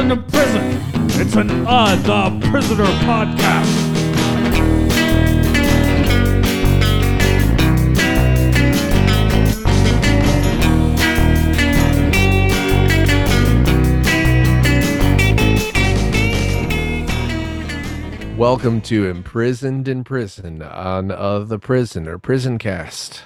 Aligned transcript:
Imprisoned 0.00 0.12
in 0.12 0.30
Prison. 0.30 1.20
It's 1.20 1.36
an 1.36 1.66
Uh 1.66 1.96
the 1.96 2.48
Prisoner 2.48 2.86
podcast. 3.04 3.88
Welcome 18.38 18.80
to 18.82 19.06
Imprisoned 19.06 19.86
in 19.86 20.02
Prison 20.02 20.62
on 20.62 21.10
uh, 21.10 21.40
the 21.40 21.58
Prison 21.58 22.08
or 22.08 22.18
Prison 22.18 22.58
Cast. 22.58 23.24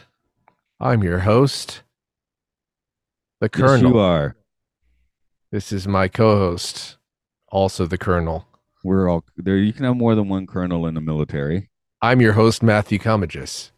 I'm 0.80 1.04
your 1.04 1.20
host, 1.20 1.82
the 3.40 3.48
Colonel. 3.48 3.76
Yes, 3.76 3.82
you 3.82 3.98
are. 3.98 4.36
This 5.54 5.70
is 5.70 5.86
my 5.86 6.08
co-host, 6.08 6.96
also 7.46 7.86
the 7.86 7.96
Colonel. 7.96 8.48
We're 8.82 9.08
all 9.08 9.22
there. 9.36 9.56
You 9.56 9.72
can 9.72 9.84
have 9.84 9.96
more 9.96 10.16
than 10.16 10.28
one 10.28 10.48
colonel 10.48 10.84
in 10.88 10.94
the 10.94 11.00
military, 11.00 11.70
I'm 12.02 12.20
your 12.20 12.32
host, 12.32 12.60
Matthew 12.60 12.98
Comagis. 12.98 13.70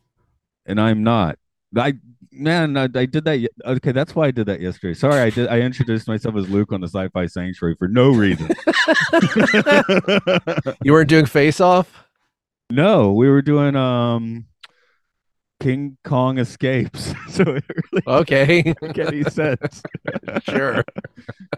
and 0.64 0.80
I'm 0.80 1.02
not. 1.02 1.38
I 1.76 1.96
man, 2.32 2.78
I, 2.78 2.84
I 2.84 3.04
did 3.04 3.26
that. 3.26 3.46
Okay, 3.66 3.92
that's 3.92 4.14
why 4.14 4.28
I 4.28 4.30
did 4.30 4.46
that 4.46 4.62
yesterday. 4.62 4.94
Sorry, 4.94 5.20
I 5.20 5.28
did. 5.28 5.48
I 5.48 5.60
introduced 5.60 6.08
myself 6.08 6.36
as 6.36 6.48
Luke 6.48 6.72
on 6.72 6.80
the 6.80 6.88
Sci-Fi 6.88 7.26
Sanctuary 7.26 7.74
for 7.78 7.88
no 7.88 8.08
reason. 8.08 8.48
You 10.82 10.92
weren't 10.92 11.10
doing 11.10 11.26
Face 11.26 11.60
Off? 11.60 12.04
no, 12.70 13.12
we 13.12 13.28
were 13.28 13.42
doing 13.42 13.76
um 13.76 14.46
King 15.60 15.96
Kong 16.04 16.38
escapes, 16.38 17.14
so 17.30 17.42
it 17.42 17.64
really 17.68 18.02
Okay, 18.06 18.74
make 18.82 18.98
any 18.98 19.22
sense. 19.24 19.82
sure. 20.44 20.84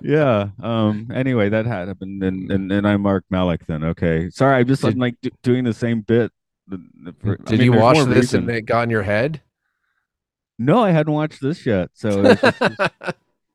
yeah. 0.00 0.50
Um. 0.62 1.10
Anyway, 1.12 1.48
that 1.48 1.66
had 1.66 1.88
happened, 1.88 2.22
and 2.22 2.50
and, 2.50 2.70
and 2.72 2.86
I'm 2.86 3.02
Mark 3.02 3.24
Malik. 3.30 3.66
Then 3.66 3.82
okay. 3.84 4.30
Sorry, 4.30 4.58
I'm 4.58 4.66
just 4.66 4.82
Did- 4.82 4.94
I'm 4.94 5.00
like 5.00 5.16
do, 5.20 5.30
doing 5.42 5.64
the 5.64 5.72
same 5.74 6.02
bit. 6.02 6.30
for- 7.20 7.38
I 7.40 7.50
Did 7.50 7.58
mean, 7.58 7.62
you 7.62 7.72
watch 7.72 7.96
this 8.06 8.16
reason. 8.16 8.40
and 8.48 8.50
it 8.50 8.62
got 8.62 8.82
in 8.84 8.90
your 8.90 9.02
head? 9.02 9.42
No, 10.58 10.82
I 10.82 10.90
hadn't 10.90 11.12
watched 11.12 11.40
this 11.40 11.64
yet. 11.66 11.90
So 11.94 12.22
it's, 12.24 12.40
just- 12.40 12.92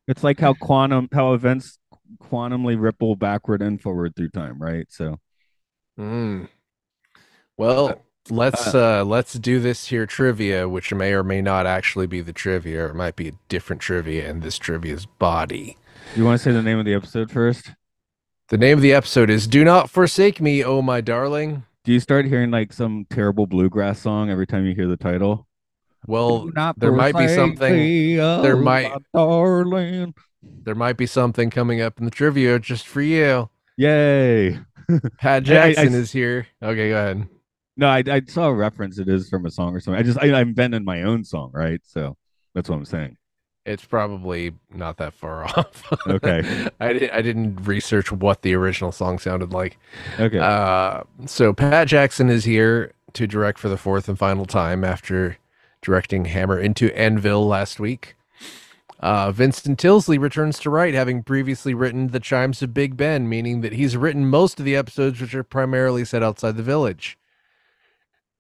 it's 0.08 0.24
like 0.24 0.40
how 0.40 0.54
quantum, 0.54 1.08
how 1.14 1.34
events 1.34 1.78
quantumly 2.22 2.80
ripple 2.80 3.16
backward 3.16 3.62
and 3.62 3.82
forward 3.82 4.16
through 4.16 4.30
time, 4.30 4.62
right? 4.62 4.88
So 4.90 5.20
Mm. 6.00 6.48
Well, 7.58 8.02
let's 8.30 8.74
uh 8.74 9.04
let's 9.04 9.34
do 9.34 9.60
this 9.60 9.88
here 9.88 10.06
trivia, 10.06 10.68
which 10.70 10.94
may 10.94 11.14
or 11.14 11.24
may 11.24 11.42
not 11.42 11.66
actually 11.66 12.08
be 12.08 12.22
the 12.22 12.34
trivia, 12.34 12.86
or 12.86 12.88
it 12.90 12.96
might 12.96 13.16
be 13.16 13.28
a 13.30 13.34
different 13.50 13.82
trivia 13.82 14.30
in 14.30 14.40
this 14.40 14.58
trivia's 14.58 15.06
body. 15.06 15.78
you 16.16 16.26
want 16.26 16.40
to 16.40 16.44
say 16.44 16.52
the 16.52 16.62
name 16.62 16.80
of 16.80 16.86
the 16.86 16.94
episode 16.94 17.32
first? 17.32 17.72
The 18.50 18.58
name 18.58 18.78
of 18.78 18.82
the 18.82 18.94
episode 18.94 19.30
is 19.30 19.48
Do 19.48 19.64
Not 19.64 19.90
Forsake 19.90 20.40
Me, 20.42 20.64
Oh 20.64 20.82
My 20.82 21.02
Darling. 21.02 21.64
Do 21.86 21.92
you 21.92 22.00
start 22.00 22.26
hearing 22.26 22.52
like 22.52 22.72
some 22.72 23.06
terrible 23.10 23.48
bluegrass 23.48 24.00
song 24.00 24.30
every 24.30 24.46
time 24.48 24.66
you 24.66 24.76
hear 24.76 24.88
the 24.88 24.98
title? 24.98 25.48
Well, 26.06 26.50
there 26.78 26.92
might 26.92 27.16
be 27.16 27.28
something 27.30 27.74
me, 27.74 28.16
there 28.18 28.58
oh, 28.58 28.62
might- 28.62 28.92
darling. 29.14 30.14
there 30.42 30.76
might 30.76 30.98
be 30.98 31.06
something 31.06 31.50
coming 31.50 31.82
up 31.82 31.98
in 32.00 32.06
the 32.06 32.12
trivia 32.12 32.60
just 32.60 32.86
for 32.88 33.02
you. 33.02 33.50
Yay! 33.78 34.60
Pat 35.18 35.24
I- 35.24 35.36
I- 35.38 35.40
Jackson 35.40 35.94
I- 35.94 35.98
is 35.98 36.12
here. 36.12 36.48
Okay, 36.62 36.90
go 36.90 36.96
ahead. 36.98 37.28
No, 37.76 37.88
I, 37.88 38.04
I 38.08 38.22
saw 38.28 38.48
a 38.48 38.54
reference. 38.54 39.00
It 39.00 39.10
is 39.10 39.30
from 39.30 39.46
a 39.46 39.52
song 39.52 39.76
or 39.76 39.80
something. 39.80 40.00
I 40.00 40.04
just 40.04 40.20
I, 40.20 40.34
I'm 40.34 40.50
inventing 40.50 40.84
my 40.86 41.04
own 41.04 41.24
song, 41.24 41.52
right? 41.54 41.82
So 41.84 42.18
that's 42.54 42.70
what 42.70 42.76
I'm 42.76 42.86
saying. 42.86 43.18
It's 43.66 43.86
probably 43.86 44.52
not 44.74 44.98
that 44.98 45.14
far 45.14 45.46
off. 45.58 45.84
Okay. 46.08 46.68
I, 46.80 46.94
di- 46.94 47.10
I 47.12 47.22
didn't 47.22 47.66
research 47.66 48.12
what 48.12 48.42
the 48.42 48.54
original 48.56 48.92
song 48.92 49.20
sounded 49.20 49.54
like. 49.54 49.78
Okay. 50.20 50.38
Uh, 50.38 51.04
so 51.26 51.54
Pat 51.54 51.88
Jackson 51.88 52.30
is 52.30 52.44
here 52.44 52.94
to 53.14 53.26
direct 53.26 53.60
for 53.60 53.70
the 53.70 53.78
fourth 53.78 54.10
and 54.10 54.20
final 54.20 54.46
time 54.46 54.84
after 54.84 55.38
directing 55.82 56.26
Hammer 56.26 56.60
into 56.60 56.96
Anvil 56.98 57.48
last 57.48 57.80
week. 57.80 58.16
Uh, 59.00 59.32
Vincent 59.32 59.80
Tilsley 59.80 60.18
returns 60.18 60.60
to 60.60 60.70
write, 60.70 60.94
having 60.94 61.24
previously 61.24 61.74
written 61.74 62.08
The 62.08 62.22
Chimes 62.22 62.62
of 62.62 62.74
Big 62.74 62.96
Ben, 62.96 63.28
meaning 63.28 63.60
that 63.62 63.74
he's 63.74 63.98
written 63.98 64.30
most 64.30 64.60
of 64.60 64.66
the 64.66 64.78
episodes 64.78 65.20
which 65.20 65.36
are 65.36 65.44
primarily 65.44 66.06
set 66.06 66.24
outside 66.24 66.56
the 66.56 66.64
village. 66.64 67.18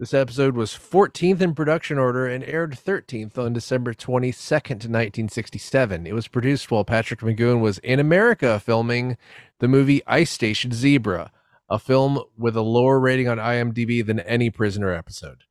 This 0.03 0.13
episode 0.13 0.57
was 0.57 0.71
14th 0.71 1.39
in 1.39 1.55
production 1.55 1.97
order 1.97 2.27
and 2.27 2.43
aired 2.43 2.71
13th 2.71 3.37
on 3.37 3.53
December 3.53 3.93
22nd, 3.93 4.89
1967. 4.89 6.05
It 6.05 6.13
was 6.13 6.27
produced 6.27 6.69
while 6.69 6.83
Patrick 6.83 7.21
McGoohan 7.21 7.61
was 7.61 7.77
in 7.77 8.01
America 8.01 8.59
filming 8.59 9.15
the 9.59 9.69
movie 9.69 10.01
Ice 10.05 10.29
Station 10.29 10.73
Zebra, 10.73 11.31
a 11.69 11.79
film 11.79 12.21
with 12.37 12.57
a 12.57 12.61
lower 12.61 12.99
rating 12.99 13.29
on 13.29 13.37
IMDb 13.37 14.05
than 14.05 14.19
any 14.19 14.49
Prisoner 14.49 14.91
episode. 14.91 15.45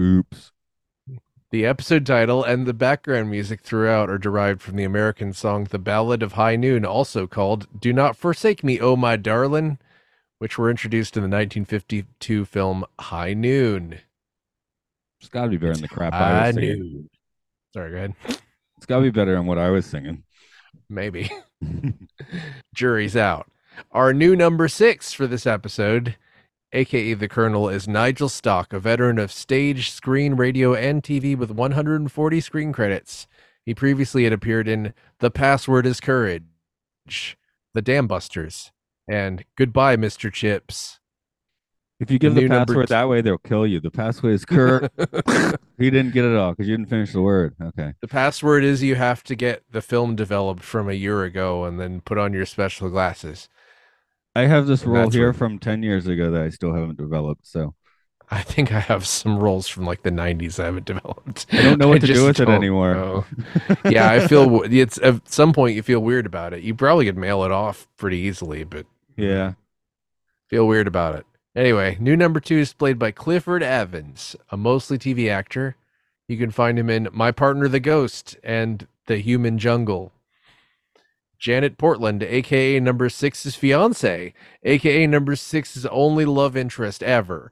Oops. 0.00 0.52
The 1.50 1.66
episode 1.66 2.06
title 2.06 2.44
and 2.44 2.68
the 2.68 2.72
background 2.72 3.32
music 3.32 3.62
throughout 3.62 4.08
are 4.08 4.16
derived 4.16 4.62
from 4.62 4.76
the 4.76 4.84
American 4.84 5.32
song 5.32 5.64
The 5.64 5.80
Ballad 5.80 6.22
of 6.22 6.34
High 6.34 6.54
Noon, 6.54 6.84
also 6.84 7.26
called 7.26 7.66
Do 7.76 7.92
Not 7.92 8.14
Forsake 8.14 8.62
Me, 8.62 8.78
Oh 8.78 8.94
My 8.94 9.16
Darlin', 9.16 9.80
which 10.40 10.56
were 10.56 10.70
introduced 10.70 11.18
in 11.18 11.20
the 11.20 11.28
1952 11.28 12.46
film 12.46 12.84
High 12.98 13.34
Noon. 13.34 13.98
It's 15.20 15.28
got 15.28 15.44
to 15.44 15.50
be 15.50 15.58
better 15.58 15.74
than 15.74 15.82
the 15.82 15.88
crap 15.88 16.14
I 16.14 16.18
High 16.18 16.46
was 16.46 16.54
singing. 16.54 16.78
Noon. 16.78 17.10
Sorry, 17.74 17.90
go 17.90 17.96
ahead. 17.98 18.14
It's 18.78 18.86
got 18.86 18.96
to 18.96 19.02
be 19.02 19.10
better 19.10 19.34
than 19.34 19.44
what 19.44 19.58
I 19.58 19.68
was 19.68 19.84
singing. 19.84 20.24
Maybe. 20.88 21.30
Jury's 22.74 23.16
out. 23.16 23.50
Our 23.92 24.14
new 24.14 24.34
number 24.34 24.66
six 24.66 25.12
for 25.12 25.26
this 25.26 25.46
episode, 25.46 26.16
aka 26.72 27.12
the 27.12 27.28
Colonel, 27.28 27.68
is 27.68 27.86
Nigel 27.86 28.30
Stock, 28.30 28.72
a 28.72 28.80
veteran 28.80 29.18
of 29.18 29.30
stage, 29.30 29.90
screen, 29.90 30.36
radio, 30.36 30.74
and 30.74 31.02
TV 31.02 31.36
with 31.36 31.50
140 31.50 32.40
screen 32.40 32.72
credits. 32.72 33.26
He 33.66 33.74
previously 33.74 34.24
had 34.24 34.32
appeared 34.32 34.66
in 34.66 34.94
The 35.18 35.30
Password 35.30 35.84
is 35.84 36.00
Courage, 36.00 37.36
The 37.74 37.82
Dam 37.82 38.06
Busters, 38.06 38.72
and 39.08 39.44
Goodbye, 39.56 39.96
Mr. 39.96 40.32
Chips. 40.32 40.98
If 41.98 42.10
you 42.10 42.18
give 42.18 42.34
the 42.34 42.48
number 42.48 42.72
password 42.72 42.88
t- 42.88 42.94
that 42.94 43.08
way, 43.10 43.20
they'll 43.20 43.36
kill 43.36 43.66
you. 43.66 43.78
The 43.78 43.90
password 43.90 44.32
is 44.32 44.46
Kurt. 44.46 44.90
he 45.78 45.90
didn't 45.90 46.14
get 46.14 46.24
it 46.24 46.34
all 46.34 46.52
because 46.52 46.66
you 46.66 46.74
didn't 46.76 46.88
finish 46.88 47.12
the 47.12 47.20
word. 47.20 47.54
Okay. 47.62 47.92
The 48.00 48.08
password 48.08 48.64
is 48.64 48.82
you 48.82 48.94
have 48.94 49.22
to 49.24 49.34
get 49.34 49.64
the 49.70 49.82
film 49.82 50.16
developed 50.16 50.62
from 50.62 50.88
a 50.88 50.94
year 50.94 51.24
ago 51.24 51.64
and 51.64 51.78
then 51.78 52.00
put 52.00 52.16
on 52.16 52.32
your 52.32 52.46
special 52.46 52.88
glasses. 52.88 53.50
I 54.34 54.46
have 54.46 54.66
this 54.66 54.82
And 54.84 54.92
rule 54.92 55.10
here 55.10 55.26
what- 55.28 55.36
from 55.36 55.58
10 55.58 55.82
years 55.82 56.06
ago 56.06 56.30
that 56.30 56.40
I 56.40 56.48
still 56.48 56.72
haven't 56.72 56.96
developed. 56.96 57.46
So 57.46 57.74
I 58.32 58.42
think 58.42 58.72
I 58.72 58.78
have 58.78 59.06
some 59.06 59.38
roles 59.38 59.66
from 59.66 59.84
like 59.86 60.02
the 60.02 60.10
90s 60.10 60.60
I 60.60 60.66
haven't 60.66 60.86
developed. 60.86 61.46
I 61.52 61.62
don't 61.62 61.78
know 61.78 61.88
what 61.88 62.00
to 62.02 62.06
do 62.06 62.26
with 62.26 62.38
it 62.38 62.48
anymore. 62.48 62.94
know. 62.94 63.24
yeah, 63.84 64.10
I 64.10 64.26
feel 64.28 64.62
it's 64.62 64.98
at 64.98 65.28
some 65.28 65.52
point 65.52 65.74
you 65.74 65.82
feel 65.82 66.00
weird 66.00 66.26
about 66.26 66.52
it. 66.52 66.62
You 66.62 66.74
probably 66.74 67.06
could 67.06 67.18
mail 67.18 67.42
it 67.42 67.50
off 67.50 67.88
pretty 67.96 68.18
easily, 68.18 68.62
but 68.62 68.86
yeah. 69.16 69.54
feel 70.48 70.66
weird 70.68 70.86
about 70.86 71.16
it. 71.16 71.26
Anyway, 71.56 71.96
new 71.98 72.16
number 72.16 72.38
two 72.38 72.58
is 72.58 72.72
played 72.72 72.98
by 72.98 73.10
Clifford 73.10 73.62
Evans, 73.62 74.36
a 74.50 74.56
mostly 74.56 74.96
TV 74.96 75.28
actor. 75.28 75.74
You 76.28 76.38
can 76.38 76.52
find 76.52 76.78
him 76.78 76.88
in 76.88 77.08
My 77.12 77.32
Partner 77.32 77.66
the 77.66 77.80
Ghost 77.80 78.36
and 78.44 78.86
The 79.06 79.18
Human 79.18 79.58
Jungle. 79.58 80.12
Janet 81.40 81.76
Portland, 81.78 82.22
aka 82.22 82.78
number 82.78 83.08
six's 83.08 83.56
fiance, 83.56 84.32
aka 84.62 85.06
number 85.08 85.34
six's 85.34 85.86
only 85.86 86.24
love 86.24 86.56
interest 86.56 87.02
ever, 87.02 87.50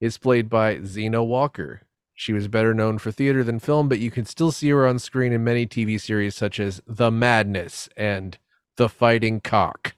is 0.00 0.18
played 0.18 0.48
by 0.48 0.80
Zena 0.82 1.22
Walker. 1.24 1.82
She 2.14 2.32
was 2.32 2.48
better 2.48 2.72
known 2.72 2.98
for 2.98 3.10
theater 3.12 3.44
than 3.44 3.58
film, 3.58 3.88
but 3.88 3.98
you 3.98 4.10
can 4.10 4.24
still 4.24 4.50
see 4.50 4.70
her 4.70 4.86
on 4.86 4.98
screen 4.98 5.32
in 5.32 5.44
many 5.44 5.66
TV 5.66 6.00
series 6.00 6.34
such 6.34 6.58
as 6.58 6.80
The 6.86 7.10
Madness 7.10 7.88
and 7.96 8.38
The 8.76 8.88
Fighting 8.88 9.40
Cock. 9.40 9.94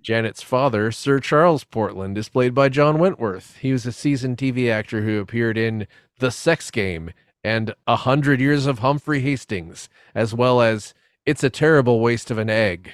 Janet's 0.00 0.42
father, 0.42 0.90
Sir 0.90 1.18
Charles 1.18 1.64
Portland, 1.64 2.16
is 2.16 2.30
played 2.30 2.54
by 2.54 2.70
John 2.70 2.98
Wentworth. 2.98 3.58
He 3.58 3.72
was 3.72 3.84
a 3.84 3.92
seasoned 3.92 4.38
TV 4.38 4.70
actor 4.70 5.02
who 5.02 5.20
appeared 5.20 5.58
in 5.58 5.86
The 6.18 6.30
Sex 6.30 6.70
Game 6.70 7.10
and 7.44 7.74
A 7.86 7.96
Hundred 7.96 8.40
Years 8.40 8.64
of 8.64 8.78
Humphrey 8.78 9.20
Hastings, 9.20 9.90
as 10.14 10.32
well 10.32 10.62
as 10.62 10.94
It's 11.26 11.44
a 11.44 11.50
Terrible 11.50 12.00
Waste 12.00 12.30
of 12.30 12.38
an 12.38 12.48
Egg. 12.48 12.92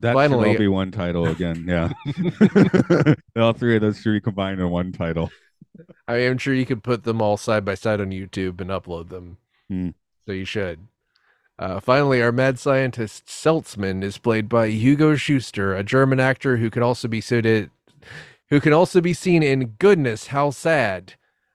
That 0.00 0.14
Finally- 0.14 0.50
should 0.50 0.56
all 0.56 0.58
be 0.58 0.68
one 0.68 0.90
title 0.90 1.26
again. 1.26 1.64
Yeah. 1.66 1.92
all 3.36 3.52
three 3.52 3.76
of 3.76 3.82
those 3.82 4.00
should 4.00 4.12
be 4.12 4.20
combined 4.20 4.60
in 4.60 4.70
one 4.70 4.92
title. 4.92 5.30
I 6.08 6.16
am 6.16 6.38
sure 6.38 6.54
you 6.54 6.66
could 6.66 6.82
put 6.82 7.04
them 7.04 7.20
all 7.20 7.36
side 7.36 7.64
by 7.64 7.74
side 7.74 8.00
on 8.00 8.10
YouTube 8.10 8.60
and 8.60 8.70
upload 8.70 9.08
them. 9.08 9.38
Hmm. 9.68 9.90
So 10.26 10.32
you 10.32 10.44
should. 10.44 10.86
Uh, 11.58 11.80
finally, 11.80 12.20
our 12.20 12.32
mad 12.32 12.58
scientist 12.58 13.26
Seltzman 13.26 14.02
is 14.02 14.18
played 14.18 14.48
by 14.48 14.68
Hugo 14.68 15.16
Schuster, 15.16 15.74
a 15.74 15.82
German 15.82 16.20
actor 16.20 16.58
who 16.58 16.68
can 16.68 16.82
also 16.82 17.08
be 17.08 17.20
suited, 17.20 17.70
who 18.50 18.60
can 18.60 18.74
also 18.74 19.00
be 19.00 19.14
seen 19.14 19.42
in 19.42 19.76
Goodness 19.78 20.28
How 20.28 20.50
Sad, 20.50 21.14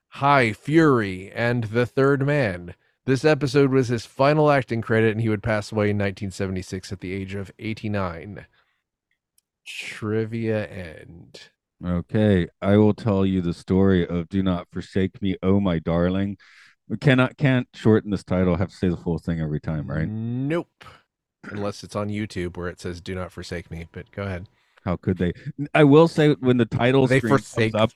High 0.09 0.53
Fury, 0.53 1.31
and 1.31 1.65
The 1.65 1.85
Third 1.85 2.25
Man. 2.25 2.73
This 3.05 3.25
episode 3.25 3.71
was 3.71 3.87
his 3.87 4.05
final 4.05 4.51
acting 4.51 4.81
credit, 4.81 5.11
and 5.11 5.21
he 5.21 5.29
would 5.29 5.41
pass 5.41 5.71
away 5.71 5.89
in 5.89 5.97
1976 5.97 6.91
at 6.91 6.99
the 6.99 7.13
age 7.13 7.33
of 7.33 7.51
89. 7.57 8.45
Trivia 9.65 10.67
end. 10.67 11.49
Okay, 11.83 12.47
I 12.61 12.77
will 12.77 12.93
tell 12.93 13.25
you 13.25 13.41
the 13.41 13.55
story 13.55 14.07
of 14.07 14.29
"Do 14.29 14.43
Not 14.43 14.67
Forsake 14.71 15.19
Me, 15.21 15.35
Oh 15.41 15.59
My 15.59 15.79
Darling." 15.79 16.37
We 16.87 16.97
cannot 16.97 17.37
can't 17.37 17.67
shorten 17.73 18.11
this 18.11 18.23
title. 18.23 18.57
Have 18.57 18.69
to 18.69 18.75
say 18.75 18.89
the 18.89 18.97
full 18.97 19.17
thing 19.17 19.39
every 19.39 19.59
time, 19.59 19.89
right? 19.89 20.07
Nope. 20.07 20.85
Unless 21.45 21.83
it's 21.83 21.95
on 21.95 22.09
YouTube 22.09 22.55
where 22.55 22.67
it 22.67 22.79
says 22.79 23.01
"Do 23.01 23.15
not 23.15 23.31
forsake 23.31 23.71
me." 23.71 23.87
But 23.91 24.11
go 24.11 24.23
ahead. 24.23 24.47
How 24.83 24.95
could 24.95 25.17
they? 25.17 25.33
I 25.73 25.83
will 25.83 26.07
say 26.07 26.33
when 26.33 26.57
the 26.57 26.65
title 26.65 27.05
They 27.07 27.19
forsake. 27.19 27.75
up, 27.75 27.91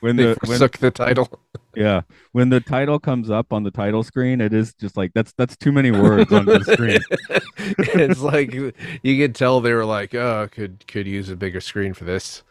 when 0.00 0.16
They 0.16 0.34
the 0.34 0.38
when, 0.46 0.58
the 0.58 0.90
title. 0.90 1.28
yeah 1.74 2.02
when 2.32 2.48
the 2.48 2.60
title 2.60 2.98
comes 2.98 3.28
up 3.28 3.52
on 3.52 3.64
the 3.64 3.70
title 3.70 4.02
screen, 4.02 4.40
it 4.40 4.52
is 4.52 4.74
just 4.74 4.96
like 4.96 5.12
that's 5.14 5.32
that's 5.32 5.56
too 5.56 5.72
many 5.72 5.90
words 5.90 6.32
on 6.32 6.44
the 6.44 6.62
screen. 6.64 7.00
it's 7.58 8.20
like 8.20 8.52
you 8.54 8.72
could 9.02 9.34
tell 9.34 9.60
they 9.60 9.74
were 9.74 9.84
like, 9.84 10.14
"Oh, 10.14 10.48
could 10.50 10.86
could 10.86 11.06
use 11.06 11.28
a 11.28 11.36
bigger 11.36 11.60
screen 11.60 11.92
for 11.92 12.04
this." 12.04 12.42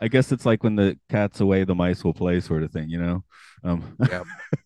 I 0.00 0.08
guess 0.08 0.32
it's 0.32 0.44
like 0.44 0.64
when 0.64 0.74
the 0.74 0.98
cat's 1.10 1.40
away, 1.40 1.62
the 1.64 1.76
mice 1.76 2.02
will 2.02 2.14
play, 2.14 2.40
sort 2.40 2.64
of 2.64 2.72
thing, 2.72 2.88
you 2.88 2.98
know. 2.98 3.24
Um, 3.62 3.96
Yep. 4.10 4.26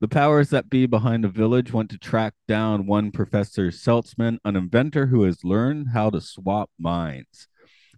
the 0.00 0.08
powers 0.08 0.48
that 0.48 0.70
be 0.70 0.86
behind 0.86 1.22
the 1.22 1.28
village 1.28 1.72
want 1.72 1.90
to 1.90 1.98
track 1.98 2.32
down 2.48 2.86
one 2.86 3.12
Professor 3.12 3.70
Seltzman, 3.70 4.38
an 4.46 4.56
inventor 4.56 5.06
who 5.06 5.24
has 5.24 5.44
learned 5.44 5.88
how 5.92 6.08
to 6.08 6.22
swap 6.22 6.70
minds. 6.78 7.48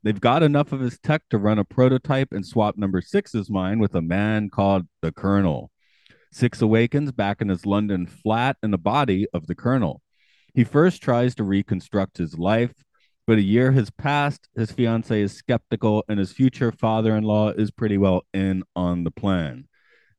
They've 0.02 0.20
got 0.20 0.42
enough 0.42 0.72
of 0.72 0.80
his 0.80 0.98
tech 0.98 1.22
to 1.30 1.38
run 1.38 1.60
a 1.60 1.64
prototype 1.64 2.32
and 2.32 2.44
swap 2.44 2.76
number 2.76 3.00
six's 3.00 3.48
mind 3.48 3.80
with 3.80 3.94
a 3.94 4.02
man 4.02 4.50
called 4.50 4.88
the 5.00 5.12
Colonel. 5.12 5.70
Six 6.32 6.60
awakens 6.60 7.12
back 7.12 7.40
in 7.40 7.48
his 7.48 7.66
London 7.66 8.08
flat 8.08 8.56
in 8.64 8.72
the 8.72 8.78
body 8.78 9.28
of 9.32 9.46
the 9.46 9.54
Colonel. 9.54 10.02
He 10.54 10.64
first 10.64 11.02
tries 11.02 11.36
to 11.36 11.44
reconstruct 11.44 12.18
his 12.18 12.36
life, 12.36 12.74
but 13.28 13.38
a 13.38 13.42
year 13.42 13.70
has 13.72 13.90
passed. 13.90 14.48
His 14.56 14.72
fiancee 14.72 15.20
is 15.20 15.36
skeptical, 15.36 16.02
and 16.08 16.18
his 16.18 16.32
future 16.32 16.72
father 16.72 17.16
in 17.16 17.22
law 17.22 17.50
is 17.50 17.70
pretty 17.70 17.96
well 17.96 18.22
in 18.34 18.64
on 18.74 19.04
the 19.04 19.12
plan. 19.12 19.68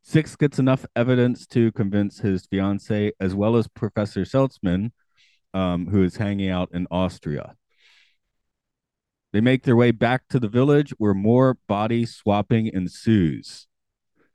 Six 0.05 0.35
gets 0.35 0.59
enough 0.59 0.85
evidence 0.97 1.47
to 1.47 1.71
convince 1.71 2.19
his 2.19 2.45
fiancee, 2.45 3.13
as 3.21 3.33
well 3.33 3.55
as 3.55 3.69
Professor 3.69 4.25
Seltzman, 4.25 4.91
um, 5.53 5.87
who 5.87 6.03
is 6.03 6.17
hanging 6.17 6.49
out 6.49 6.69
in 6.73 6.87
Austria. 6.91 7.55
They 9.31 9.39
make 9.39 9.63
their 9.63 9.77
way 9.77 9.91
back 9.91 10.27
to 10.27 10.39
the 10.39 10.49
village 10.49 10.91
where 10.97 11.13
more 11.13 11.57
body 11.67 12.05
swapping 12.05 12.67
ensues. 12.67 13.67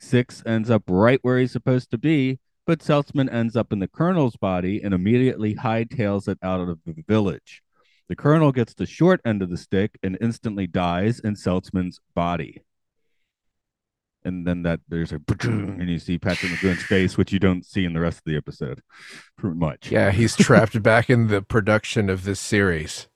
Six 0.00 0.42
ends 0.46 0.70
up 0.70 0.84
right 0.88 1.20
where 1.22 1.38
he's 1.38 1.52
supposed 1.52 1.90
to 1.90 1.98
be, 1.98 2.40
but 2.66 2.80
Seltzman 2.80 3.32
ends 3.32 3.54
up 3.54 3.70
in 3.70 3.78
the 3.78 3.88
colonel's 3.88 4.36
body 4.36 4.80
and 4.82 4.94
immediately 4.94 5.54
hightails 5.54 6.28
it 6.28 6.38
out 6.42 6.60
of 6.60 6.78
the 6.86 6.94
village. 7.06 7.62
The 8.08 8.16
colonel 8.16 8.52
gets 8.52 8.72
the 8.72 8.86
short 8.86 9.20
end 9.22 9.42
of 9.42 9.50
the 9.50 9.58
stick 9.58 9.98
and 10.02 10.16
instantly 10.18 10.66
dies 10.66 11.20
in 11.20 11.34
Seltzman's 11.34 12.00
body. 12.14 12.62
And 14.24 14.46
then 14.46 14.62
that 14.62 14.80
there's 14.88 15.12
a 15.12 15.20
and 15.42 15.88
you 15.88 15.98
see 15.98 16.18
Patrick 16.18 16.52
McGoohan's 16.52 16.82
face, 16.82 17.16
which 17.16 17.32
you 17.32 17.38
don't 17.38 17.64
see 17.64 17.84
in 17.84 17.92
the 17.92 18.00
rest 18.00 18.18
of 18.18 18.24
the 18.24 18.36
episode, 18.36 18.82
pretty 19.36 19.56
much. 19.56 19.90
Yeah, 19.90 20.10
he's 20.10 20.36
trapped 20.36 20.82
back 20.82 21.08
in 21.08 21.28
the 21.28 21.40
production 21.40 22.10
of 22.10 22.24
this 22.24 22.40
series. 22.40 23.08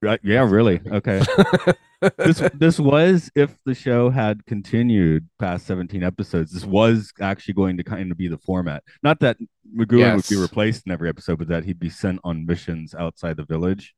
Right. 0.00 0.20
Yeah, 0.22 0.48
really. 0.48 0.80
Okay. 0.86 1.22
this 2.18 2.42
this 2.54 2.78
was 2.78 3.30
if 3.34 3.56
the 3.64 3.74
show 3.74 4.10
had 4.10 4.44
continued 4.46 5.28
past 5.38 5.66
17 5.66 6.02
episodes, 6.02 6.52
this 6.52 6.64
was 6.64 7.12
actually 7.20 7.54
going 7.54 7.76
to 7.78 7.84
kind 7.84 8.12
of 8.12 8.18
be 8.18 8.28
the 8.28 8.38
format. 8.38 8.82
Not 9.02 9.20
that 9.20 9.38
McGoohan 9.76 10.16
would 10.16 10.28
be 10.28 10.36
replaced 10.36 10.86
in 10.86 10.92
every 10.92 11.08
episode, 11.08 11.38
but 11.38 11.48
that 11.48 11.64
he'd 11.64 11.80
be 11.80 11.90
sent 11.90 12.20
on 12.22 12.46
missions 12.46 12.94
outside 12.94 13.36
the 13.36 13.44
village. 13.44 13.94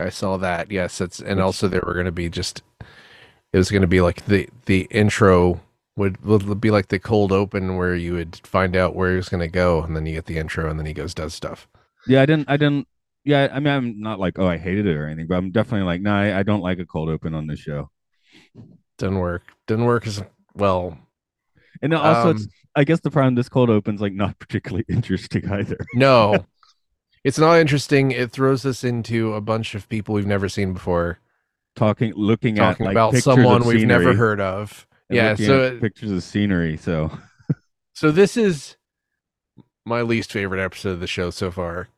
I 0.00 0.08
saw 0.08 0.36
that. 0.38 0.70
Yes, 0.70 1.00
it's 1.00 1.20
and 1.20 1.40
also 1.40 1.68
there 1.68 1.82
were 1.84 1.94
going 1.94 2.06
to 2.06 2.12
be 2.12 2.28
just 2.28 2.62
it 3.52 3.58
was 3.58 3.70
going 3.70 3.82
to 3.82 3.88
be 3.88 4.00
like 4.00 4.26
the 4.26 4.48
the 4.66 4.86
intro 4.90 5.60
would 5.98 6.24
would 6.24 6.60
be 6.60 6.70
like 6.70 6.88
the 6.88 6.98
cold 6.98 7.32
open 7.32 7.76
where 7.76 7.94
you 7.94 8.14
would 8.14 8.40
find 8.44 8.76
out 8.76 8.94
where 8.94 9.10
he 9.10 9.16
was 9.16 9.28
going 9.28 9.40
to 9.40 9.48
go 9.48 9.82
and 9.82 9.94
then 9.94 10.06
you 10.06 10.14
get 10.14 10.26
the 10.26 10.38
intro 10.38 10.70
and 10.70 10.78
then 10.78 10.86
he 10.86 10.94
goes 10.94 11.12
does 11.12 11.34
stuff. 11.34 11.68
Yeah, 12.06 12.22
I 12.22 12.26
didn't 12.26 12.48
I 12.48 12.56
didn't 12.56 12.88
yeah, 13.24 13.48
I 13.52 13.60
mean 13.60 13.72
I'm 13.74 14.00
not 14.00 14.18
like, 14.18 14.38
oh, 14.38 14.46
I 14.46 14.56
hated 14.56 14.86
it 14.86 14.96
or 14.96 15.06
anything, 15.06 15.26
but 15.26 15.36
I'm 15.36 15.50
definitely 15.50 15.86
like, 15.86 16.00
nah, 16.00 16.20
I, 16.20 16.38
I 16.38 16.42
don't 16.42 16.62
like 16.62 16.78
a 16.78 16.86
cold 16.86 17.10
open 17.10 17.34
on 17.34 17.46
this 17.46 17.58
show. 17.58 17.90
Didn't 18.96 19.18
work. 19.18 19.42
Didn't 19.66 19.84
work 19.84 20.06
as 20.06 20.22
well. 20.54 20.96
And 21.82 21.92
also 21.92 22.30
it's 22.30 22.44
Um, 22.44 22.48
I 22.74 22.84
guess 22.84 23.00
the 23.00 23.10
problem 23.10 23.34
this 23.34 23.48
cold 23.48 23.68
open's 23.68 24.00
like 24.00 24.14
not 24.14 24.38
particularly 24.40 24.84
interesting 24.88 25.50
either. 25.50 25.78
No. 25.94 26.46
it's 27.24 27.38
not 27.38 27.58
interesting. 27.58 28.12
It 28.12 28.30
throws 28.30 28.64
us 28.64 28.84
into 28.84 29.34
a 29.34 29.40
bunch 29.40 29.74
of 29.74 29.88
people 29.88 30.14
we've 30.14 30.26
never 30.26 30.48
seen 30.48 30.72
before 30.72 31.18
Talking 31.78 32.12
looking 32.16 32.56
talking 32.56 32.86
at 32.86 32.88
like 32.88 32.94
about 32.94 33.14
someone 33.22 33.64
we've 33.64 33.86
never 33.86 34.12
heard 34.12 34.40
of. 34.40 34.84
Yeah, 35.10 35.34
so 35.34 35.78
pictures 35.80 36.10
of 36.10 36.22
scenery. 36.22 36.76
So 36.76 37.10
so 37.94 38.10
this 38.10 38.36
is 38.36 38.76
my 39.84 40.02
least 40.02 40.32
favorite 40.32 40.62
episode 40.62 40.90
of 40.90 41.00
the 41.00 41.06
show 41.06 41.30
so 41.30 41.50
far. 41.50 41.88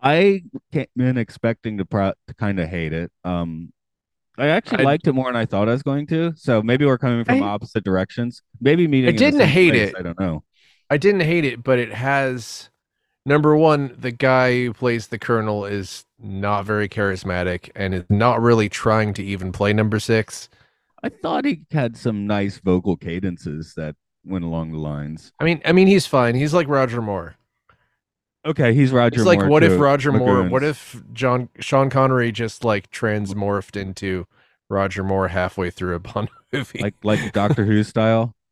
I 0.00 0.42
came 0.72 0.86
in 0.98 1.16
expecting 1.16 1.78
to 1.78 1.84
pro- 1.84 2.12
to 2.26 2.34
kind 2.34 2.58
of 2.60 2.68
hate 2.68 2.92
it. 2.92 3.10
Um, 3.24 3.72
I 4.36 4.48
actually 4.48 4.80
I- 4.80 4.84
liked 4.84 5.06
it 5.06 5.12
more 5.12 5.26
than 5.26 5.36
I 5.36 5.46
thought 5.46 5.68
I 5.68 5.72
was 5.72 5.82
going 5.82 6.06
to. 6.08 6.32
So 6.36 6.62
maybe 6.62 6.84
we're 6.84 6.98
coming 6.98 7.24
from 7.24 7.42
I- 7.42 7.46
opposite 7.46 7.84
directions. 7.84 8.42
Maybe 8.60 8.86
meeting. 8.86 9.10
in 9.10 9.14
the 9.16 9.18
didn't 9.18 9.46
hate 9.46 9.70
place, 9.70 9.88
it. 9.90 9.94
I 9.98 10.02
don't 10.02 10.18
know. 10.20 10.42
I 10.90 10.96
didn't 10.98 11.20
hate 11.20 11.44
it, 11.44 11.62
but 11.62 11.78
it 11.78 11.92
has 11.92 12.68
number 13.24 13.56
one, 13.56 13.94
the 13.98 14.10
guy 14.10 14.64
who 14.64 14.72
plays 14.74 15.06
the 15.06 15.18
colonel 15.18 15.64
is 15.64 16.04
not 16.18 16.64
very 16.64 16.88
charismatic 16.88 17.70
and 17.74 17.94
is 17.94 18.04
not 18.10 18.42
really 18.42 18.68
trying 18.68 19.14
to 19.14 19.22
even 19.24 19.52
play 19.52 19.72
number 19.72 19.98
six. 20.00 20.48
I 21.02 21.08
thought 21.08 21.44
he 21.44 21.64
had 21.70 21.96
some 21.96 22.26
nice 22.26 22.58
vocal 22.58 22.96
cadences 22.96 23.74
that 23.74 23.96
went 24.24 24.44
along 24.44 24.72
the 24.72 24.78
lines. 24.78 25.32
I 25.40 25.44
mean, 25.44 25.60
I 25.64 25.72
mean, 25.72 25.88
he's 25.88 26.06
fine. 26.06 26.34
He's 26.34 26.54
like 26.54 26.68
Roger 26.68 27.02
Moore. 27.02 27.36
Okay, 28.44 28.74
he's 28.74 28.90
Roger. 28.90 29.22
Moore. 29.22 29.22
It's 29.22 29.26
like, 29.26 29.38
Moore 29.40 29.48
what 29.48 29.64
if 29.64 29.80
Roger 29.80 30.12
Moore? 30.12 30.48
What 30.48 30.64
if 30.64 31.02
John 31.12 31.48
Sean 31.60 31.90
Connery 31.90 32.32
just 32.32 32.64
like 32.64 32.90
transmorphed 32.90 33.80
into 33.80 34.26
Roger 34.68 35.04
Moore 35.04 35.28
halfway 35.28 35.70
through 35.70 35.94
a 35.94 36.00
Bond 36.00 36.28
movie? 36.52 36.80
like 36.80 36.94
like 37.02 37.32
Doctor 37.32 37.64
Who 37.64 37.82
style? 37.82 38.34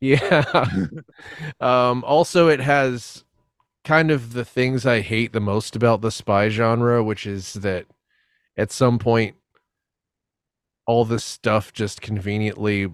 Yeah. 0.00 0.66
um, 1.60 2.02
also, 2.02 2.48
it 2.48 2.58
has 2.58 3.24
kind 3.84 4.10
of 4.10 4.32
the 4.32 4.44
things 4.44 4.84
I 4.84 5.02
hate 5.02 5.32
the 5.32 5.40
most 5.40 5.76
about 5.76 6.00
the 6.00 6.10
spy 6.10 6.48
genre, 6.48 7.02
which 7.02 7.26
is 7.26 7.52
that 7.54 7.86
at 8.56 8.72
some 8.72 8.98
point, 8.98 9.36
all 10.88 11.04
this 11.04 11.22
stuff 11.22 11.70
just 11.72 12.00
conveniently 12.00 12.90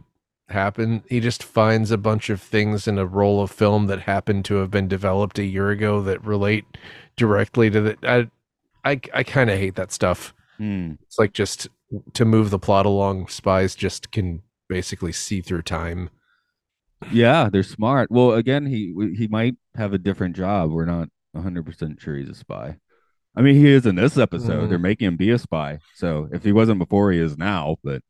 happened. 0.48 1.02
He 1.08 1.20
just 1.20 1.44
finds 1.44 1.92
a 1.92 1.96
bunch 1.96 2.28
of 2.28 2.42
things 2.42 2.88
in 2.88 2.98
a 2.98 3.06
roll 3.06 3.40
of 3.40 3.52
film 3.52 3.86
that 3.86 4.00
happened 4.00 4.44
to 4.46 4.56
have 4.56 4.70
been 4.70 4.88
developed 4.88 5.38
a 5.38 5.44
year 5.44 5.70
ago 5.70 6.02
that 6.02 6.22
relate 6.26 6.64
directly 7.16 7.70
to 7.70 7.80
the. 7.80 7.96
I, 8.02 8.90
I, 8.90 9.00
I 9.14 9.22
kind 9.22 9.48
of 9.48 9.58
hate 9.58 9.76
that 9.76 9.92
stuff. 9.92 10.34
Hmm. 10.58 10.94
It's 11.02 11.20
like 11.20 11.34
just 11.34 11.68
to 12.14 12.24
move 12.24 12.50
the 12.50 12.58
plot 12.58 12.84
along, 12.84 13.28
spies 13.28 13.76
just 13.76 14.10
can 14.10 14.42
basically 14.68 15.12
see 15.12 15.40
through 15.40 15.62
time. 15.62 16.10
Yeah, 17.12 17.48
they're 17.48 17.62
smart. 17.62 18.10
Well, 18.10 18.32
again, 18.32 18.66
he 18.66 18.92
he 19.16 19.28
might 19.28 19.54
have 19.76 19.92
a 19.92 19.98
different 19.98 20.34
job. 20.34 20.72
We're 20.72 20.84
not 20.84 21.10
100 21.30 21.64
percent 21.64 22.00
sure 22.00 22.16
he's 22.16 22.28
a 22.28 22.34
spy. 22.34 22.78
I 23.36 23.42
mean, 23.42 23.56
he 23.56 23.68
is 23.68 23.84
in 23.86 23.96
this 23.96 24.16
episode. 24.16 24.64
Mhm. 24.64 24.68
They're 24.68 24.78
making 24.78 25.08
him 25.08 25.16
be 25.16 25.30
a 25.30 25.38
spy. 25.38 25.78
So 25.94 26.28
if 26.32 26.44
he 26.44 26.52
wasn't 26.52 26.78
before, 26.78 27.12
he 27.12 27.18
is 27.18 27.36
now. 27.36 27.76
But 27.82 28.02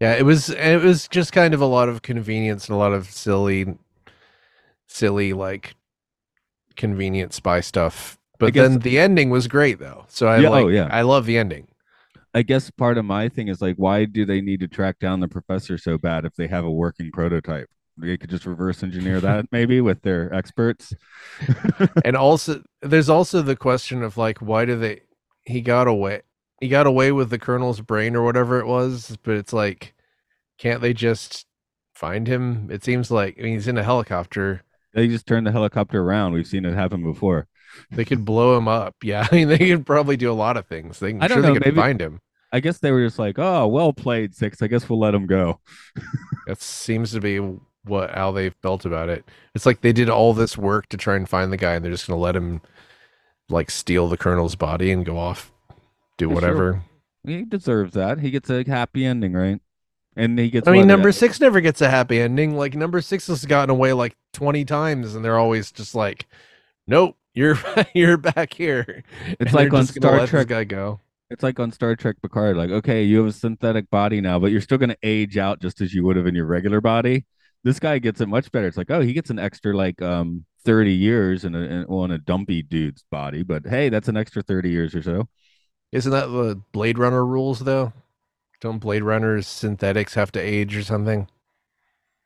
Yeah, 0.00 0.14
it 0.14 0.24
was 0.24 0.48
it 0.50 0.82
was 0.82 1.08
just 1.08 1.32
kind 1.32 1.52
of 1.52 1.60
a 1.60 1.66
lot 1.66 1.88
of 1.88 2.02
convenience 2.02 2.68
and 2.68 2.74
a 2.74 2.78
lot 2.78 2.92
of 2.92 3.10
silly 3.10 3.76
silly 4.86 5.32
like 5.32 5.74
convenient 6.76 7.32
spy 7.32 7.60
stuff. 7.60 8.18
But 8.38 8.54
guess- 8.54 8.70
then 8.70 8.78
the 8.80 8.98
ending 8.98 9.30
was 9.30 9.46
great 9.46 9.78
though. 9.78 10.06
So 10.08 10.26
I 10.26 10.38
Yeah, 10.38 10.48
like 10.48 10.64
oh, 10.64 10.68
yeah. 10.68 10.88
I 10.90 11.02
love 11.02 11.26
the 11.26 11.36
ending. 11.36 11.68
I 12.32 12.42
guess 12.42 12.70
part 12.70 12.96
of 12.96 13.04
my 13.04 13.28
thing 13.28 13.48
is 13.48 13.60
like, 13.60 13.74
why 13.76 14.04
do 14.04 14.24
they 14.24 14.40
need 14.40 14.60
to 14.60 14.68
track 14.68 15.00
down 15.00 15.18
the 15.18 15.26
professor 15.28 15.76
so 15.76 15.98
bad 15.98 16.24
if 16.24 16.34
they 16.36 16.46
have 16.46 16.64
a 16.64 16.70
working 16.70 17.10
prototype? 17.10 17.68
They 18.00 18.16
could 18.16 18.30
just 18.30 18.46
reverse 18.46 18.82
engineer 18.82 19.20
that 19.20 19.46
maybe 19.52 19.80
with 19.80 20.02
their 20.02 20.32
experts. 20.34 20.92
and 22.04 22.16
also 22.16 22.62
there's 22.82 23.08
also 23.08 23.42
the 23.42 23.56
question 23.56 24.02
of 24.02 24.16
like 24.16 24.38
why 24.38 24.64
do 24.64 24.78
they 24.78 25.02
he 25.44 25.60
got 25.60 25.86
away 25.88 26.22
he 26.60 26.68
got 26.68 26.86
away 26.86 27.12
with 27.12 27.30
the 27.30 27.38
colonel's 27.38 27.80
brain 27.80 28.14
or 28.14 28.22
whatever 28.22 28.58
it 28.60 28.66
was, 28.66 29.16
but 29.22 29.36
it's 29.36 29.52
like 29.52 29.94
can't 30.58 30.80
they 30.82 30.92
just 30.92 31.46
find 31.94 32.26
him? 32.26 32.68
It 32.70 32.84
seems 32.84 33.10
like 33.10 33.36
I 33.38 33.42
mean 33.42 33.54
he's 33.54 33.68
in 33.68 33.78
a 33.78 33.82
helicopter. 33.84 34.62
They 34.92 35.06
just 35.08 35.26
turn 35.26 35.44
the 35.44 35.52
helicopter 35.52 36.02
around. 36.02 36.32
We've 36.32 36.46
seen 36.46 36.64
it 36.64 36.74
happen 36.74 37.02
before. 37.02 37.46
They 37.92 38.04
could 38.04 38.24
blow 38.24 38.56
him 38.56 38.66
up. 38.66 38.96
Yeah, 39.04 39.26
I 39.30 39.34
mean 39.34 39.48
they 39.48 39.58
could 39.58 39.86
probably 39.86 40.16
do 40.16 40.30
a 40.30 40.34
lot 40.34 40.56
of 40.56 40.66
things. 40.66 40.98
They 40.98 41.14
I 41.18 41.28
sure 41.28 41.36
don't 41.36 41.42
they 41.42 41.48
know, 41.48 41.54
could 41.54 41.64
maybe- 41.66 41.76
find 41.76 42.00
him. 42.00 42.20
I 42.52 42.58
guess 42.58 42.78
they 42.78 42.90
were 42.90 43.06
just 43.06 43.20
like, 43.20 43.38
oh, 43.38 43.68
well 43.68 43.92
played, 43.92 44.34
six. 44.34 44.60
I 44.60 44.66
guess 44.66 44.88
we'll 44.88 44.98
let 44.98 45.14
him 45.14 45.28
go. 45.28 45.60
That 46.48 46.60
seems 46.60 47.12
to 47.12 47.20
be 47.20 47.38
what 47.84 48.10
how 48.10 48.32
they 48.32 48.50
felt 48.50 48.84
about 48.84 49.08
it. 49.08 49.24
It's 49.54 49.66
like 49.66 49.80
they 49.80 49.92
did 49.92 50.08
all 50.08 50.34
this 50.34 50.56
work 50.56 50.88
to 50.90 50.96
try 50.96 51.16
and 51.16 51.28
find 51.28 51.52
the 51.52 51.56
guy, 51.56 51.74
and 51.74 51.84
they're 51.84 51.92
just 51.92 52.06
gonna 52.06 52.20
let 52.20 52.36
him 52.36 52.60
like 53.48 53.70
steal 53.70 54.08
the 54.08 54.16
colonel's 54.16 54.54
body 54.54 54.90
and 54.90 55.04
go 55.04 55.18
off, 55.18 55.52
do 56.18 56.26
sure. 56.26 56.34
whatever. 56.34 56.82
He 57.24 57.44
deserves 57.44 57.94
that. 57.94 58.20
He 58.20 58.30
gets 58.30 58.48
a 58.50 58.64
happy 58.66 59.04
ending, 59.04 59.32
right? 59.32 59.60
And 60.16 60.38
he 60.38 60.50
gets. 60.50 60.66
I 60.66 60.72
mean, 60.72 60.86
number 60.86 61.12
six 61.12 61.40
never 61.40 61.60
gets 61.60 61.80
a 61.80 61.88
happy 61.88 62.20
ending. 62.20 62.56
Like 62.56 62.74
number 62.74 63.00
six 63.00 63.26
has 63.28 63.44
gotten 63.44 63.70
away 63.70 63.92
like 63.92 64.16
twenty 64.32 64.64
times, 64.64 65.14
and 65.14 65.24
they're 65.24 65.38
always 65.38 65.70
just 65.70 65.94
like, 65.94 66.26
"Nope, 66.86 67.16
you're 67.34 67.58
you're 67.94 68.16
back 68.16 68.54
here." 68.54 69.04
It's 69.38 69.52
And 69.52 69.52
like 69.52 69.72
on 69.72 69.86
Star 69.86 70.26
Trek. 70.26 70.48
guy 70.48 70.64
go. 70.64 71.00
It's 71.30 71.44
like 71.44 71.60
on 71.60 71.70
Star 71.70 71.94
Trek 71.94 72.16
Picard. 72.20 72.56
Like, 72.56 72.70
okay, 72.70 73.04
you 73.04 73.18
have 73.18 73.28
a 73.28 73.32
synthetic 73.32 73.88
body 73.88 74.20
now, 74.20 74.40
but 74.40 74.50
you're 74.50 74.60
still 74.60 74.78
going 74.78 74.90
to 74.90 74.98
age 75.04 75.38
out 75.38 75.60
just 75.60 75.80
as 75.80 75.94
you 75.94 76.04
would 76.04 76.16
have 76.16 76.26
in 76.26 76.34
your 76.34 76.46
regular 76.46 76.80
body. 76.80 77.24
This 77.62 77.78
guy 77.78 77.98
gets 77.98 78.20
it 78.20 78.28
much 78.28 78.50
better. 78.52 78.66
It's 78.66 78.76
like, 78.76 78.90
oh, 78.90 79.00
he 79.00 79.12
gets 79.12 79.30
an 79.30 79.38
extra 79.38 79.76
like 79.76 80.00
um 80.02 80.44
30 80.64 80.92
years 80.92 81.44
in 81.44 81.54
a 81.54 81.60
in, 81.60 81.84
on 81.86 82.10
a 82.10 82.18
dumpy 82.18 82.62
dude's 82.62 83.04
body, 83.10 83.42
but 83.42 83.66
hey, 83.66 83.88
that's 83.88 84.08
an 84.08 84.16
extra 84.16 84.42
30 84.42 84.70
years 84.70 84.94
or 84.94 85.02
so. 85.02 85.28
Isn't 85.92 86.12
that 86.12 86.26
the 86.26 86.60
Blade 86.72 86.98
Runner 86.98 87.24
rules 87.24 87.60
though? 87.60 87.92
Don't 88.60 88.78
Blade 88.78 89.02
Runners 89.02 89.46
synthetics 89.46 90.14
have 90.14 90.30
to 90.32 90.40
age 90.40 90.76
or 90.76 90.82
something? 90.82 91.28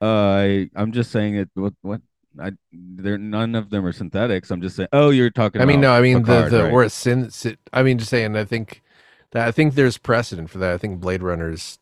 Uh, 0.02 0.06
I 0.06 0.70
I'm 0.74 0.92
just 0.92 1.10
saying 1.10 1.36
it. 1.36 1.48
What 1.54 1.74
what? 1.82 2.00
I 2.40 2.52
there 2.72 3.16
none 3.16 3.54
of 3.54 3.70
them 3.70 3.86
are 3.86 3.92
synthetics. 3.92 4.50
I'm 4.50 4.60
just 4.60 4.76
saying. 4.76 4.88
Oh, 4.92 5.10
you're 5.10 5.30
talking. 5.30 5.62
I 5.62 5.64
mean, 5.64 5.80
no, 5.80 5.92
I 5.92 6.00
mean 6.00 6.18
Picard, 6.20 6.50
the 6.50 6.58
the 6.58 6.64
right? 6.64 6.72
or 6.72 6.88
syn, 6.88 7.30
sy- 7.30 7.56
I 7.72 7.82
mean, 7.82 7.98
just 7.98 8.10
saying. 8.10 8.36
I 8.36 8.44
think 8.44 8.82
that 9.30 9.46
I 9.46 9.52
think 9.52 9.74
there's 9.74 9.98
precedent 9.98 10.50
for 10.50 10.58
that. 10.58 10.74
I 10.74 10.78
think 10.78 11.00
Blade 11.00 11.22
Runners, 11.22 11.78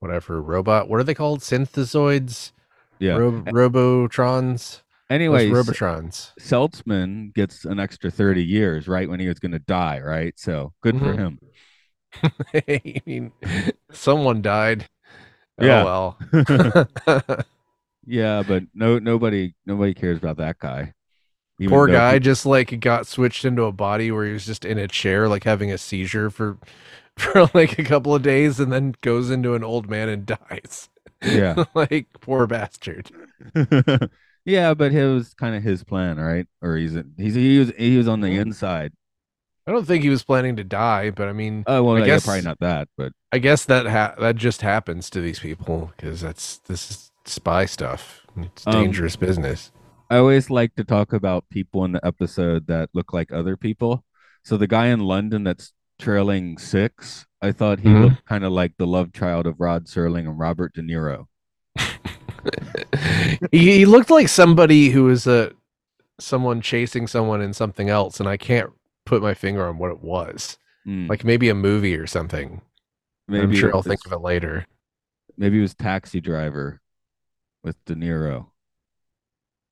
whatever 0.00 0.40
robot, 0.40 0.88
what 0.88 1.00
are 1.00 1.04
they 1.04 1.14
called? 1.14 1.40
Synthezoids, 1.40 2.52
yeah. 2.98 3.16
Ro- 3.16 3.44
Robotrons, 3.50 4.82
Anyways, 5.10 5.52
Robotrons. 5.52 6.32
Seltzman 6.40 7.32
gets 7.34 7.64
an 7.64 7.78
extra 7.78 8.10
30 8.10 8.42
years 8.44 8.88
right 8.88 9.08
when 9.08 9.20
he 9.20 9.28
was 9.28 9.38
going 9.38 9.52
to 9.52 9.58
die, 9.58 10.00
right? 10.00 10.38
So 10.38 10.72
good 10.82 10.98
for 10.98 11.14
Mhm. 11.14 11.16
him. 11.16 11.38
I 12.54 13.02
mean, 13.06 13.32
someone 13.92 14.42
died. 14.42 14.88
Yeah. 15.60 15.82
Oh 15.82 15.84
well. 15.84 16.88
yeah, 18.06 18.42
but 18.46 18.64
no, 18.74 18.98
nobody, 18.98 19.54
nobody 19.66 19.94
cares 19.94 20.18
about 20.18 20.36
that 20.38 20.58
guy. 20.58 20.94
Even 21.60 21.70
Poor 21.70 21.86
guy 21.88 22.14
he- 22.14 22.20
just 22.20 22.46
like 22.46 22.78
got 22.80 23.06
switched 23.06 23.44
into 23.44 23.62
a 23.64 23.72
body 23.72 24.10
where 24.10 24.26
he 24.26 24.32
was 24.32 24.46
just 24.46 24.64
in 24.64 24.78
a 24.78 24.88
chair, 24.88 25.28
like 25.28 25.44
having 25.44 25.70
a 25.70 25.78
seizure 25.78 26.30
for 26.30 26.58
for 27.16 27.48
like 27.54 27.78
a 27.78 27.84
couple 27.84 28.14
of 28.14 28.22
days, 28.22 28.58
and 28.58 28.72
then 28.72 28.94
goes 29.02 29.30
into 29.30 29.54
an 29.54 29.62
old 29.64 29.88
man 29.88 30.08
and 30.08 30.26
dies. 30.26 30.88
Yeah, 31.26 31.64
like 31.74 32.06
poor 32.20 32.46
bastard. 32.46 33.10
yeah, 34.44 34.74
but 34.74 34.92
it 34.92 35.06
was 35.06 35.34
kind 35.34 35.54
of 35.54 35.62
his 35.62 35.84
plan, 35.84 36.18
right? 36.18 36.46
Or 36.62 36.76
he's 36.76 36.96
he's 37.16 37.34
he 37.34 37.58
was 37.58 37.72
he 37.76 37.96
was 37.96 38.08
on 38.08 38.20
the 38.20 38.28
Mhm. 38.28 38.40
inside. 38.40 38.92
I 39.66 39.70
don't 39.72 39.86
think 39.86 40.02
he 40.02 40.10
was 40.10 40.22
planning 40.22 40.56
to 40.56 40.64
die, 40.64 41.08
but 41.10 41.26
I 41.28 41.32
mean, 41.32 41.64
Oh 41.66 41.82
well, 41.82 41.96
I 41.96 42.00
yeah, 42.00 42.06
guess- 42.06 42.24
probably 42.26 42.42
not 42.42 42.60
that, 42.60 42.88
but 42.98 43.12
I 43.32 43.38
guess 43.38 43.64
that 43.64 43.86
ha- 43.86 44.14
that 44.18 44.36
just 44.36 44.60
happens 44.60 45.08
to 45.10 45.20
these 45.20 45.38
people 45.38 45.92
because 45.96 46.20
that's 46.20 46.58
this 46.58 46.90
is 46.90 47.10
spy 47.24 47.64
stuff. 47.64 48.26
It's 48.36 48.66
Um, 48.66 48.72
dangerous 48.74 49.16
business. 49.16 49.72
I 50.10 50.18
always 50.18 50.50
like 50.50 50.74
to 50.74 50.84
talk 50.84 51.12
about 51.14 51.48
people 51.48 51.84
in 51.86 51.92
the 51.92 52.06
episode 52.06 52.66
that 52.66 52.90
look 52.92 53.12
like 53.14 53.32
other 53.32 53.56
people. 53.56 54.04
So 54.44 54.58
the 54.58 54.66
guy 54.66 54.86
in 54.88 55.00
London 55.00 55.44
that's 55.44 55.72
trailing 55.98 56.58
six, 56.58 57.26
I 57.42 57.52
thought 57.52 57.80
he 57.80 57.88
Mhm. 57.88 58.02
looked 58.10 58.24
kind 58.26 58.44
of 58.44 58.52
like 58.52 58.76
the 58.76 58.86
love 58.86 59.12
child 59.12 59.46
of 59.46 59.60
Rod 59.60 59.86
Serling 59.86 60.28
and 60.28 60.38
Robert 60.38 60.74
De 60.74 60.82
Niro. 60.82 61.26
he, 63.50 63.78
he 63.78 63.84
looked 63.86 64.10
like 64.10 64.28
somebody 64.28 64.90
who 64.90 65.04
was 65.04 65.26
a 65.26 65.52
someone 66.20 66.60
chasing 66.60 67.06
someone 67.06 67.40
in 67.40 67.52
something 67.52 67.88
else, 67.88 68.20
and 68.20 68.28
I 68.28 68.36
can't 68.36 68.70
put 69.04 69.22
my 69.22 69.34
finger 69.34 69.66
on 69.66 69.78
what 69.78 69.90
it 69.90 70.00
was. 70.02 70.58
Mm, 70.86 71.08
Like 71.08 71.24
maybe 71.24 71.48
a 71.48 71.54
movie 71.54 71.96
or 71.96 72.06
something. 72.06 72.60
I'm 73.30 73.54
sure 73.54 73.74
I'll 73.74 73.82
think 73.82 74.04
of 74.06 74.12
it 74.12 74.20
later. 74.20 74.66
Maybe 75.36 75.58
it 75.58 75.62
was 75.62 75.74
Taxi 75.74 76.20
Driver 76.20 76.80
with 77.62 77.82
De 77.86 77.94
Niro. 77.94 78.48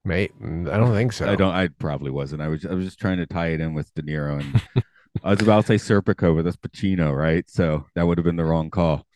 Mate, 0.05 0.33
I 0.43 0.76
don't 0.79 0.95
think 0.95 1.12
so. 1.12 1.31
I 1.31 1.37
don't. 1.37 1.55
I 1.55 1.69
probably 1.69 2.11
wasn't. 2.11 2.43
I 2.43 2.49
was. 2.49 2.67
I 2.67 2.73
was 2.75 2.85
just 2.87 2.99
trying 2.99 3.19
to 3.19 3.26
tie 3.26 3.49
it 3.49 3.61
in 3.61 3.73
with 3.75 3.95
De 3.95 4.02
Niro, 4.02 4.41
and 4.41 4.85
I 5.23 5.31
was 5.31 5.40
about 5.42 5.66
to 5.66 5.78
say 5.78 5.95
Serpico, 5.95 6.35
but 6.35 6.45
that's 6.45 6.57
Pacino, 6.57 7.16
right? 7.16 7.49
So 7.49 7.87
that 7.95 8.07
would 8.07 8.19
have 8.19 8.25
been 8.25 8.37
the 8.37 8.45
wrong 8.45 8.71
call. 8.71 9.07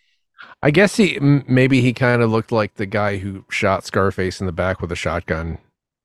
I 0.62 0.70
guess 0.70 0.96
he 0.96 1.16
m- 1.16 1.44
maybe 1.48 1.80
he 1.80 1.92
kind 1.92 2.22
of 2.22 2.30
looked 2.30 2.52
like 2.52 2.74
the 2.74 2.86
guy 2.86 3.16
who 3.16 3.44
shot 3.50 3.84
Scarface 3.84 4.40
in 4.40 4.46
the 4.46 4.52
back 4.52 4.80
with 4.80 4.92
a 4.92 4.96
shotgun. 4.96 5.58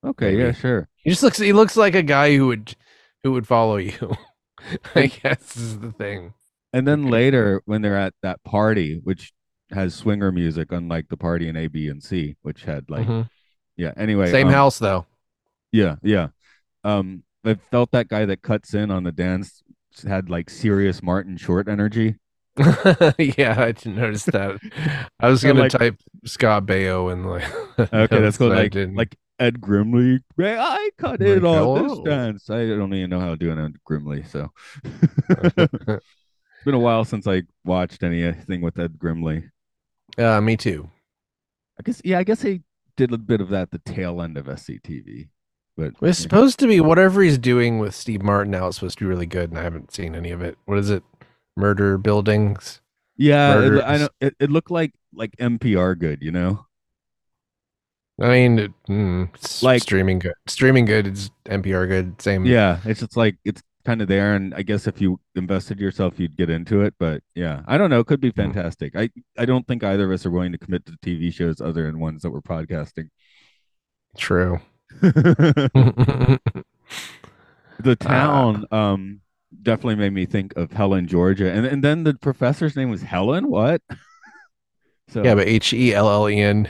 Okay, 0.06 0.38
yeah, 0.38 0.52
sure. 0.54 0.88
He 0.96 1.10
just 1.10 1.22
looks. 1.24 1.38
He 1.38 1.54
looks 1.54 1.76
like 1.76 1.94
a 1.96 2.02
guy 2.04 2.36
who 2.36 2.48
would 2.48 2.76
who 3.24 3.34
would 3.34 3.46
follow 3.48 3.78
you. 3.78 4.16
I 4.96 5.08
guess 5.08 5.58
is 5.58 5.80
the 5.80 5.92
thing. 5.92 6.34
And 6.74 6.88
then 6.88 7.08
later, 7.08 7.62
when 7.66 7.82
they're 7.82 7.98
at 7.98 8.14
that 8.24 8.42
party, 8.44 9.00
which 9.04 9.34
has 9.72 9.94
swinger 9.94 10.32
music, 10.32 10.72
unlike 10.72 11.10
the 11.10 11.18
party 11.18 11.50
in 11.50 11.58
A, 11.58 11.68
B, 11.68 11.88
and 11.90 12.02
C, 12.02 12.36
which 12.42 12.64
had 12.64 12.90
like, 12.90 13.08
Mhm. 13.08 13.30
yeah. 13.76 13.92
Anyway, 13.98 14.32
Same 14.32 14.48
um, 14.48 14.54
house 14.54 14.80
though. 14.80 15.06
Yeah, 15.72 15.96
yeah. 16.02 16.30
Um, 16.84 17.24
I 17.46 17.56
felt 17.72 17.92
that 17.92 18.08
guy 18.08 18.26
that 18.26 18.42
cuts 18.42 18.74
in 18.74 18.92
on 18.92 19.04
the 19.04 19.12
dance 19.12 19.62
had 20.08 20.30
like 20.30 20.50
serious 20.50 21.02
Martin 21.04 21.38
Short 21.38 21.68
energy. 21.68 22.16
yeah, 22.58 23.56
I 23.58 23.72
didn't 23.72 23.96
notice 23.96 24.26
that. 24.26 24.60
I 25.20 25.30
was 25.30 25.42
gonna 25.44 25.62
like- 25.62 25.72
type 25.72 25.96
Scott 26.26 26.66
Baio 26.66 27.12
and 27.12 27.30
like. 27.30 27.44
Okay, 27.94 28.20
that's 28.20 28.38
cool. 28.38 28.50
Like, 28.50 28.76
like 28.76 29.16
Ed 29.40 29.60
Grimley. 29.60 30.20
I 30.40 30.90
cut 31.00 31.20
Like, 31.20 31.44
on 31.44 31.88
this 31.88 32.00
dance? 32.06 32.50
I 32.50 32.68
don't 32.68 32.94
even 32.94 33.10
know 33.10 33.20
how 33.20 33.30
to 33.30 33.38
do 33.38 33.50
an 33.52 33.58
Ed 33.58 33.76
Grimley, 33.90 34.28
so 34.30 34.50
it's 34.84 36.66
been 36.66 36.76
a 36.76 36.80
while 36.80 37.04
since 37.06 37.26
I 37.28 37.44
watched 37.66 38.04
anything 38.04 38.62
with 38.62 38.78
Ed 38.78 39.00
Grimley. 39.00 39.50
uh, 40.20 40.40
me 40.42 40.58
too. 40.58 40.90
I 41.80 41.84
guess, 41.84 42.02
yeah, 42.06 42.20
I 42.20 42.24
guess 42.24 42.42
he 42.44 42.62
did 42.98 43.12
a 43.14 43.18
bit 43.18 43.42
of 43.42 43.50
that 43.50 43.72
the 43.72 43.80
tail 43.80 44.22
end 44.22 44.38
of 44.38 44.46
SCTV, 44.46 45.30
but 45.78 45.94
It's 46.02 46.20
supposed 46.20 46.60
to 46.60 46.68
be 46.68 46.80
whatever 46.80 47.22
he's 47.22 47.38
doing 47.38 47.80
with 47.80 47.96
Steve 47.96 48.22
Martin 48.22 48.52
now 48.52 48.68
It's 48.68 48.78
supposed 48.78 48.98
to 49.00 49.04
be 49.06 49.10
really 49.10 49.26
good, 49.26 49.50
and 49.50 49.60
I 49.60 49.64
haven't 49.64 49.94
seen 49.94 50.16
any 50.16 50.32
of 50.32 50.42
it. 50.42 50.58
What 50.66 50.78
is 50.78 50.90
it? 50.90 51.04
Murder 51.58 51.98
buildings. 51.98 52.82
yeah, 53.18 53.60
it, 53.62 53.84
I 53.84 53.98
know 53.98 54.10
it, 54.20 54.36
it 54.40 54.50
looked 54.50 54.72
like 54.72 54.94
like 55.14 55.36
NPR 55.38 55.98
good, 56.00 56.22
you 56.22 56.32
know. 56.32 56.66
I 58.22 58.30
mean, 58.30 58.60
it, 58.60 58.72
mm, 58.88 59.34
it's 59.36 59.64
Like- 59.64 59.82
streaming 59.82 60.20
good. 60.20 60.34
Streaming 60.48 60.86
good 60.86 61.08
is 61.08 61.32
NPR 61.46 61.88
good. 61.88 62.22
Same. 62.22 62.46
Yeah, 62.46 62.80
it's 62.86 63.00
just 63.00 63.18
like 63.18 63.38
it's 63.44 63.62
kind 63.84 64.02
of 64.02 64.08
there, 64.08 64.36
and 64.36 64.54
I 64.54 64.62
guess 64.62 64.86
if 64.88 65.02
you 65.02 65.20
invested 65.36 65.80
yourself, 65.80 66.20
you'd 66.20 66.38
get 66.38 66.50
into 66.50 66.82
it. 66.82 66.94
But 67.00 67.24
yeah, 67.36 67.64
I 67.68 67.78
don't 67.78 67.90
know. 67.90 68.00
It 68.00 68.08
could 68.08 68.22
be 68.22 68.32
fantastic. 68.32 68.96
I 68.96 69.10
I 69.38 69.46
don't 69.46 69.68
think 69.68 69.84
either 69.84 70.06
of 70.06 70.12
us 70.12 70.26
are 70.26 70.32
willing 70.32 70.52
to 70.52 70.58
commit 70.58 70.86
to 70.86 70.94
TV 71.04 71.34
shows 71.34 71.60
other 71.60 71.86
than 71.86 72.00
ones 72.00 72.22
that 72.22 72.30
we're 72.32 72.42
podcasting. 72.42 73.10
True. 74.18 74.60
The 77.80 77.96
town 78.00 78.66
um 78.72 79.22
definitely 79.64 79.96
made 79.96 80.14
me 80.14 80.26
think 80.26 80.56
of 80.56 80.72
Helen, 80.72 81.08
Georgia, 81.08 81.52
and 81.52 81.66
and 81.66 81.84
then 81.84 82.04
the 82.04 82.14
professor's 82.16 82.76
name 82.76 82.90
was 82.90 83.02
Helen. 83.02 83.50
What? 83.50 83.82
so 85.10 85.24
yeah, 85.24 85.36
but 85.36 85.48
H 85.48 85.74
E 85.74 85.94
L 85.94 86.10
L 86.10 86.30
E 86.30 86.40
N. 86.40 86.70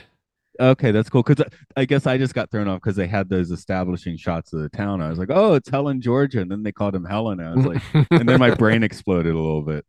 okay, 0.60 0.92
that's 0.92 1.10
cool. 1.10 1.24
Because 1.24 1.46
I 1.76 1.86
guess 1.86 2.08
I 2.08 2.18
just 2.18 2.34
got 2.34 2.52
thrown 2.52 2.68
off 2.68 2.82
because 2.82 2.96
they 2.96 3.08
had 3.08 3.30
those 3.30 3.52
establishing 3.52 4.18
shots 4.18 4.54
of 4.54 4.62
the 4.62 4.70
town. 4.70 5.02
I 5.02 5.10
was 5.10 5.20
like, 5.20 5.30
oh, 5.32 5.54
it's 5.54 5.70
Helen, 5.70 6.02
Georgia, 6.02 6.42
and 6.42 6.52
then 6.52 6.64
they 6.64 6.72
called 6.72 6.96
him 6.96 7.06
Helen. 7.06 7.40
I 7.40 7.54
was 7.54 7.66
like, 7.66 7.82
and 8.12 8.28
then 8.28 8.40
my 8.40 8.54
brain 8.54 8.84
exploded 8.84 9.34
a 9.34 9.40
little 9.40 9.64
bit. 9.64 9.86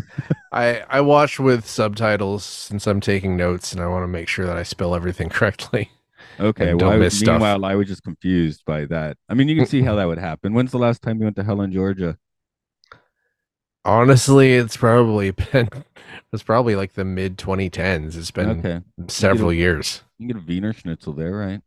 I 0.52 0.82
I 0.88 1.00
watch 1.00 1.40
with 1.40 1.66
subtitles 1.66 2.44
since 2.44 2.86
I'm 2.86 3.00
taking 3.00 3.36
notes, 3.36 3.72
and 3.72 3.80
I 3.80 3.86
want 3.86 4.02
to 4.04 4.08
make 4.08 4.28
sure 4.28 4.46
that 4.46 4.56
I 4.56 4.62
spell 4.62 4.94
everything 4.94 5.28
correctly. 5.28 5.90
Okay, 6.40 6.74
well, 6.74 6.90
I, 6.90 6.98
miss 6.98 7.16
stuff. 7.16 7.58
meanwhile, 7.58 7.64
I 7.64 7.74
was 7.74 7.88
just 7.88 8.02
confused 8.02 8.64
by 8.64 8.86
that. 8.86 9.16
I 9.28 9.34
mean, 9.34 9.48
you 9.48 9.54
can 9.56 9.64
see 9.66 9.82
how 9.82 9.94
that 9.96 10.06
would 10.06 10.18
happen. 10.18 10.54
When's 10.54 10.72
the 10.72 10.78
last 10.78 11.02
time 11.02 11.18
you 11.18 11.24
went 11.24 11.36
to 11.36 11.44
Helen, 11.44 11.72
Georgia? 11.72 12.18
Honestly, 13.84 14.54
it's 14.54 14.76
probably 14.76 15.30
been 15.52 15.68
it's 16.32 16.42
probably 16.42 16.74
like 16.76 16.94
the 16.94 17.04
mid 17.04 17.38
2010s. 17.38 18.16
It's 18.16 18.30
been 18.30 18.66
Okay, 18.66 18.82
several 19.08 19.52
years. 19.52 20.02
you 20.18 20.28
can 20.28 20.36
get 20.36 20.36
a 20.42 20.46
Wiener 20.46 20.72
Schnitzel 20.72 21.12
there, 21.14 21.32
right? 21.32 21.60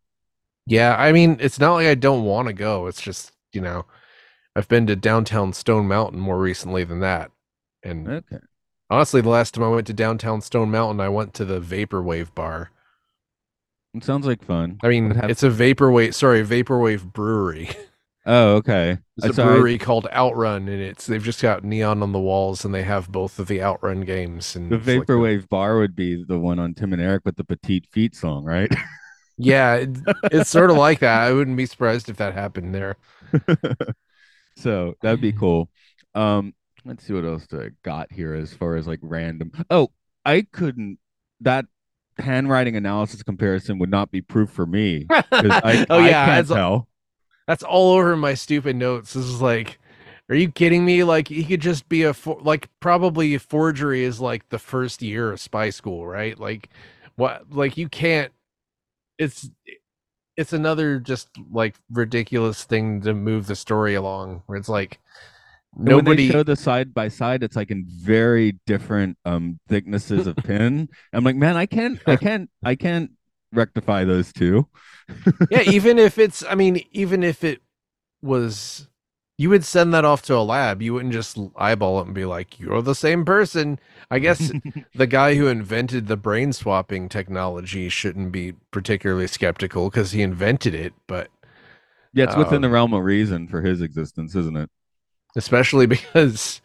Yeah, 0.65 0.95
I 0.97 1.11
mean, 1.11 1.37
it's 1.39 1.59
not 1.59 1.73
like 1.75 1.87
I 1.87 1.95
don't 1.95 2.23
want 2.25 2.47
to 2.47 2.53
go. 2.53 2.87
It's 2.87 3.01
just, 3.01 3.31
you 3.53 3.61
know, 3.61 3.85
I've 4.55 4.67
been 4.69 4.87
to 4.87 4.95
downtown 4.95 5.53
Stone 5.53 5.87
Mountain 5.87 6.19
more 6.19 6.39
recently 6.39 6.83
than 6.83 7.01
that. 7.01 7.31
And 7.83 8.13
Okay. 8.17 8.39
honestly, 8.89 9.21
the 9.21 9.29
last 9.29 9.53
time 9.55 9.63
I 9.65 9.69
went 9.69 9.87
to 9.87 9.93
downtown 9.93 10.41
Stone 10.41 10.71
Mountain, 10.71 11.01
I 11.01 11.09
went 11.09 11.33
to 11.35 11.45
the 11.45 11.61
Vaporwave 11.61 12.35
bar. 12.35 12.71
It 13.95 14.03
sounds 14.03 14.25
like 14.27 14.43
fun. 14.43 14.77
I 14.83 14.89
mean, 14.89 15.11
it's 15.23 15.43
a 15.43 15.49
Vaporwave, 15.49 16.13
sorry, 16.13 16.43
Vaporwave 16.45 17.11
brewery. 17.13 17.69
Oh, 18.27 18.55
okay. 18.55 18.97
It's 19.17 19.27
a 19.27 19.33
So 19.33 19.43
I- 19.43 19.45
brewery 19.53 19.77
called 19.77 20.07
Outrun, 20.11 20.67
and 20.67 20.81
it's 20.81 21.05
they've 21.05 21.21
just 21.23 21.43
got 21.43 21.63
neon 21.63 22.01
on 22.01 22.11
the 22.11 22.19
walls, 22.19 22.65
and 22.65 22.73
they 22.73 22.81
have 22.81 23.11
both 23.11 23.37
of 23.37 23.47
the 23.47 23.61
Outrun 23.61 24.01
games. 24.01 24.55
And 24.55 24.71
The 24.71 24.77
it's 24.77 24.87
like 24.87 25.07
vaporwave 25.07 25.47
bar 25.47 25.77
would 25.77 25.95
be 25.95 26.23
the 26.23 26.39
one 26.39 26.57
on 26.57 26.73
Tim 26.73 26.91
and 26.93 26.99
Eric 26.99 27.21
with 27.23 27.35
the 27.35 27.43
petite 27.43 27.85
feet 27.85 28.15
song, 28.15 28.43
right? 28.43 28.71
Yeah, 29.37 29.75
it, 29.75 29.89
it's 30.31 30.49
sort 30.49 30.71
of 30.71 30.77
like 30.77 30.99
that. 31.01 31.21
I 31.21 31.33
wouldn't 31.33 31.57
be 31.57 31.65
surprised 31.67 32.09
if 32.09 32.17
that 32.17 32.33
happened 32.33 32.73
there. 32.73 32.95
so 34.55 34.95
that'd 35.01 35.21
be 35.21 35.33
cool. 35.33 35.69
Um, 36.13 36.53
let's 36.85 37.03
see 37.05 37.13
what 37.13 37.25
else 37.25 37.45
I 37.51 37.69
got 37.83 38.11
here 38.11 38.33
as 38.33 38.53
far 38.53 38.75
as 38.75 38.87
like 38.87 38.99
random. 39.01 39.51
Oh, 39.69 39.91
I 40.23 40.47
couldn't 40.51 40.99
that 41.41 41.65
handwriting 42.17 42.75
analysis 42.75 43.23
comparison 43.23 43.79
would 43.79 43.89
not 43.89 44.11
be 44.11 44.21
proof 44.21 44.49
for 44.49 44.65
me. 44.65 45.05
I, 45.09 45.85
oh 45.89 45.99
I 45.99 46.09
yeah, 46.09 46.25
that's, 46.25 46.49
tell. 46.49 46.87
that's 47.47 47.63
all 47.63 47.93
over 47.93 48.15
my 48.15 48.33
stupid 48.33 48.75
notes. 48.75 49.13
This 49.13 49.25
is 49.25 49.41
like, 49.41 49.79
are 50.29 50.35
you 50.35 50.51
kidding 50.51 50.85
me? 50.85 51.03
Like 51.03 51.27
he 51.27 51.43
could 51.43 51.61
just 51.61 51.87
be 51.89 52.03
a 52.03 52.13
for, 52.13 52.39
like 52.41 52.69
probably 52.79 53.37
forgery 53.37 54.03
is 54.03 54.19
like 54.19 54.49
the 54.49 54.59
first 54.59 55.01
year 55.01 55.31
of 55.31 55.39
spy 55.39 55.69
school, 55.69 56.07
right? 56.07 56.39
Like 56.39 56.69
what? 57.15 57.51
Like 57.51 57.77
you 57.77 57.89
can't. 57.89 58.31
It's 59.17 59.49
it's 60.37 60.53
another 60.53 60.99
just 60.99 61.29
like 61.51 61.75
ridiculous 61.91 62.63
thing 62.63 63.01
to 63.01 63.13
move 63.13 63.47
the 63.47 63.55
story 63.55 63.95
along. 63.95 64.43
Where 64.47 64.57
it's 64.57 64.69
like 64.69 64.99
And 65.85 65.95
when 65.95 66.05
nobody. 66.05 66.05
they 66.05 66.17
show 66.17 66.43
the 66.43 66.55
side 66.55 66.93
by 66.93 67.09
side, 67.09 67.43
it's 67.43 67.55
like 67.55 67.71
in 67.71 67.85
very 67.87 68.53
different 68.65 69.17
um 69.25 69.59
thicknesses 69.69 70.25
of 70.27 70.37
pin. 70.43 70.89
I'm 71.13 71.23
like, 71.23 71.35
man, 71.35 71.57
I 71.57 71.65
can't, 71.67 72.01
I 72.07 72.17
can't, 72.17 72.49
I 72.63 72.75
can't 72.75 73.11
rectify 73.51 74.03
those 74.05 74.33
two. 74.33 74.67
yeah, 75.49 75.61
even 75.61 75.99
if 75.99 76.17
it's, 76.17 76.43
I 76.43 76.55
mean, 76.55 76.83
even 76.91 77.23
if 77.23 77.43
it 77.43 77.61
was, 78.21 78.89
you 79.37 79.49
would 79.49 79.65
send 79.65 79.93
that 79.93 80.05
off 80.05 80.21
to 80.23 80.35
a 80.35 80.41
lab. 80.43 80.81
You 80.81 80.93
wouldn't 80.95 81.13
just 81.13 81.37
eyeball 81.57 81.99
it 82.01 82.07
and 82.07 82.15
be 82.15 82.25
like, 82.25 82.59
you're 82.59 82.81
the 82.81 82.95
same 82.95 83.25
person. 83.25 83.79
I 84.11 84.19
guess 84.19 84.53
the 84.95 85.07
guy 85.07 85.35
who 85.35 85.47
invented 85.47 86.07
the 86.07 86.17
brain 86.17 86.53
swapping 86.53 87.09
technology 87.09 87.89
shouldn't 87.89 88.31
be 88.31 88.53
particularly 88.71 89.27
skeptical 89.27 89.89
because 89.89 90.11
he 90.13 90.21
invented 90.21 90.75
it, 90.75 90.93
but 91.07 91.29
Yeah, 92.13 92.23
it's 92.23 92.35
within 92.35 92.61
Um, 92.61 92.63
the 92.63 92.69
realm 92.69 92.93
of 92.93 93.03
reason 93.03 93.47
for 93.47 93.61
his 93.61 93.81
existence, 93.81 94.35
isn't 94.35 94.57
it? 94.57 94.69
Especially 95.35 95.85
because, 95.87 96.61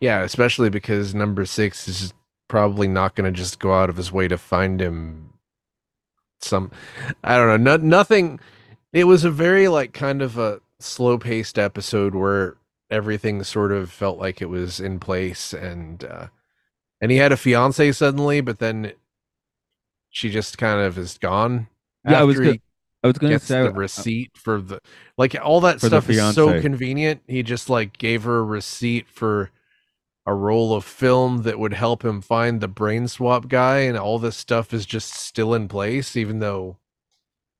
yeah, 0.00 0.22
especially 0.22 0.70
because 0.70 1.14
number 1.14 1.44
six 1.44 1.88
is 1.88 2.12
probably 2.48 2.88
not 2.88 3.14
going 3.14 3.32
to 3.32 3.36
just 3.36 3.58
go 3.58 3.72
out 3.72 3.90
of 3.90 3.96
his 3.96 4.12
way 4.12 4.28
to 4.28 4.38
find 4.38 4.80
him 4.80 5.32
some, 6.40 6.70
I 7.24 7.36
don't 7.36 7.64
know, 7.64 7.76
no, 7.76 7.84
nothing. 7.84 8.40
It 8.92 9.04
was 9.04 9.24
a 9.24 9.30
very 9.30 9.68
like 9.68 9.92
kind 9.92 10.22
of 10.22 10.38
a 10.38 10.60
slow 10.78 11.18
paced 11.18 11.58
episode 11.58 12.14
where 12.14 12.56
everything 12.90 13.42
sort 13.42 13.72
of 13.72 13.90
felt 13.90 14.18
like 14.18 14.40
it 14.40 14.48
was 14.48 14.80
in 14.80 14.98
place 14.98 15.52
and, 15.52 16.04
uh, 16.04 16.28
and 17.00 17.10
he 17.10 17.18
had 17.18 17.32
a 17.32 17.36
fiance 17.36 17.92
suddenly, 17.92 18.40
but 18.40 18.58
then 18.58 18.92
she 20.10 20.30
just 20.30 20.58
kind 20.58 20.80
of 20.80 20.96
is 20.96 21.18
gone. 21.18 21.68
Yeah, 22.08 22.20
I 22.20 22.24
was 22.24 22.38
he 22.38 22.60
I 23.02 23.06
was 23.06 23.18
going 23.18 23.32
to 23.32 23.38
say 23.38 23.62
the 23.62 23.68
uh, 23.68 23.72
receipt 23.72 24.36
for 24.36 24.60
the 24.60 24.80
like 25.16 25.36
all 25.40 25.60
that 25.60 25.80
stuff 25.80 26.10
is 26.10 26.34
so 26.34 26.60
convenient. 26.60 27.22
He 27.28 27.42
just 27.42 27.70
like 27.70 27.96
gave 27.96 28.24
her 28.24 28.38
a 28.38 28.44
receipt 28.44 29.08
for 29.08 29.50
a 30.26 30.34
roll 30.34 30.74
of 30.74 30.84
film 30.84 31.42
that 31.42 31.58
would 31.58 31.72
help 31.72 32.04
him 32.04 32.20
find 32.20 32.60
the 32.60 32.68
brain 32.68 33.08
swap 33.08 33.48
guy, 33.48 33.78
and 33.78 33.96
all 33.96 34.18
this 34.18 34.36
stuff 34.36 34.74
is 34.74 34.84
just 34.84 35.14
still 35.14 35.54
in 35.54 35.68
place, 35.68 36.16
even 36.16 36.40
though 36.40 36.76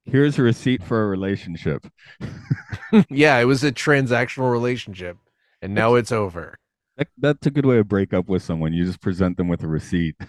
here's 0.04 0.38
a 0.38 0.42
receipt 0.42 0.83
for 0.83 1.02
a 1.02 1.07
relationship. 1.07 1.87
yeah, 3.09 3.38
it 3.38 3.45
was 3.45 3.62
a 3.62 3.73
transactional 3.73 4.50
relationship, 4.50 5.16
and 5.62 5.75
now 5.75 5.95
it's 5.95 6.12
over. 6.12 6.59
That, 6.97 7.09
that's 7.16 7.47
a 7.47 7.50
good 7.50 7.64
way 7.64 7.76
to 7.76 7.85
break 7.85 8.12
up 8.12 8.28
with 8.28 8.42
someone. 8.42 8.73
You 8.73 8.85
just 8.85 9.00
present 9.00 9.37
them 9.37 9.49
with 9.49 9.62
a 9.62 9.68
receipt. 9.68 10.16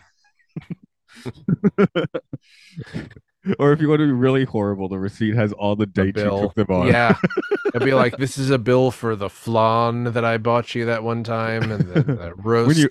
or 3.59 3.71
if 3.71 3.81
you 3.81 3.89
want 3.89 3.99
to 3.99 4.05
be 4.05 4.11
really 4.11 4.45
horrible, 4.45 4.89
the 4.89 4.99
receipt 4.99 5.35
has 5.35 5.51
all 5.53 5.75
the 5.75 5.85
The 5.85 6.03
dates 6.11 6.21
you 6.21 6.29
took 6.29 6.55
them 6.55 6.67
on. 6.69 6.87
yeah, 6.87 7.15
it'd 7.67 7.85
be 7.85 7.93
like 7.93 8.17
this 8.17 8.37
is 8.37 8.49
a 8.49 8.57
bill 8.57 8.91
for 8.91 9.15
the 9.15 9.29
flan 9.29 10.05
that 10.05 10.25
I 10.25 10.37
bought 10.37 10.75
you 10.75 10.85
that 10.85 11.03
one 11.03 11.23
time, 11.23 11.71
and 11.71 11.81
the, 11.83 12.03
the 12.03 12.33
roast. 12.35 12.67
When 12.67 12.77
you 12.77 12.87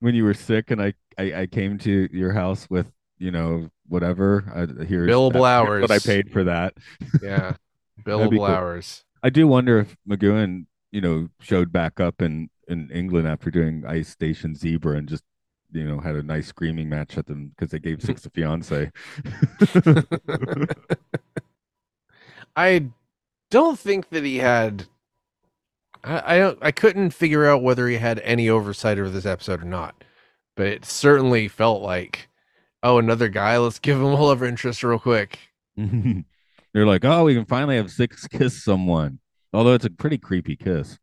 when 0.00 0.14
you 0.14 0.24
were 0.24 0.34
sick 0.34 0.70
and 0.70 0.80
I, 0.82 0.92
I, 1.16 1.32
I 1.42 1.46
came 1.46 1.78
to 1.78 2.08
your 2.12 2.32
house 2.32 2.68
with, 2.68 2.92
you 3.18 3.30
know 3.30 3.70
whatever. 3.88 4.44
I, 4.54 4.84
here's 4.84 5.06
that- 5.30 5.38
here's 5.80 5.82
what 5.82 5.90
I 5.90 5.98
paid 5.98 6.30
for 6.30 6.44
that. 6.44 6.74
yeah, 7.22 7.54
be 8.04 8.10
billable 8.10 8.30
cool. 8.36 8.46
I 9.22 9.30
do 9.30 9.46
wonder 9.48 9.78
if 9.80 9.96
McGoohan, 10.08 10.66
you 10.92 11.00
know, 11.00 11.28
showed 11.40 11.72
back 11.72 11.98
up 12.00 12.20
in 12.20 12.50
in 12.68 12.90
England 12.90 13.26
after 13.26 13.50
doing 13.50 13.84
Ice 13.86 14.08
Station 14.10 14.54
Zebra 14.54 14.96
and 14.98 15.08
just, 15.08 15.22
you 15.72 15.84
know, 15.84 16.00
had 16.00 16.16
a 16.16 16.22
nice 16.22 16.46
screaming 16.46 16.88
match 16.88 17.16
at 17.18 17.26
them 17.26 17.48
because 17.48 17.70
they 17.70 17.78
gave 17.78 18.02
six 18.02 18.22
to 18.22 18.30
fiance. 18.30 18.90
I 22.56 22.86
don't 23.50 23.78
think 23.78 24.08
that 24.10 24.24
he 24.24 24.38
had. 24.38 24.86
I, 26.02 26.36
I 26.36 26.38
don't. 26.38 26.58
I 26.62 26.72
couldn't 26.72 27.10
figure 27.10 27.46
out 27.46 27.62
whether 27.62 27.88
he 27.88 27.96
had 27.96 28.20
any 28.20 28.48
oversight 28.48 28.98
over 28.98 29.10
this 29.10 29.26
episode 29.26 29.62
or 29.62 29.66
not, 29.66 30.04
but 30.56 30.66
it 30.66 30.84
certainly 30.84 31.48
felt 31.48 31.82
like, 31.82 32.28
oh, 32.82 32.98
another 32.98 33.28
guy. 33.28 33.58
Let's 33.58 33.78
give 33.78 33.98
him 33.98 34.04
a 34.04 34.22
love 34.22 34.42
interest 34.42 34.82
real 34.82 34.98
quick. 34.98 35.38
They're 35.76 36.86
like, 36.86 37.04
oh, 37.04 37.24
we 37.24 37.34
can 37.34 37.44
finally 37.46 37.76
have 37.76 37.90
six 37.90 38.26
kiss 38.26 38.62
someone. 38.62 39.18
Although 39.52 39.74
it's 39.74 39.84
a 39.84 39.90
pretty 39.90 40.18
creepy 40.18 40.56
kiss. 40.56 40.98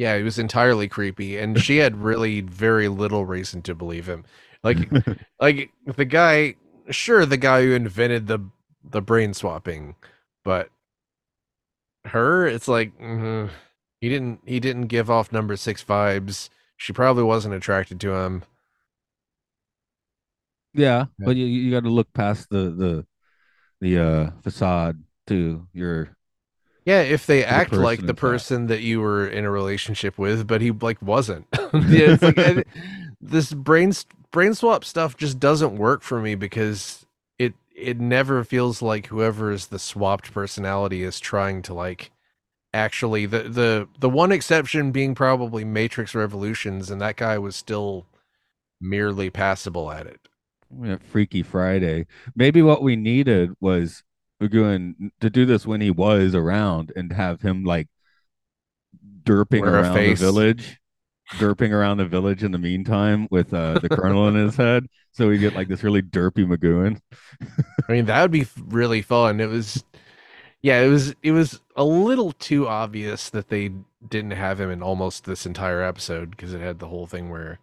Yeah, 0.00 0.16
he 0.16 0.22
was 0.22 0.38
entirely 0.38 0.88
creepy, 0.88 1.36
and 1.38 1.58
she 1.60 1.76
had 1.78 1.96
really 1.98 2.40
very 2.40 2.88
little 2.88 3.26
reason 3.26 3.60
to 3.62 3.74
believe 3.74 4.08
him. 4.08 4.24
Like, 4.62 4.90
like 5.40 5.72
the 5.84 6.04
guy. 6.04 6.56
Sure, 6.90 7.24
the 7.26 7.36
guy 7.36 7.62
who 7.62 7.72
invented 7.72 8.26
the 8.26 8.40
the 8.82 9.02
brain 9.02 9.34
swapping, 9.34 9.94
but 10.44 10.70
her, 12.06 12.46
it's 12.46 12.68
like 12.68 12.96
mhm, 12.98 13.50
he 14.00 14.08
didn't 14.08 14.40
he 14.46 14.60
didn't 14.60 14.86
give 14.88 15.10
off 15.10 15.32
number 15.32 15.56
six 15.56 15.84
vibes. 15.84 16.48
She 16.76 16.92
probably 16.92 17.24
wasn't 17.24 17.54
attracted 17.54 18.00
to 18.00 18.14
him. 18.14 18.44
Yeah, 20.72 21.06
Yeah. 21.18 21.26
but 21.26 21.36
you 21.36 21.46
you 21.46 21.70
got 21.70 21.82
to 21.84 21.90
look 21.90 22.12
past 22.12 22.48
the 22.50 22.70
the 22.70 23.06
the 23.80 23.98
uh 23.98 24.30
facade 24.42 25.02
to 25.28 25.68
your 25.74 26.16
Yeah, 26.84 27.02
if 27.02 27.26
they 27.26 27.40
the 27.40 27.48
act 27.48 27.72
like 27.72 28.06
the 28.06 28.14
person 28.14 28.66
that 28.68 28.80
you 28.80 29.00
were 29.00 29.26
in 29.26 29.44
a 29.44 29.50
relationship 29.50 30.18
with, 30.18 30.46
but 30.46 30.60
he 30.60 30.70
like 30.70 31.00
wasn't. 31.02 31.46
Yeah, 31.88 32.16
like, 32.20 32.38
I- 32.38 32.64
this 33.20 33.52
brain 33.52 33.92
brain 34.32 34.54
swap 34.54 34.84
stuff 34.84 35.16
just 35.16 35.38
doesn't 35.38 35.76
work 35.76 36.02
for 36.02 36.20
me 36.20 36.34
because 36.34 37.06
it 37.38 37.54
it 37.74 38.00
never 38.00 38.42
feels 38.44 38.82
like 38.82 39.06
whoever 39.06 39.52
is 39.52 39.68
the 39.68 39.78
swapped 39.78 40.32
personality 40.32 41.02
is 41.02 41.20
trying 41.20 41.62
to 41.62 41.74
like 41.74 42.10
actually 42.72 43.26
the 43.26 43.42
the 43.44 43.88
the 43.98 44.10
one 44.10 44.32
exception 44.32 44.90
being 44.90 45.14
probably 45.14 45.64
Matrix 45.64 46.14
Revolutions, 46.14 46.90
and 46.90 47.00
that 47.00 47.16
guy 47.16 47.38
was 47.38 47.54
still 47.56 48.06
merely 48.80 49.30
passable 49.30 49.90
at 49.92 50.06
it. 50.06 50.20
Freaky 51.02 51.42
Friday. 51.42 52.06
Maybe 52.34 52.62
what 52.62 52.82
we 52.82 52.96
needed 52.96 53.50
was 53.60 54.02
McGoohan 54.40 55.10
to 55.20 55.30
do 55.30 55.44
this 55.44 55.66
when 55.66 55.80
he 55.80 55.90
was 55.90 56.34
around 56.34 56.92
and 56.96 57.12
have 57.12 57.42
him 57.42 57.64
like 57.64 57.88
derping 59.22 59.62
Wear 59.62 59.80
around 59.80 59.94
the 59.94 60.14
village, 60.14 60.78
derping 61.32 61.72
around 61.72 61.98
the 61.98 62.06
village 62.06 62.42
in 62.42 62.52
the 62.52 62.58
meantime 62.58 63.28
with 63.30 63.52
uh, 63.52 63.78
the 63.78 63.88
colonel 63.88 64.28
in 64.28 64.34
his 64.34 64.56
head. 64.56 64.86
So 65.12 65.28
we 65.28 65.38
get 65.38 65.54
like 65.54 65.68
this 65.68 65.82
really 65.82 66.02
derpy 66.02 66.46
McGoohan. 66.46 67.00
I 67.88 67.92
mean, 67.92 68.06
that 68.06 68.22
would 68.22 68.30
be 68.30 68.46
really 68.58 69.02
fun. 69.02 69.40
It 69.40 69.48
was, 69.48 69.84
yeah, 70.62 70.80
it 70.80 70.88
was. 70.88 71.14
It 71.22 71.32
was 71.32 71.60
a 71.76 71.84
little 71.84 72.32
too 72.32 72.68
obvious 72.68 73.30
that 73.30 73.48
they 73.48 73.72
didn't 74.08 74.32
have 74.32 74.60
him 74.60 74.70
in 74.70 74.82
almost 74.82 75.24
this 75.24 75.46
entire 75.46 75.82
episode 75.82 76.30
because 76.30 76.54
it 76.54 76.60
had 76.60 76.78
the 76.78 76.88
whole 76.88 77.06
thing 77.06 77.30
where 77.30 77.58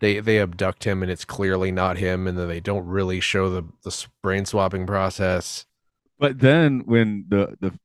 they 0.00 0.20
they 0.20 0.38
abduct 0.38 0.84
him 0.84 1.02
and 1.02 1.10
it's 1.10 1.24
clearly 1.24 1.72
not 1.72 1.98
him, 1.98 2.26
and 2.26 2.36
then 2.36 2.48
they 2.48 2.60
don't 2.60 2.86
really 2.86 3.20
show 3.20 3.48
the 3.50 3.64
the 3.82 4.06
brain 4.22 4.44
swapping 4.44 4.86
process. 4.86 5.66
But 6.18 6.38
then 6.38 6.80
when 6.86 7.24
the 7.28 7.56
the 7.60 7.78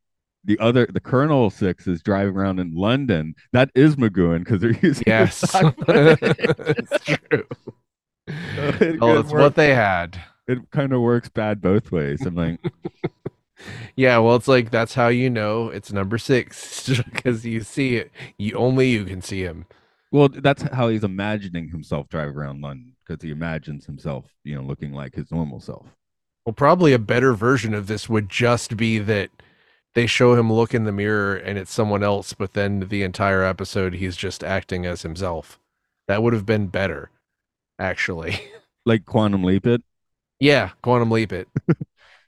the 0.45 0.57
other 0.59 0.85
the 0.87 0.99
Colonel 0.99 1.49
Six 1.49 1.87
is 1.87 2.01
driving 2.01 2.35
around 2.35 2.59
in 2.59 2.73
London, 2.75 3.35
that 3.51 3.71
is 3.75 3.95
McGoohan 3.97 4.39
because 4.39 4.61
they're 4.61 4.71
using 4.81 5.03
Yes, 5.07 5.43
it's 5.87 7.03
true. 7.05 7.45
It 8.27 8.99
Oh, 9.01 9.19
it's 9.19 9.31
work- 9.31 9.41
what 9.41 9.55
they 9.55 9.73
had. 9.73 10.21
it 10.47 10.59
kind 10.71 10.93
of 10.93 11.01
works 11.01 11.29
bad 11.29 11.61
both 11.61 11.91
ways. 11.91 12.23
I'm 12.25 12.35
like, 12.35 12.59
Yeah, 13.95 14.19
well, 14.19 14.35
it's 14.35 14.47
like 14.47 14.69
that's 14.71 14.93
how 14.93 15.07
you 15.09 15.29
know 15.29 15.69
it's 15.69 15.91
number 15.91 16.17
six 16.17 16.87
because 16.89 17.45
you 17.45 17.61
see 17.61 17.95
it. 17.97 18.11
You 18.37 18.55
only 18.55 18.89
you 18.91 19.03
can 19.03 19.21
see 19.21 19.41
him. 19.41 19.65
well, 20.11 20.29
that's 20.29 20.61
how 20.61 20.87
he's 20.89 21.03
imagining 21.03 21.69
himself 21.69 22.07
driving 22.07 22.35
around 22.35 22.61
London 22.61 22.93
because 23.05 23.21
he 23.23 23.31
imagines 23.31 23.85
himself, 23.85 24.25
you 24.43 24.55
know, 24.55 24.61
looking 24.61 24.93
like 24.93 25.15
his 25.15 25.31
normal 25.31 25.59
self. 25.59 25.87
Well, 26.49 26.55
probably 26.55 26.93
a 26.93 26.97
better 26.97 27.33
version 27.33 27.75
of 27.75 27.85
this 27.85 28.09
would 28.09 28.27
just 28.27 28.75
be 28.75 28.97
that 28.97 29.29
they 29.93 30.07
show 30.07 30.33
him 30.33 30.51
look 30.51 30.73
in 30.73 30.83
the 30.83 30.91
mirror 30.91 31.35
and 31.35 31.59
it's 31.59 31.71
someone 31.71 32.01
else, 32.01 32.33
but 32.33 32.53
then 32.53 32.87
the 32.89 33.03
entire 33.03 33.43
episode 33.43 33.93
he's 33.93 34.17
just 34.17 34.43
acting 34.43 34.83
as 34.83 35.03
himself. 35.03 35.59
That 36.07 36.23
would 36.23 36.33
have 36.33 36.47
been 36.47 36.65
better, 36.65 37.11
actually. 37.77 38.41
Like 38.83 39.05
Quantum 39.05 39.43
Leap 39.43 39.67
it. 39.67 39.83
yeah, 40.39 40.69
Quantum 40.81 41.11
Leap 41.11 41.31
it. 41.31 41.47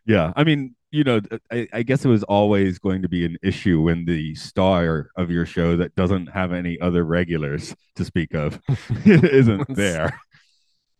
Yeah, 0.06 0.34
I 0.36 0.44
mean, 0.44 0.76
you 0.92 1.04
know, 1.04 1.20
I, 1.52 1.68
I 1.74 1.82
guess 1.82 2.06
it 2.06 2.10
was 2.10 2.22
always 2.22 2.78
going 2.78 3.02
to 3.02 3.10
be 3.10 3.26
an 3.26 3.38
issue 3.42 3.82
when 3.82 4.06
the 4.06 4.36
star 4.36 5.10
of 5.16 5.32
your 5.32 5.48
show 5.48 5.78
that 5.78 5.96
doesn't 5.96 6.28
have 6.28 6.54
any 6.54 6.80
other 6.80 7.04
regulars 7.04 7.76
to 7.96 8.06
speak 8.06 8.36
of 8.36 8.62
isn't 9.06 9.76
there. 9.76 10.20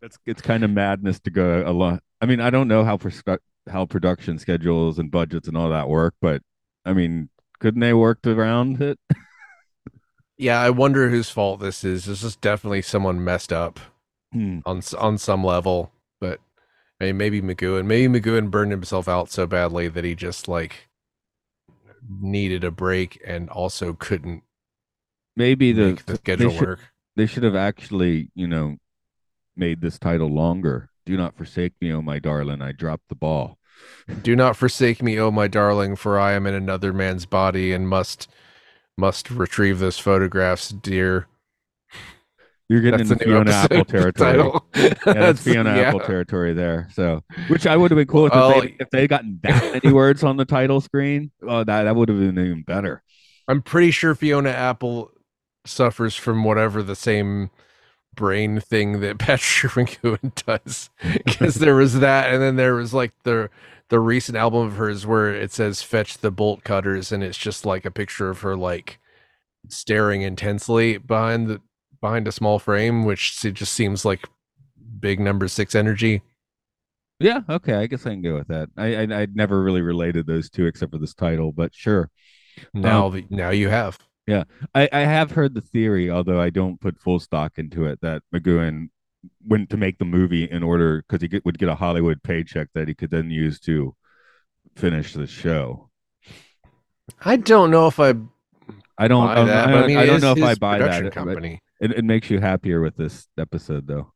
It's 0.02 0.18
it's 0.26 0.42
kind 0.42 0.64
of 0.64 0.72
madness 0.72 1.20
to 1.20 1.30
go 1.30 1.64
a 1.64 1.70
lot. 1.72 2.02
I 2.22 2.26
mean, 2.28 2.40
I 2.40 2.50
don't 2.50 2.68
know 2.68 2.84
how 2.86 2.98
how 3.70 3.86
production 3.86 4.40
schedules 4.40 5.00
and 5.00 5.12
budgets 5.12 5.48
and 5.48 5.58
all 5.58 5.70
that 5.70 5.90
work, 5.90 6.14
but 6.22 6.42
I 6.86 6.94
mean, 6.94 7.30
couldn't 7.60 7.80
they 7.82 7.94
worked 7.94 8.28
around 8.28 8.82
it? 8.82 9.00
Yeah, 10.38 10.60
I 10.60 10.72
wonder 10.72 11.08
whose 11.10 11.30
fault 11.30 11.60
this 11.60 11.84
is. 11.84 12.06
This 12.06 12.24
is 12.24 12.36
definitely 12.36 12.82
someone 12.82 13.24
messed 13.24 13.54
up 13.54 13.80
Hmm. 14.34 14.60
on 14.66 14.82
on 14.98 15.20
some 15.20 15.44
level, 15.44 15.92
but 16.20 16.40
I 17.00 17.06
mean, 17.06 17.18
maybe 17.18 17.42
McGoohan. 17.44 17.86
Maybe 17.86 18.20
McGoohan 18.20 18.50
burned 18.50 18.72
himself 18.72 19.08
out 19.08 19.30
so 19.30 19.46
badly 19.46 19.88
that 19.90 20.04
he 20.04 20.16
just 20.16 20.48
like 20.48 20.88
needed 22.10 22.64
a 22.64 22.72
break 22.72 23.22
and 23.24 23.50
also 23.52 23.94
couldn't 23.94 24.42
Maybe 25.36 25.74
the 25.74 25.90
make 25.90 26.06
the 26.08 26.16
schedule 26.16 26.50
should- 26.52 26.62
work. 26.68 26.80
they 27.16 27.28
should 27.28 27.44
have 27.44 27.56
actually, 27.56 28.32
you 28.34 28.48
know, 28.48 28.78
made 29.56 29.82
this 29.82 30.00
title 30.00 30.30
longer. 30.30 30.90
Do 31.12 31.18
not 31.18 31.36
forsake 31.36 31.74
me, 31.82 31.92
oh 31.92 32.02
my 32.02 32.20
darling. 32.20 32.62
I 32.62 32.72
dropped 32.72 33.10
the 33.10 33.16
ball. 33.16 33.58
Do 34.24 34.34
not 34.34 34.56
forsake 34.56 35.04
me, 35.04 35.20
oh 35.20 35.30
my 35.30 35.50
darling, 35.50 35.98
for 35.98 36.18
I 36.18 36.32
am 36.32 36.48
in 36.48 36.54
another 36.54 36.94
man's 36.94 37.26
body 37.26 37.74
and 37.74 37.90
must 37.90 38.30
must 38.98 39.30
retrieve 39.30 39.80
those 39.80 40.00
photographs, 40.00 40.70
dear. 40.70 41.28
You're 42.70 42.80
getting 42.80 43.00
That's 43.00 43.12
into 43.12 43.26
Fiona 43.26 43.52
Apple 43.52 43.84
territory. 43.84 44.14
title. 44.14 44.66
Yeah, 44.74 44.94
that's 45.04 45.42
Fiona 45.44 45.76
yeah. 45.76 45.82
Apple 45.82 46.00
territory 46.00 46.54
there. 46.54 46.88
So, 46.94 47.26
which 47.50 47.68
I 47.68 47.76
would 47.76 47.92
have 47.92 47.98
been 47.98 48.08
cool 48.08 48.28
if, 48.28 48.32
Well, 48.32 48.62
they 48.62 48.76
if 48.80 48.90
they 48.92 49.02
had 49.02 49.10
gotten 49.10 49.42
that 49.44 49.82
many 49.84 49.94
words 49.94 50.24
on 50.24 50.38
the 50.38 50.46
title 50.46 50.80
screen. 50.80 51.32
Oh, 51.46 51.66
that 51.66 51.84
that 51.84 51.94
would 51.94 52.08
have 52.08 52.20
been 52.20 52.40
even 52.40 52.64
better. 52.64 53.04
I'm 53.50 53.62
pretty 53.62 53.92
sure 53.92 54.16
Fiona 54.16 54.52
Apple 54.52 55.12
suffers 55.66 56.16
from 56.16 56.46
whatever 56.46 56.82
the 56.82 56.96
same 56.96 57.50
brain 58.16 58.60
thing 58.60 59.00
that 59.02 59.18
Patrick 59.20 59.74
McGoohan 59.74 60.36
does. 60.46 60.90
Because 61.26 61.56
there 61.56 61.76
was 61.76 62.00
that, 62.00 62.34
and 62.34 62.42
then 62.42 62.56
there 62.56 62.76
was 62.76 62.94
like 62.94 63.14
the 63.24 63.50
the 63.90 64.00
recent 64.00 64.38
album 64.38 64.68
of 64.68 64.78
hers 64.78 65.06
where 65.06 65.34
it 65.34 65.52
says 65.52 65.82
"Fetch 65.82 66.20
the 66.20 66.32
bolt 66.32 66.64
cutters," 66.64 67.12
and 67.12 67.24
it's 67.24 67.38
just 67.38 67.66
like 67.66 67.86
a 67.86 67.92
picture 67.92 68.30
of 68.30 68.42
her 68.42 68.56
like 68.56 69.00
staring 69.68 70.22
intensely 70.22 70.98
behind 70.98 71.48
the 71.48 71.62
behind 72.00 72.28
a 72.28 72.32
small 72.32 72.60
frame, 72.60 73.06
which 73.06 73.44
it 73.46 73.54
just 73.54 73.74
seems 73.74 74.06
like 74.06 74.28
big 75.00 75.20
number 75.20 75.48
six 75.48 75.76
energy. 75.76 76.22
Yeah, 77.20 77.42
okay, 77.48 77.76
I 77.76 77.86
guess 77.86 78.06
I 78.06 78.12
can 78.12 78.24
go 78.24 78.34
with 78.34 78.48
that. 78.48 78.70
I, 78.78 78.96
I 78.96 79.22
I'd 79.22 79.36
never 79.36 79.62
really 79.62 79.82
related 79.82 80.26
those 80.26 80.50
two 80.50 80.66
except 80.66 80.92
for 80.92 80.98
this 80.98 81.14
title, 81.14 81.52
but 81.52 81.74
sure. 81.76 82.10
Now, 82.74 83.08
um, 83.08 83.14
the, 83.14 83.26
now 83.30 83.52
you 83.52 83.70
have. 83.70 84.00
I, 84.76 84.90
I 84.92 85.00
have 85.00 85.32
heard 85.32 85.54
the 85.54 85.62
theory, 85.62 86.10
although 86.10 86.40
I 86.40 86.50
don't 86.50 86.80
put 86.80 87.00
full 87.00 87.20
stock 87.20 87.54
into 87.58 87.86
it, 87.86 88.00
that 88.02 88.24
McGoohan 88.34 88.90
went 89.46 89.70
to 89.70 89.78
make 89.78 89.98
the 89.98 90.06
movie 90.06 90.46
in 90.46 90.64
order 90.64 91.04
because 91.08 91.22
he 91.22 91.28
get, 91.28 91.46
would 91.46 91.58
get 91.58 91.70
a 91.70 91.76
Hollywood 91.76 92.24
paycheck 92.24 92.70
that 92.74 92.88
he 92.88 92.94
could 92.94 93.12
then 93.12 93.30
use 93.30 93.60
to 93.62 93.96
finish 94.76 95.14
the 95.14 95.28
show. 95.28 95.90
I 97.24 97.36
don't 97.36 97.72
know 97.72 97.88
if 97.88 98.00
I 98.00 98.14
I 98.98 99.08
don't. 99.08 99.26
buy 99.26 99.36
um, 99.36 99.48
that, 99.48 99.68
I, 99.68 99.74
I 99.74 99.88
mean, 99.88 99.98
I 99.98 100.06
don't 100.06 100.22
know 100.22 100.34
if 100.34 100.44
I 100.44 100.56
buy 100.56 100.78
that. 100.78 101.12
company. 101.12 101.60
It, 101.80 101.92
it 101.92 102.06
makes 102.06 102.30
you 102.30 102.40
happier 102.40 102.82
with 102.82 102.96
this 102.96 103.28
episode, 103.38 103.88
though. 103.88 104.14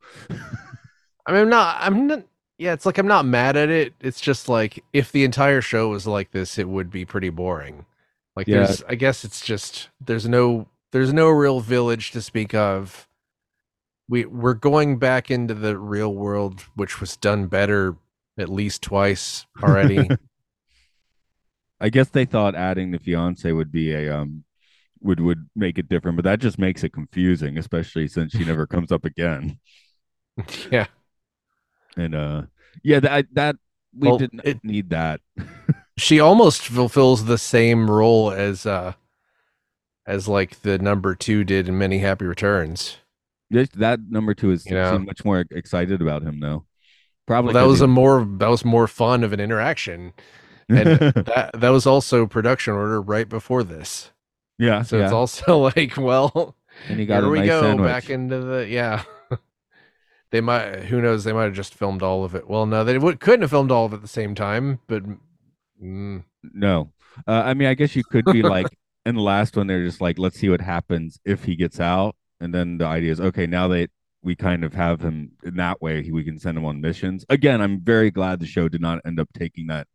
I 1.26 1.32
mean, 1.32 1.42
I'm 1.42 1.50
not. 1.50 1.78
I'm 1.80 2.08
not. 2.08 2.24
Yeah, 2.58 2.74
it's 2.74 2.86
like 2.86 2.98
I'm 2.98 3.08
not 3.08 3.26
mad 3.26 3.58
at 3.58 3.70
it. 3.70 3.94
It's 4.00 4.22
just 4.22 4.48
like 4.48 4.84
if 4.94 5.12
the 5.12 5.24
entire 5.24 5.62
show 5.62 5.90
was 5.90 6.08
like 6.08 6.32
this, 6.32 6.58
it 6.58 6.70
would 6.70 6.90
be 6.90 7.04
pretty 7.04 7.30
boring. 7.30 7.86
Like 8.36 8.48
Yeah. 8.48 8.66
there's, 8.66 8.84
I 8.84 8.96
guess 8.96 9.24
it's 9.24 9.46
just 9.46 9.90
there's 10.04 10.28
no 10.28 10.68
there's 10.92 11.14
no 11.14 11.30
real 11.30 11.60
village 11.60 12.12
to 12.12 12.22
speak 12.22 12.54
of. 12.54 13.08
We 14.08 14.26
we're 14.26 14.54
going 14.54 15.00
back 15.00 15.32
into 15.32 15.54
the 15.54 15.78
real 15.78 16.14
world, 16.14 16.62
which 16.76 17.00
was 17.02 17.18
done 17.18 17.48
better 17.48 17.96
at 18.38 18.50
least 18.50 18.82
twice 18.82 19.46
already. 19.64 20.10
I 21.80 21.90
guess 21.90 22.10
they 22.10 22.26
thought 22.26 22.56
adding 22.56 22.92
the 22.92 23.00
fiance 23.00 23.52
would 23.52 23.72
be 23.72 23.92
a 23.94 24.16
um 24.16 24.44
would 25.02 25.20
would 25.20 25.50
make 25.56 25.78
it 25.78 25.90
different, 25.90 26.16
but 26.18 26.24
that 26.26 26.40
just 26.40 26.58
makes 26.60 26.84
it 26.84 26.94
confusing, 26.94 27.58
especially 27.58 28.08
since 28.08 28.32
she 28.32 28.44
never 28.46 28.66
comes 28.68 28.92
up 28.92 29.06
again. 29.06 29.60
yeah, 30.72 30.88
And 31.98 32.14
uh, 32.16 32.44
yeah, 32.84 33.00
that 33.00 33.28
that 33.34 33.56
we 33.98 34.10
Well, 34.10 34.18
didn't 34.18 34.42
it- 34.44 34.64
need 34.64 34.90
that. 34.92 35.22
she 35.98 36.20
almost 36.20 36.62
fulfills 36.64 37.26
the 37.26 37.38
same 37.38 37.90
role 37.90 38.32
as 38.32 38.66
uh 38.66 38.94
as 40.08 40.28
like 40.28 40.62
the 40.62 40.78
number 40.78 41.16
two 41.16 41.44
did 41.44 41.68
in 41.68 41.78
Many 41.78 42.00
Happy 42.00 42.26
Returns. 42.26 42.98
That 43.50 44.00
number 44.10 44.34
two 44.34 44.52
is 44.52 44.66
You 44.66 44.74
know? 44.74 45.00
much 45.00 45.24
more 45.26 45.46
excited 45.52 46.02
about 46.02 46.22
him 46.24 46.40
though. 46.40 46.66
Probably 47.26 47.54
Well, 47.54 47.64
that 47.64 47.70
was 47.70 47.80
he- 47.80 47.86
a 47.86 47.88
more 47.88 48.26
that 48.38 48.48
was 48.50 48.64
more 48.66 48.88
fun 48.88 49.24
of 49.24 49.34
an 49.34 49.40
interaction. 49.40 50.14
and 50.70 50.88
that 51.00 51.52
that 51.54 51.70
was 51.70 51.86
also 51.86 52.26
production 52.28 52.74
order 52.74 53.02
right 53.02 53.30
before 53.30 53.64
this. 53.64 54.12
yeah. 54.58 54.82
So 54.84 54.98
yeah. 54.98 55.06
it's 55.06 55.14
also 55.14 55.58
like, 55.76 55.96
well, 55.98 56.56
and 56.90 57.00
he 57.00 57.06
got 57.06 57.22
here 57.24 57.32
we 57.32 57.40
nice 57.40 57.48
go 57.48 57.62
sandwich. 57.62 57.88
back 57.88 58.10
into 58.10 58.40
the 58.42 58.68
yeah. 58.68 59.04
they 60.32 60.42
might 60.42 60.86
who 60.86 61.02
knows 61.02 61.24
they 61.24 61.34
might 61.34 61.44
have 61.46 61.54
just 61.54 61.74
filmed 61.74 62.04
all 62.04 62.24
of 62.24 62.36
it. 62.36 62.48
Well, 62.50 62.66
no, 62.66 62.84
they 62.84 62.98
would, 62.98 63.20
couldn't 63.20 63.42
have 63.42 63.52
filmed 63.52 63.72
all 63.72 63.86
of 63.86 63.94
it 63.94 63.98
at 63.98 64.02
the 64.02 64.08
same 64.08 64.36
time, 64.36 64.80
but 64.88 65.04
mm, 65.82 66.24
No, 66.44 66.92
uh, 67.28 67.44
I 67.46 67.54
mean, 67.54 67.68
I 67.68 67.74
guess 67.74 67.96
you 67.96 68.04
could 68.04 68.26
be 68.26 68.44
like 68.44 68.68
in 69.06 69.16
the 69.16 69.22
last 69.22 69.56
one. 69.58 69.68
They're 69.68 69.86
just 69.86 70.02
like, 70.02 70.20
let's 70.20 70.40
see 70.40 70.50
what 70.50 70.62
happens 70.62 71.20
if 71.26 71.44
he 71.44 71.56
gets 71.56 71.80
out, 71.80 72.16
and 72.40 72.54
then 72.54 72.78
the 72.78 72.86
idea 72.86 73.12
is, 73.12 73.22
okay, 73.22 73.48
now 73.48 73.68
that 73.70 73.90
we 74.22 74.36
kind 74.36 74.64
of 74.64 74.74
have 74.74 75.02
him 75.02 75.32
in 75.44 75.56
that 75.58 75.82
way, 75.82 76.02
he- 76.04 76.12
we 76.12 76.24
can 76.24 76.40
send 76.40 76.58
him 76.58 76.66
on 76.66 76.82
missions. 76.82 77.26
Again, 77.30 77.62
I'm 77.62 77.82
very 77.82 78.12
glad 78.12 78.40
the 78.40 78.46
show 78.48 78.68
did 78.70 78.82
not 78.82 79.02
end 79.06 79.20
up 79.20 79.30
taking 79.34 79.68
that, 79.68 79.88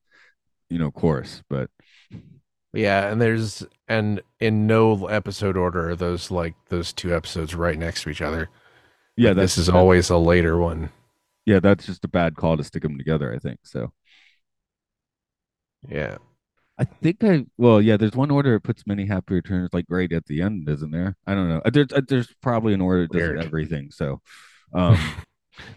you 0.71 0.79
know, 0.79 0.91
course. 0.91 1.43
But 1.51 1.71
yeah, 2.73 3.11
and 3.11 3.21
there's 3.21 3.65
and 3.89 4.23
in 4.39 4.67
no 4.67 5.07
episode 5.07 5.57
order 5.57 5.91
are 5.91 5.97
those 5.97 6.31
like 6.31 6.55
those 6.69 6.93
two 6.93 7.15
episodes 7.15 7.55
right 7.55 7.79
next 7.79 8.03
to 8.05 8.11
each 8.11 8.23
other. 8.23 8.49
yeah, 9.17 9.33
this 9.33 9.59
is 9.59 9.69
always 9.69 10.11
a 10.11 10.17
later 10.19 10.59
one. 10.59 10.91
yeah, 11.47 11.61
that's 11.61 11.87
just 11.87 12.05
a 12.05 12.09
bad 12.09 12.37
call 12.37 12.57
to 12.57 12.65
stick 12.65 12.83
them 12.83 12.99
together. 12.99 13.33
I 13.35 13.39
think 13.39 13.61
so. 13.65 13.93
Yeah. 15.89 16.19
I 16.79 16.85
think 16.85 17.23
I 17.25 17.45
well, 17.59 17.83
yeah. 17.83 17.97
There's 17.99 18.15
one 18.15 18.31
order 18.31 18.55
that 18.55 18.63
puts 18.65 18.87
many 18.87 19.07
happy 19.07 19.35
returns 19.35 19.71
like 19.73 19.85
right 19.89 20.11
at 20.13 20.27
the 20.27 20.41
end, 20.43 20.69
isn't 20.69 20.91
there? 20.91 21.17
I 21.27 21.35
don't 21.35 21.49
know. 21.49 21.61
Uh, 21.65 21.71
There's 21.71 21.93
uh, 21.93 22.01
there's 22.09 22.35
probably 22.43 22.73
an 22.75 22.81
order 22.81 23.03
that 23.03 23.13
does 23.13 23.21
Weird. 23.21 23.39
everything. 23.39 23.91
So, 23.91 24.23
um, 24.75 24.99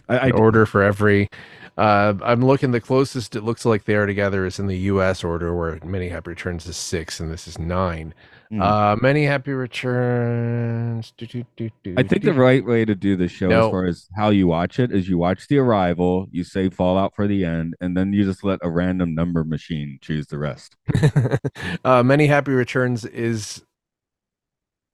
I, 0.09 0.29
I 0.29 0.31
order 0.31 0.65
for 0.65 0.83
every 0.83 1.29
uh 1.77 2.13
i'm 2.23 2.45
looking 2.45 2.71
the 2.71 2.79
closest 2.79 3.35
it 3.35 3.41
looks 3.41 3.65
like 3.65 3.85
they 3.85 3.95
are 3.95 4.05
together 4.05 4.45
is 4.45 4.59
in 4.59 4.67
the 4.67 4.77
us 4.77 5.23
order 5.23 5.55
where 5.55 5.79
many 5.83 6.09
happy 6.09 6.29
returns 6.29 6.67
is 6.67 6.77
six 6.77 7.19
and 7.19 7.31
this 7.31 7.47
is 7.47 7.57
nine 7.57 8.13
Hmm. 8.53 8.61
uh 8.61 8.95
many 8.97 9.25
happy 9.25 9.51
returns 9.51 11.11
do, 11.17 11.25
do, 11.25 11.71
do, 11.83 11.95
I 11.97 12.03
think 12.03 12.21
the 12.21 12.33
right 12.35 12.63
way 12.63 12.85
to 12.85 12.93
do 12.93 13.15
the 13.15 13.27
show 13.27 13.47
No. 13.47 13.65
as 13.65 13.71
far 13.71 13.85
as 13.85 14.07
how 14.15 14.29
you 14.29 14.45
watch 14.45 14.79
it 14.79 14.91
is 14.91 15.09
you 15.09 15.17
watch 15.17 15.47
the 15.47 15.57
arrival, 15.57 16.27
you 16.29 16.43
say 16.43 16.69
Fallout 16.69 17.15
for 17.15 17.25
the 17.25 17.43
end, 17.45 17.73
and 17.81 17.97
then 17.97 18.13
you 18.13 18.23
just 18.23 18.43
let 18.43 18.59
a 18.61 18.69
random 18.69 19.15
number 19.15 19.43
machine 19.43 19.97
choose 20.03 20.27
the 20.27 20.37
rest. 20.37 20.75
uh 21.83 22.03
many 22.03 22.27
happy 22.27 22.51
returns 22.51 23.05
is 23.05 23.63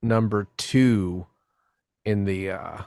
number 0.02 0.48
two 0.56 1.26
in 2.06 2.24
the 2.24 2.52
uh 2.52 2.78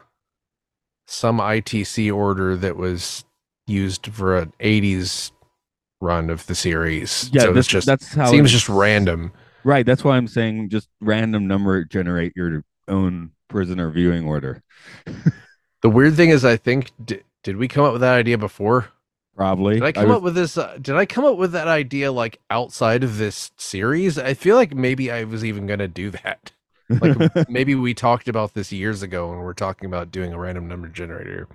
some 1.07 1.37
itc 1.39 2.15
order 2.17 2.57
that 2.57 2.79
was 2.79 3.27
used 3.67 4.07
for 4.07 4.39
an 4.39 4.55
80s 4.59 5.33
run 6.01 6.31
of 6.31 6.47
the 6.47 6.55
series 6.55 7.29
Yeah, 7.31 7.43
so 7.43 7.53
that's 7.53 7.67
it's 7.67 7.73
just 7.73 7.87
that's 7.87 8.15
how 8.15 8.25
it 8.25 8.31
seems 8.31 8.51
just 8.51 8.71
random 8.71 9.33
Right, 9.65 9.87
that's 9.87 10.03
why 10.05 10.17
I'm 10.17 10.29
saying 10.29 10.71
just 10.71 10.89
random 11.01 11.47
number 11.47 11.85
generate 11.85 12.33
your 12.37 12.65
own 12.89 13.31
prisoner 13.49 13.91
viewing 13.91 14.25
order. 14.27 14.63
The 15.83 15.91
weird 15.91 16.15
thing 16.15 16.31
is, 16.31 16.45
I 16.45 16.57
think 16.57 16.91
did, 17.05 17.25
did 17.43 17.57
we 17.57 17.69
come 17.69 17.85
up 17.85 17.93
with 17.93 18.01
that 18.03 18.15
idea 18.15 18.39
before? 18.39 18.89
Probably. 19.37 19.75
Did 19.75 19.85
I 19.85 19.93
come 19.93 20.09
was- 20.09 20.17
up 20.17 20.23
with 20.23 20.35
this? 20.35 20.59
Uh, 20.59 20.77
did 20.81 20.95
I 20.97 21.07
come 21.07 21.25
up 21.25 21.37
with 21.37 21.53
that 21.53 21.69
idea 21.69 22.13
like 22.13 22.39
outside 22.51 23.03
of 23.03 23.19
this 23.19 23.51
series? 23.57 24.19
I 24.19 24.35
feel 24.35 24.57
like 24.57 24.75
maybe 24.75 25.11
I 25.11 25.25
was 25.25 25.45
even 25.45 25.67
gonna 25.67 25.89
do 25.89 26.11
that. 26.11 26.53
Like 26.89 27.49
maybe 27.49 27.75
we 27.75 27.95
talked 27.95 28.29
about 28.29 28.55
this 28.55 28.73
years 28.73 29.03
ago 29.03 29.31
when 29.31 29.39
we're 29.39 29.55
talking 29.55 29.87
about 29.87 30.11
doing 30.11 30.33
a 30.33 30.39
random 30.39 30.69
number 30.69 30.89
generator 30.89 31.49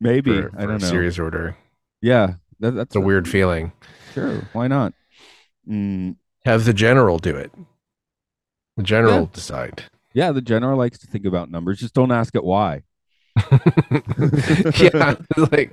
maybe 0.00 0.40
for, 0.42 0.48
I 0.56 0.62
for 0.62 0.66
don't 0.68 0.82
know. 0.82 0.88
series 0.88 1.18
order. 1.18 1.56
Yeah, 2.00 2.34
that, 2.60 2.72
that's 2.72 2.88
It's 2.90 2.96
a 2.96 3.00
weird 3.00 3.28
feeling. 3.28 3.72
Sure, 4.12 4.48
why 4.52 4.68
not? 4.68 4.92
Mm, 5.68 6.16
Have 6.44 6.64
the 6.64 6.72
general 6.74 7.18
do 7.18 7.34
it. 7.36 7.52
The 8.76 8.82
general 8.82 9.20
Yeah. 9.20 9.26
decide. 9.32 9.84
yeah, 10.12 10.32
the 10.32 10.42
general 10.42 10.76
likes 10.78 10.98
to 10.98 11.06
think 11.06 11.24
about 11.24 11.50
numbers. 11.50 11.78
Just 11.80 11.94
don't 11.94 12.12
ask 12.12 12.34
it 12.34 12.44
why. 12.44 12.82
yeah, 14.78 15.16
like 15.50 15.72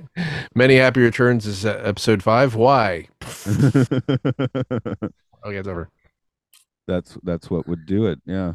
many 0.54 0.76
happy 0.76 1.00
returns 1.00 1.46
is 1.46 1.64
uh, 1.64 1.80
episode 1.84 2.22
five. 2.22 2.54
Why? 2.54 3.08
Okay, 5.44 5.56
it's 5.56 5.68
over. 5.68 5.88
that's 6.86 7.18
that's 7.22 7.50
what 7.50 7.66
would 7.68 7.86
do 7.86 8.06
it. 8.06 8.20
Yeah. 8.26 8.54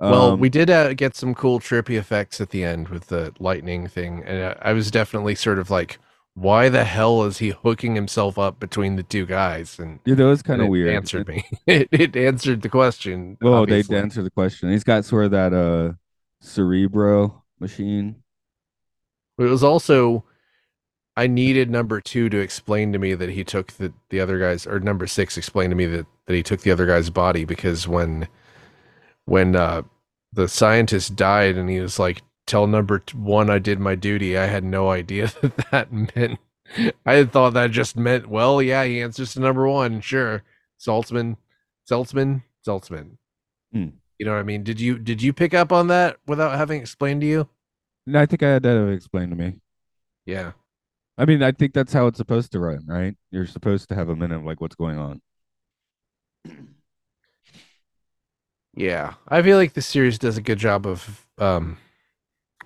Well, 0.00 0.32
Um, 0.32 0.40
we 0.40 0.48
did 0.48 0.70
uh, 0.70 0.92
get 0.94 1.16
some 1.16 1.34
cool 1.34 1.58
trippy 1.58 1.98
effects 1.98 2.40
at 2.40 2.50
the 2.50 2.62
end 2.62 2.88
with 2.88 3.08
the 3.08 3.32
lightning 3.40 3.88
thing, 3.88 4.22
and 4.24 4.42
uh, 4.42 4.54
I 4.62 4.72
was 4.72 4.90
definitely 4.92 5.34
sort 5.34 5.58
of 5.58 5.70
like, 5.70 5.98
"Why 6.40 6.68
the 6.68 6.84
hell 6.84 7.24
is 7.24 7.38
he 7.38 7.50
hooking 7.50 7.94
himself 7.94 8.38
up 8.38 8.60
between 8.60 8.96
the 8.96 9.02
two 9.02 9.26
guys?" 9.26 9.78
And 9.78 10.00
yeah, 10.04 10.14
that 10.14 10.24
was 10.24 10.42
kind 10.42 10.62
of 10.62 10.68
weird. 10.68 10.94
Answered 10.94 11.28
me. 11.28 11.44
it, 11.66 11.88
it 11.90 12.16
answered 12.16 12.62
the 12.62 12.68
question. 12.68 13.36
Well, 13.40 13.66
they 13.66 13.82
answered 13.90 14.24
the 14.24 14.30
question. 14.30 14.70
He's 14.70 14.84
got 14.84 15.04
sort 15.04 15.26
of 15.26 15.30
that 15.32 15.52
uh 15.52 15.94
cerebro 16.40 17.42
machine. 17.58 18.22
It 19.38 19.44
was 19.44 19.62
also 19.62 20.24
I 21.16 21.26
needed 21.26 21.68
number 21.68 22.00
two 22.00 22.28
to 22.28 22.38
explain 22.38 22.92
to 22.92 22.98
me 23.00 23.14
that 23.14 23.30
he 23.30 23.42
took 23.42 23.72
the, 23.72 23.92
the 24.10 24.20
other 24.20 24.38
guy's 24.38 24.68
or 24.68 24.78
number 24.78 25.08
six 25.08 25.36
explained 25.36 25.72
to 25.72 25.76
me 25.76 25.86
that, 25.86 26.06
that 26.26 26.34
he 26.34 26.44
took 26.44 26.60
the 26.60 26.70
other 26.70 26.86
guy's 26.86 27.10
body 27.10 27.44
because 27.44 27.88
when 27.88 28.28
when 29.24 29.56
uh 29.56 29.82
the 30.32 30.46
scientist 30.46 31.16
died 31.16 31.56
and 31.56 31.68
he 31.68 31.80
was 31.80 31.98
like 31.98 32.22
tell 32.48 32.66
number 32.66 33.02
one 33.14 33.48
I 33.50 33.58
did 33.60 33.78
my 33.78 33.94
duty 33.94 34.36
I 34.36 34.46
had 34.46 34.64
no 34.64 34.90
idea 34.90 35.26
that 35.42 35.56
that 35.70 35.92
meant 35.92 36.38
I 37.06 37.24
thought 37.24 37.54
that 37.54 37.70
just 37.70 37.96
meant 37.96 38.28
well 38.28 38.60
yeah 38.60 38.84
he 38.84 39.00
answers 39.00 39.34
to 39.34 39.40
number 39.40 39.68
one 39.68 40.00
sure 40.00 40.42
Saltzman 40.80 41.36
Saltzman 41.88 42.42
Saltzman 42.66 43.18
Hmm. 43.72 43.88
you 44.18 44.24
know 44.26 44.32
what 44.32 44.40
I 44.40 44.44
mean 44.44 44.62
did 44.64 44.80
you 44.80 44.98
did 44.98 45.22
you 45.22 45.32
pick 45.32 45.54
up 45.54 45.72
on 45.72 45.86
that 45.88 46.16
without 46.26 46.56
having 46.56 46.80
explained 46.80 47.20
to 47.20 47.26
you 47.26 47.48
No, 48.06 48.20
I 48.20 48.26
think 48.26 48.42
I 48.42 48.48
had 48.48 48.62
that 48.64 48.88
explained 48.88 49.30
to 49.32 49.36
me. 49.36 49.60
yeah 50.26 50.52
I 51.20 51.24
mean, 51.24 51.42
I 51.42 51.50
think 51.50 51.74
that's 51.74 51.92
how 51.92 52.06
it's 52.06 52.16
supposed 52.16 52.52
to 52.52 52.60
run, 52.60 52.86
right? 52.86 53.16
You're 53.32 53.44
supposed 53.48 53.88
to 53.88 53.96
have 53.96 54.08
a 54.08 54.14
minute 54.14 54.36
of 54.36 54.44
like 54.44 54.60
what's 54.60 54.76
going 54.76 54.98
on. 54.98 55.20
Yeah, 58.74 59.14
I 59.28 59.42
feel 59.42 59.56
like 59.56 59.72
the 59.72 59.82
series 59.82 60.18
does 60.18 60.36
a 60.36 60.42
good 60.42 60.58
job 60.58 60.86
of 60.86 61.26
um, 61.38 61.78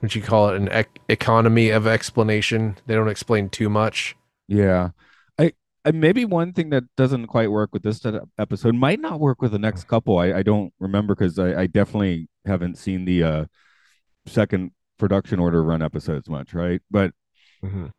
what 0.03 0.17
you 0.17 0.21
call 0.21 0.49
it, 0.49 0.57
an 0.57 0.67
ec- 0.69 0.99
economy 1.09 1.71
of 1.71 1.87
explanation. 1.87 2.77
They 2.87 2.95
don't 2.95 3.09
explain 3.09 3.49
too 3.49 3.71
much. 3.71 4.17
Yeah. 4.49 4.91
I, 5.38 5.53
I 5.85 5.93
maybe 5.93 6.25
one 6.25 6.53
thing 6.53 6.71
that 6.71 6.83
doesn't 6.97 7.29
quite 7.29 7.53
work 7.53 7.71
with 7.73 7.85
this 7.85 8.05
episode 8.37 8.75
might 8.75 8.99
not 8.99 9.21
work 9.21 9.41
with 9.41 9.53
the 9.53 9.61
next 9.61 9.85
couple. 9.85 10.19
I, 10.19 10.33
I 10.33 10.43
don't 10.43 10.73
remember 10.81 11.15
because 11.15 11.38
I, 11.38 11.62
I 11.62 11.67
definitely 11.69 12.29
haven't 12.45 12.79
seen 12.79 13.05
the 13.05 13.23
uh 13.23 13.45
second 14.27 14.73
production 14.99 15.38
order 15.38 15.62
run 15.62 15.83
episodes 15.83 16.29
much, 16.29 16.53
right? 16.53 16.81
But 16.91 17.12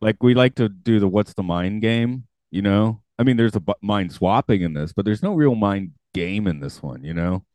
like 0.02 0.22
we 0.22 0.34
like 0.34 0.56
to 0.56 0.68
do 0.68 1.00
the 1.00 1.08
what's 1.08 1.32
the 1.32 1.42
mind 1.42 1.80
game, 1.80 2.24
you 2.50 2.60
know? 2.60 3.00
I 3.18 3.22
mean, 3.22 3.38
there's 3.38 3.56
a 3.56 3.62
mind 3.80 4.12
swapping 4.12 4.60
in 4.60 4.74
this, 4.74 4.92
but 4.92 5.06
there's 5.06 5.22
no 5.22 5.34
real 5.34 5.54
mind 5.54 5.92
game 6.12 6.46
in 6.46 6.60
this 6.60 6.82
one, 6.82 7.02
you 7.02 7.14
know? 7.14 7.46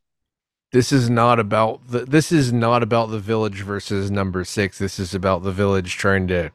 This 0.72 0.92
is 0.92 1.10
not 1.10 1.40
about 1.40 1.88
the. 1.88 2.06
This 2.06 2.32
is 2.32 2.54
not 2.54 2.84
about 2.84 3.10
the 3.10 3.20
village 3.20 3.62
versus 3.64 4.12
number 4.12 4.44
six. 4.44 4.78
This 4.78 5.00
is 5.00 5.16
about 5.16 5.44
the 5.44 5.52
village 5.52 5.96
trying 5.96 6.28
to 6.28 6.52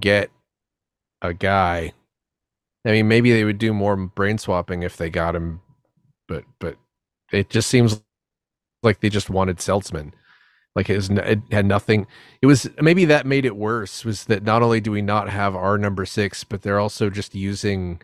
get 0.00 0.30
a 1.22 1.32
guy. 1.34 1.92
I 2.84 2.90
mean, 2.90 3.08
maybe 3.08 3.32
they 3.32 3.44
would 3.44 3.58
do 3.58 3.72
more 3.72 3.96
brain 3.96 4.38
swapping 4.38 4.82
if 4.82 4.96
they 4.96 5.10
got 5.10 5.36
him, 5.36 5.60
but 6.26 6.44
but 6.58 6.76
it 7.32 7.50
just 7.50 7.68
seems 7.68 8.02
like 8.82 9.00
they 9.00 9.08
just 9.08 9.30
wanted 9.30 9.58
Seltzman. 9.58 10.12
Like 10.74 10.90
it, 10.90 10.96
was, 10.96 11.10
it 11.10 11.40
had 11.50 11.66
nothing. 11.66 12.06
It 12.42 12.46
was 12.46 12.68
maybe 12.80 13.04
that 13.06 13.26
made 13.26 13.44
it 13.44 13.56
worse. 13.56 14.04
Was 14.04 14.24
that 14.26 14.44
not 14.44 14.62
only 14.62 14.80
do 14.80 14.92
we 14.92 15.02
not 15.02 15.28
have 15.28 15.56
our 15.56 15.78
number 15.78 16.06
six, 16.06 16.44
but 16.44 16.62
they're 16.62 16.80
also 16.80 17.10
just 17.10 17.34
using 17.34 18.00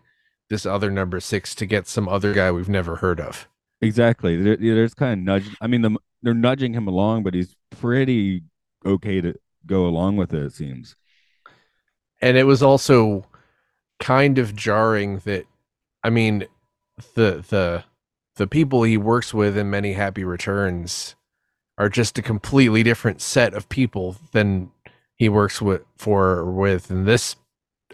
this 0.51 0.67
other 0.67 0.91
number 0.91 1.21
six 1.21 1.55
to 1.57 1.67
get 1.67 1.87
some 1.89 2.09
other 2.09 2.35
guy 2.35 2.51
we've 2.51 2.69
never 2.69 2.97
heard 2.97 3.21
of. 3.21 3.49
Exactly. 3.85 4.37
There's 4.57 4.95
kind 4.95 5.13
of 5.21 5.25
nudge. 5.25 5.57
I 5.61 5.67
mean, 5.67 5.83
the, 5.83 5.97
they're 6.23 6.35
nudging 6.35 6.73
him 6.75 6.89
along, 6.89 7.23
but 7.23 7.35
he's 7.35 7.55
pretty 7.71 8.43
okay 8.85 9.21
to 9.21 9.35
go 9.67 9.87
along 9.87 10.17
with 10.17 10.33
it, 10.35 10.43
it 10.43 10.53
seems. 10.53 10.97
and 12.21 12.37
it 12.37 12.45
was 12.45 12.63
also 12.63 13.25
kind 14.01 14.39
of 14.39 14.55
jarring 14.57 15.19
that 15.21 15.47
i 16.03 16.11
mean 16.11 16.47
the 17.15 17.45
the 17.49 17.85
the 18.37 18.47
people 18.47 18.83
he 18.83 18.97
works 18.97 19.33
with 19.33 19.57
in 19.57 19.71
many 19.71 19.93
happy 19.93 20.25
returns 20.25 21.15
are 21.79 21.89
just 21.89 22.19
a 22.19 22.23
completely 22.23 22.83
different 22.83 23.21
set 23.21 23.55
of 23.55 23.69
people 23.69 24.17
than 24.33 24.71
he 25.17 25.29
works 25.29 25.63
with 25.63 25.83
for 25.97 26.45
with 26.53 26.91
in 26.91 27.05
this 27.05 27.37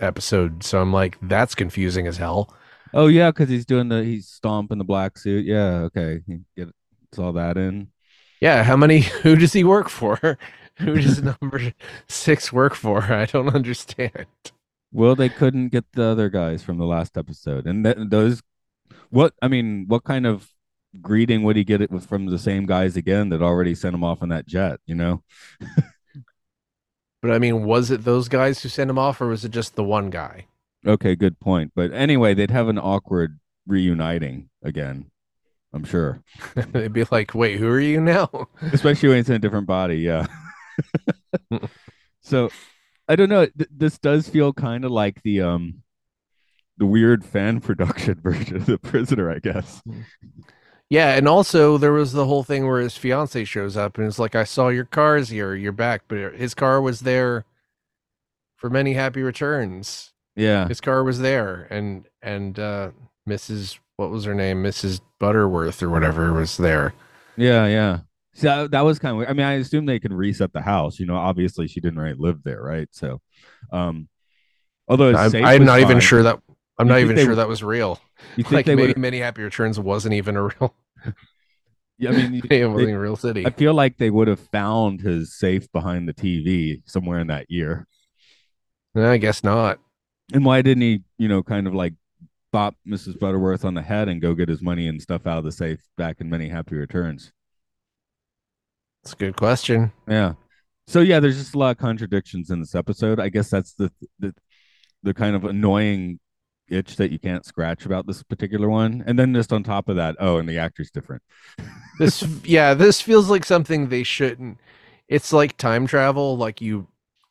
episode 0.00 0.64
so 0.64 0.80
i'm 0.80 0.92
like 0.92 1.18
that's 1.22 1.54
confusing 1.54 2.06
as 2.06 2.16
hell 2.16 2.52
Oh 2.92 3.06
yeah, 3.06 3.30
because 3.30 3.48
he's 3.48 3.66
doing 3.66 3.88
the 3.88 4.04
he's 4.04 4.28
stomping 4.28 4.78
the 4.78 4.84
black 4.84 5.18
suit. 5.18 5.44
Yeah, 5.46 5.82
okay. 5.90 6.22
He 6.26 6.40
get 6.56 6.68
saw 7.14 7.32
that 7.32 7.56
in. 7.56 7.88
yeah 8.40 8.62
how 8.62 8.76
many 8.76 9.00
who 9.22 9.36
does 9.36 9.52
he 9.52 9.64
work 9.64 9.88
for 9.88 10.38
who 10.78 10.94
does 11.00 11.22
number 11.22 11.72
six 12.08 12.52
work 12.52 12.74
for 12.74 13.02
i 13.12 13.26
don't 13.26 13.54
understand 13.54 14.26
Well, 14.92 15.14
they 15.14 15.28
couldn't 15.28 15.68
get 15.68 15.84
the 15.92 16.04
other 16.04 16.28
guys 16.28 16.62
from 16.62 16.78
the 16.78 16.84
last 16.86 17.16
episode, 17.16 17.66
and 17.66 17.84
th- 17.84 17.96
those. 18.08 18.42
What 19.10 19.34
I 19.42 19.48
mean, 19.48 19.86
what 19.88 20.04
kind 20.04 20.26
of 20.26 20.50
greeting 21.02 21.42
would 21.44 21.56
he 21.56 21.64
get 21.64 21.82
it 21.82 21.90
with 21.92 22.06
from 22.06 22.26
the 22.26 22.38
same 22.38 22.66
guys 22.66 22.96
again 22.96 23.30
that 23.30 23.42
already 23.42 23.74
sent 23.74 23.94
him 23.94 24.04
off 24.04 24.22
on 24.22 24.30
that 24.30 24.46
jet? 24.48 24.80
You 24.86 24.96
know, 24.96 25.24
but 27.22 27.30
i 27.30 27.38
mean 27.38 27.64
was 27.64 27.90
it 27.90 28.04
those 28.04 28.28
guys 28.28 28.62
who 28.62 28.68
sent 28.68 28.90
him 28.90 28.98
off 28.98 29.20
or 29.20 29.26
was 29.28 29.44
it 29.44 29.50
just 29.50 29.74
the 29.74 29.84
one 29.84 30.10
guy 30.10 30.46
okay, 30.86 31.16
good 31.16 31.40
point. 31.40 31.72
But 31.74 31.92
anyway, 31.92 32.34
they'd 32.34 32.50
have 32.50 32.68
an 32.68 32.78
awkward 32.78 33.38
reuniting 33.66 34.48
again. 34.62 35.10
I'm 35.72 35.84
sure, 35.84 36.22
They'd 36.72 36.92
be 36.92 37.04
like, 37.10 37.34
"Wait, 37.34 37.58
who 37.58 37.68
are 37.68 37.80
you 37.80 38.00
now?" 38.00 38.48
especially 38.72 39.10
when 39.10 39.18
it's 39.18 39.28
in 39.28 39.36
a 39.36 39.38
different 39.38 39.68
body. 39.68 39.98
Yeah. 39.98 40.26
so, 42.22 42.50
I 43.08 43.14
don't 43.14 43.28
know. 43.28 43.46
Th- 43.46 43.70
this 43.70 43.98
does 43.98 44.28
feel 44.28 44.52
kind 44.52 44.84
of 44.84 44.90
like 44.90 45.22
the 45.22 45.42
um, 45.42 45.82
the 46.76 46.86
weird 46.86 47.24
fan 47.24 47.60
production 47.60 48.20
version 48.20 48.56
of 48.56 48.66
the 48.66 48.78
prisoner, 48.78 49.30
I 49.30 49.38
guess. 49.38 49.80
yeah, 50.88 51.14
and 51.14 51.28
also 51.28 51.78
there 51.78 51.92
was 51.92 52.12
the 52.12 52.26
whole 52.26 52.42
thing 52.42 52.66
where 52.66 52.80
his 52.80 52.96
fiance 52.96 53.44
shows 53.44 53.76
up 53.76 53.96
and 53.96 54.08
it's 54.08 54.18
like, 54.18 54.34
"I 54.34 54.44
saw 54.44 54.70
your 54.70 54.86
cars 54.86 55.28
here, 55.28 55.54
you're 55.54 55.70
back," 55.70 56.02
but 56.08 56.34
his 56.34 56.52
car 56.52 56.80
was 56.80 57.00
there 57.00 57.44
for 58.56 58.68
many 58.68 58.94
happy 58.94 59.22
returns. 59.22 60.09
Yeah. 60.40 60.66
His 60.68 60.80
car 60.80 61.04
was 61.04 61.18
there, 61.18 61.66
and 61.70 62.06
and 62.22 62.58
uh, 62.58 62.90
Mrs. 63.28 63.78
What 63.96 64.10
was 64.10 64.24
her 64.24 64.34
name? 64.34 64.62
Mrs. 64.62 65.00
Butterworth 65.18 65.82
or 65.82 65.90
whatever 65.90 66.32
was 66.32 66.56
there. 66.56 66.94
Yeah, 67.36 67.66
yeah. 67.66 67.98
So 68.34 68.46
that, 68.46 68.70
that 68.70 68.80
was 68.84 68.98
kind 68.98 69.12
of 69.12 69.18
weird. 69.18 69.28
I 69.30 69.32
mean, 69.34 69.44
I 69.44 69.54
assume 69.54 69.84
they 69.86 69.98
can 69.98 70.12
reset 70.14 70.52
the 70.52 70.62
house. 70.62 70.98
You 70.98 71.06
know, 71.06 71.16
obviously 71.16 71.68
she 71.68 71.80
didn't 71.80 71.98
really 71.98 72.14
live 72.18 72.42
there, 72.42 72.62
right? 72.62 72.88
So, 72.92 73.20
um, 73.72 74.08
although 74.88 75.14
I'm, 75.14 75.34
I'm 75.44 75.64
not 75.64 75.80
even 75.80 76.00
sure 76.00 76.22
that 76.22 76.40
I'm 76.78 76.86
You 76.86 76.92
not 76.92 77.00
even 77.00 77.16
they 77.16 77.24
sure 77.24 77.34
that 77.34 77.48
was 77.48 77.62
real. 77.62 78.00
You 78.36 78.44
think 78.44 78.52
Like 78.52 78.66
they 78.66 78.74
maybe 78.74 78.98
many 78.98 79.18
happy 79.18 79.42
returns 79.42 79.78
wasn't 79.78 80.14
even 80.14 80.36
a 80.36 80.42
real. 80.44 80.74
Yeah, 81.98 82.10
I 82.10 82.12
mean, 82.14 82.32
you- 82.34 82.42
it 82.50 82.66
wasn't 82.66 82.86
they- 82.86 82.92
a 82.94 82.98
real 82.98 83.16
city. 83.16 83.44
I 83.46 83.50
feel 83.50 83.74
like 83.74 83.98
they 83.98 84.08
would 84.08 84.28
have 84.28 84.40
found 84.40 85.02
his 85.02 85.36
safe 85.36 85.70
behind 85.70 86.08
the 86.08 86.14
TV 86.14 86.80
somewhere 86.86 87.18
in 87.18 87.26
that 87.26 87.50
year. 87.50 87.86
I 88.96 89.18
guess 89.18 89.44
not. 89.44 89.78
And 90.32 90.44
why 90.44 90.62
didn't 90.62 90.82
he, 90.82 91.02
you 91.18 91.28
know, 91.28 91.42
kind 91.42 91.66
of 91.66 91.74
like 91.74 91.94
bop 92.52 92.76
Mrs. 92.86 93.18
Butterworth 93.18 93.64
on 93.64 93.74
the 93.74 93.82
head 93.82 94.08
and 94.08 94.20
go 94.20 94.34
get 94.34 94.48
his 94.48 94.62
money 94.62 94.88
and 94.88 95.00
stuff 95.00 95.26
out 95.26 95.38
of 95.38 95.44
the 95.44 95.52
safe 95.52 95.80
back 95.96 96.20
in 96.20 96.30
many 96.30 96.48
happy 96.48 96.76
returns? 96.76 97.32
It's 99.02 99.12
a 99.12 99.16
good 99.16 99.36
question. 99.36 99.92
Yeah. 100.08 100.34
So 100.86 101.00
yeah, 101.00 101.20
there's 101.20 101.38
just 101.38 101.54
a 101.54 101.58
lot 101.58 101.70
of 101.70 101.78
contradictions 101.78 102.50
in 102.50 102.60
this 102.60 102.74
episode. 102.74 103.20
I 103.20 103.28
guess 103.28 103.48
that's 103.48 103.74
the 103.74 103.92
the 104.18 104.34
the 105.02 105.14
kind 105.14 105.34
of 105.36 105.44
annoying 105.44 106.18
itch 106.70 106.96
that 106.96 107.10
you 107.10 107.18
can't 107.18 107.44
scratch 107.44 107.84
about 107.84 108.06
this 108.06 108.22
particular 108.22 108.68
one. 108.68 109.02
And 109.06 109.18
then 109.18 109.34
just 109.34 109.52
on 109.52 109.62
top 109.62 109.88
of 109.88 109.96
that, 109.96 110.16
oh, 110.20 110.38
and 110.38 110.48
the 110.48 110.58
actor's 110.58 110.90
different. 110.90 111.22
This, 111.98 112.22
yeah, 112.44 112.72
this 112.72 113.02
feels 113.02 113.28
like 113.28 113.44
something 113.44 113.90
they 113.90 114.04
shouldn't. 114.04 114.56
It's 115.06 115.34
like 115.34 115.58
time 115.58 115.86
travel. 115.86 116.34
Like 116.34 116.62
you 116.62 116.86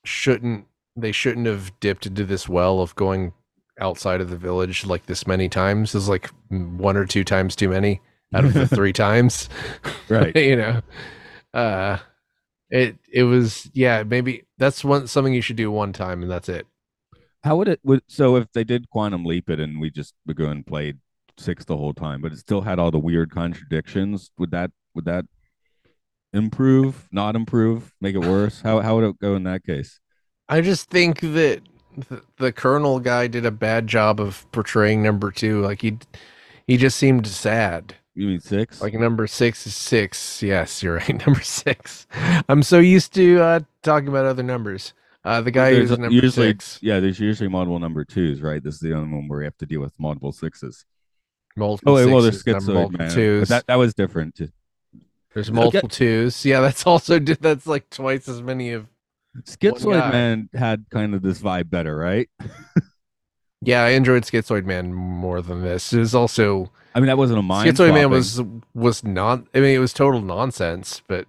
shouldn't. 0.06 0.68
They 1.00 1.12
shouldn't 1.12 1.48
have 1.48 1.78
dipped 1.80 2.06
into 2.06 2.26
this 2.26 2.48
well 2.48 2.82
of 2.82 2.96
going 2.96 3.34
outside 3.80 4.22
of 4.22 4.30
the 4.30 4.38
village 4.38 4.86
like 4.86 5.06
this 5.06 5.26
many 5.26 5.50
times. 5.50 5.96
Is 5.96 6.10
like 6.10 6.30
one 6.50 6.98
or 6.98 7.06
two 7.06 7.24
times 7.24 7.56
too 7.56 7.70
many 7.70 8.02
out 8.34 8.46
of 8.46 8.54
the 8.54 8.68
three 8.76 8.94
times. 8.94 9.50
Right. 10.08 10.36
you 10.36 10.56
know. 10.56 10.82
Uh, 11.54 11.98
it 12.70 12.98
it 13.12 13.24
was 13.24 13.70
yeah 13.74 14.04
maybe 14.04 14.44
that's 14.58 14.84
one 14.84 15.08
something 15.08 15.34
you 15.34 15.42
should 15.42 15.56
do 15.56 15.72
one 15.72 15.94
time 15.94 16.22
and 16.22 16.32
that's 16.32 16.50
it. 16.50 16.68
How 17.44 17.56
would 17.56 17.68
it 17.68 17.80
would 17.84 18.02
so 18.08 18.36
if 18.36 18.52
they 18.54 18.64
did 18.64 18.90
quantum 18.90 19.26
leap 19.26 19.50
it 19.50 19.60
and 19.60 19.80
we 19.80 19.90
just 19.90 20.14
would 20.28 20.38
go 20.38 20.50
and 20.50 20.66
played 20.66 20.98
six 21.38 21.66
the 21.66 21.78
whole 21.78 21.94
time, 21.94 22.22
but 22.22 22.32
it 22.34 22.40
still 22.40 22.62
had 22.62 22.80
all 22.80 22.92
the 22.92 23.00
weird 23.00 23.32
contradictions, 23.32 24.32
would 24.38 24.52
that 24.52 24.72
would 24.94 25.06
that 25.06 25.26
improve, 26.34 27.08
not 27.12 27.36
improve, 27.36 27.94
make 28.02 28.16
it 28.16 28.26
worse? 28.26 28.62
How 28.62 28.82
how 28.82 28.96
would 28.96 29.06
it 29.06 29.20
go 29.20 29.36
in 29.36 29.44
that 29.44 29.64
case? 29.64 30.00
I 30.50 30.62
just 30.62 30.90
think 30.90 31.20
that 31.22 31.62
the, 32.10 32.22
the 32.38 32.52
Colonel 32.52 33.00
guy 33.00 33.28
did 33.28 33.46
a 33.46 33.52
bad 33.52 33.88
job 33.88 34.20
of 34.20 34.50
portraying 34.52 35.04
number 35.04 35.32
two. 35.32 35.62
Like 35.62 35.82
he 35.82 35.98
he 36.68 36.78
just 36.78 36.98
seemed 36.98 37.28
sad. 37.28 37.96
You 38.16 38.28
mean 38.28 38.40
six? 38.40 38.82
Like 38.82 38.94
number 38.96 39.28
six 39.28 39.66
is 39.66 39.76
six. 39.76 40.44
Yes, 40.44 40.84
you're 40.84 40.96
right. 40.96 41.26
Number 41.26 41.42
six. 41.42 42.06
I'm 42.50 42.64
so 42.64 42.80
used 42.80 43.14
to 43.14 43.40
uh, 43.40 43.60
talking 43.82 44.10
about 44.10 44.26
other 44.26 44.44
numbers. 44.44 44.94
Uh, 45.24 45.40
the 45.40 45.52
guy 45.52 45.72
There's 45.74 45.90
who's 45.90 46.00
number 46.00 46.14
usually, 46.14 46.48
six, 46.50 46.80
yeah, 46.82 47.00
there's 47.00 47.20
usually 47.20 47.48
multiple 47.50 47.80
number 47.80 48.04
twos, 48.04 48.42
right? 48.42 48.64
This 48.64 48.76
is 48.76 48.80
the 48.82 48.94
only 48.94 49.14
one 49.14 49.28
where 49.28 49.40
we 49.40 49.46
have 49.46 49.58
to 49.58 49.66
deal 49.66 49.80
with 49.80 49.98
multiple 50.00 50.32
sixes. 50.32 50.86
multiple 51.56 51.94
Oh, 51.94 51.96
wait, 51.96 52.12
well, 52.12 52.22
there's 52.22 52.44
sixes, 52.44 52.68
schizoid 52.68 52.74
multiple 52.74 53.06
man. 53.06 53.12
twos. 53.12 53.42
But 53.42 53.50
that, 53.50 53.68
that 53.68 53.76
was 53.76 53.94
different. 53.94 54.40
there's 55.34 55.52
multiple 55.52 55.90
twos. 55.90 56.46
Yeah, 56.46 56.62
that's 56.62 56.86
also 56.88 57.20
that's 57.20 57.68
like 57.68 57.90
twice 57.90 58.28
as 58.28 58.42
many 58.42 58.72
of. 58.72 58.88
Schizoid 59.46 60.12
man 60.12 60.50
had 60.54 60.86
kind 60.90 61.14
of 61.16 61.22
this 61.22 61.40
vibe 61.42 61.70
better, 61.70 61.96
right? 61.96 62.30
Yeah, 63.62 63.84
I 63.84 63.90
enjoyed 63.90 64.24
Schizoid 64.24 64.64
Man 64.64 64.94
more 64.94 65.42
than 65.42 65.62
this. 65.64 65.92
It 65.92 66.00
was 66.00 66.16
also 66.16 66.72
I 66.96 67.00
mean, 67.02 67.08
that 67.08 67.18
wasn't 67.18 67.40
a 67.40 67.42
mind. 67.42 67.70
Schizoid 67.70 67.94
Man 67.94 68.10
was 68.10 68.42
was 68.74 69.04
not. 69.04 69.44
I 69.54 69.60
mean, 69.60 69.76
it 69.76 69.80
was 69.80 69.92
total 69.92 70.22
nonsense, 70.22 71.02
but 71.08 71.28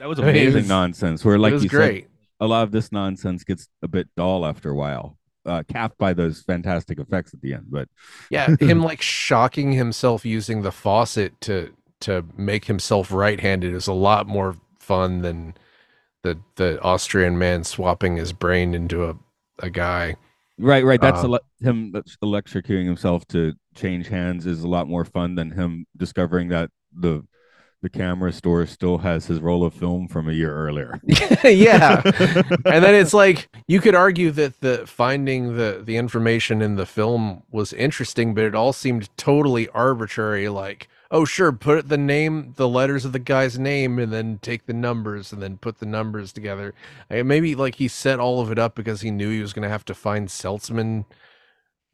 that 0.00 0.08
was 0.08 0.18
I 0.18 0.22
mean, 0.22 0.30
amazing 0.30 0.54
was- 0.62 0.68
nonsense. 0.68 1.24
Where 1.24 1.38
like 1.38 1.52
it 1.52 1.54
was 1.54 1.62
you 1.64 1.70
great. 1.70 2.02
said, 2.04 2.10
a 2.40 2.46
lot 2.48 2.64
of 2.64 2.72
this 2.72 2.90
nonsense 2.90 3.44
gets 3.44 3.68
a 3.80 3.86
bit 3.86 4.08
dull 4.16 4.44
after 4.44 4.70
a 4.70 4.74
while, 4.74 5.18
uh, 5.44 5.62
capped 5.72 5.98
by 5.98 6.12
those 6.12 6.42
fantastic 6.42 6.98
effects 6.98 7.32
at 7.32 7.40
the 7.42 7.54
end. 7.54 7.66
But 7.70 7.88
Yeah, 8.28 8.56
him 8.60 8.82
like 8.82 9.00
shocking 9.00 9.70
himself 9.70 10.24
using 10.24 10.62
the 10.62 10.72
faucet 10.72 11.40
to 11.42 11.72
to 12.00 12.24
make 12.36 12.64
himself 12.64 13.12
right-handed 13.12 13.72
is 13.72 13.86
a 13.86 13.92
lot 13.92 14.26
more 14.26 14.56
fun 14.80 15.22
than 15.22 15.54
the 16.26 16.38
the 16.56 16.80
Austrian 16.82 17.38
man 17.38 17.64
swapping 17.64 18.16
his 18.16 18.32
brain 18.32 18.74
into 18.74 19.04
a 19.08 19.14
a 19.60 19.70
guy. 19.70 20.16
right, 20.58 20.84
right, 20.84 21.00
that's 21.00 21.24
Uh, 21.24 21.34
ele- 21.34 21.40
him 21.60 21.92
electrocuting 22.22 22.84
himself 22.86 23.26
to 23.28 23.54
change 23.74 24.08
hands 24.08 24.46
is 24.46 24.62
a 24.62 24.68
lot 24.68 24.88
more 24.88 25.04
fun 25.04 25.34
than 25.34 25.50
him 25.52 25.86
discovering 25.96 26.48
that 26.48 26.70
the 26.92 27.22
the 27.82 27.90
camera 27.90 28.32
store 28.32 28.66
still 28.66 28.98
has 28.98 29.26
his 29.26 29.38
roll 29.38 29.62
of 29.64 29.72
film 29.72 30.08
from 30.08 30.28
a 30.28 30.32
year 30.32 30.52
earlier. 30.52 30.98
yeah. 31.44 32.00
and 32.04 32.82
then 32.84 32.94
it's 32.94 33.14
like 33.14 33.48
you 33.68 33.80
could 33.80 33.94
argue 33.94 34.30
that 34.32 34.60
the 34.60 34.86
finding 34.86 35.56
the 35.56 35.82
the 35.84 35.96
information 35.96 36.62
in 36.62 36.76
the 36.76 36.86
film 36.86 37.42
was 37.50 37.72
interesting 37.72 38.34
but 38.34 38.44
it 38.44 38.54
all 38.54 38.72
seemed 38.72 39.08
totally 39.16 39.68
arbitrary 39.68 40.48
like 40.48 40.88
oh 41.10 41.24
sure 41.24 41.52
put 41.52 41.88
the 41.88 41.98
name 41.98 42.52
the 42.56 42.68
letters 42.68 43.04
of 43.04 43.12
the 43.12 43.18
guy's 43.18 43.58
name 43.58 43.98
and 43.98 44.12
then 44.12 44.38
take 44.42 44.66
the 44.66 44.72
numbers 44.72 45.32
and 45.32 45.42
then 45.42 45.58
put 45.58 45.78
the 45.78 45.86
numbers 45.86 46.32
together. 46.32 46.74
Maybe 47.10 47.54
like 47.54 47.76
he 47.76 47.88
set 47.88 48.18
all 48.18 48.40
of 48.40 48.50
it 48.50 48.58
up 48.58 48.74
because 48.74 49.00
he 49.00 49.10
knew 49.10 49.30
he 49.30 49.40
was 49.40 49.52
going 49.52 49.62
to 49.62 49.68
have 49.68 49.84
to 49.86 49.94
find 49.94 50.28
seltzman 50.28 51.04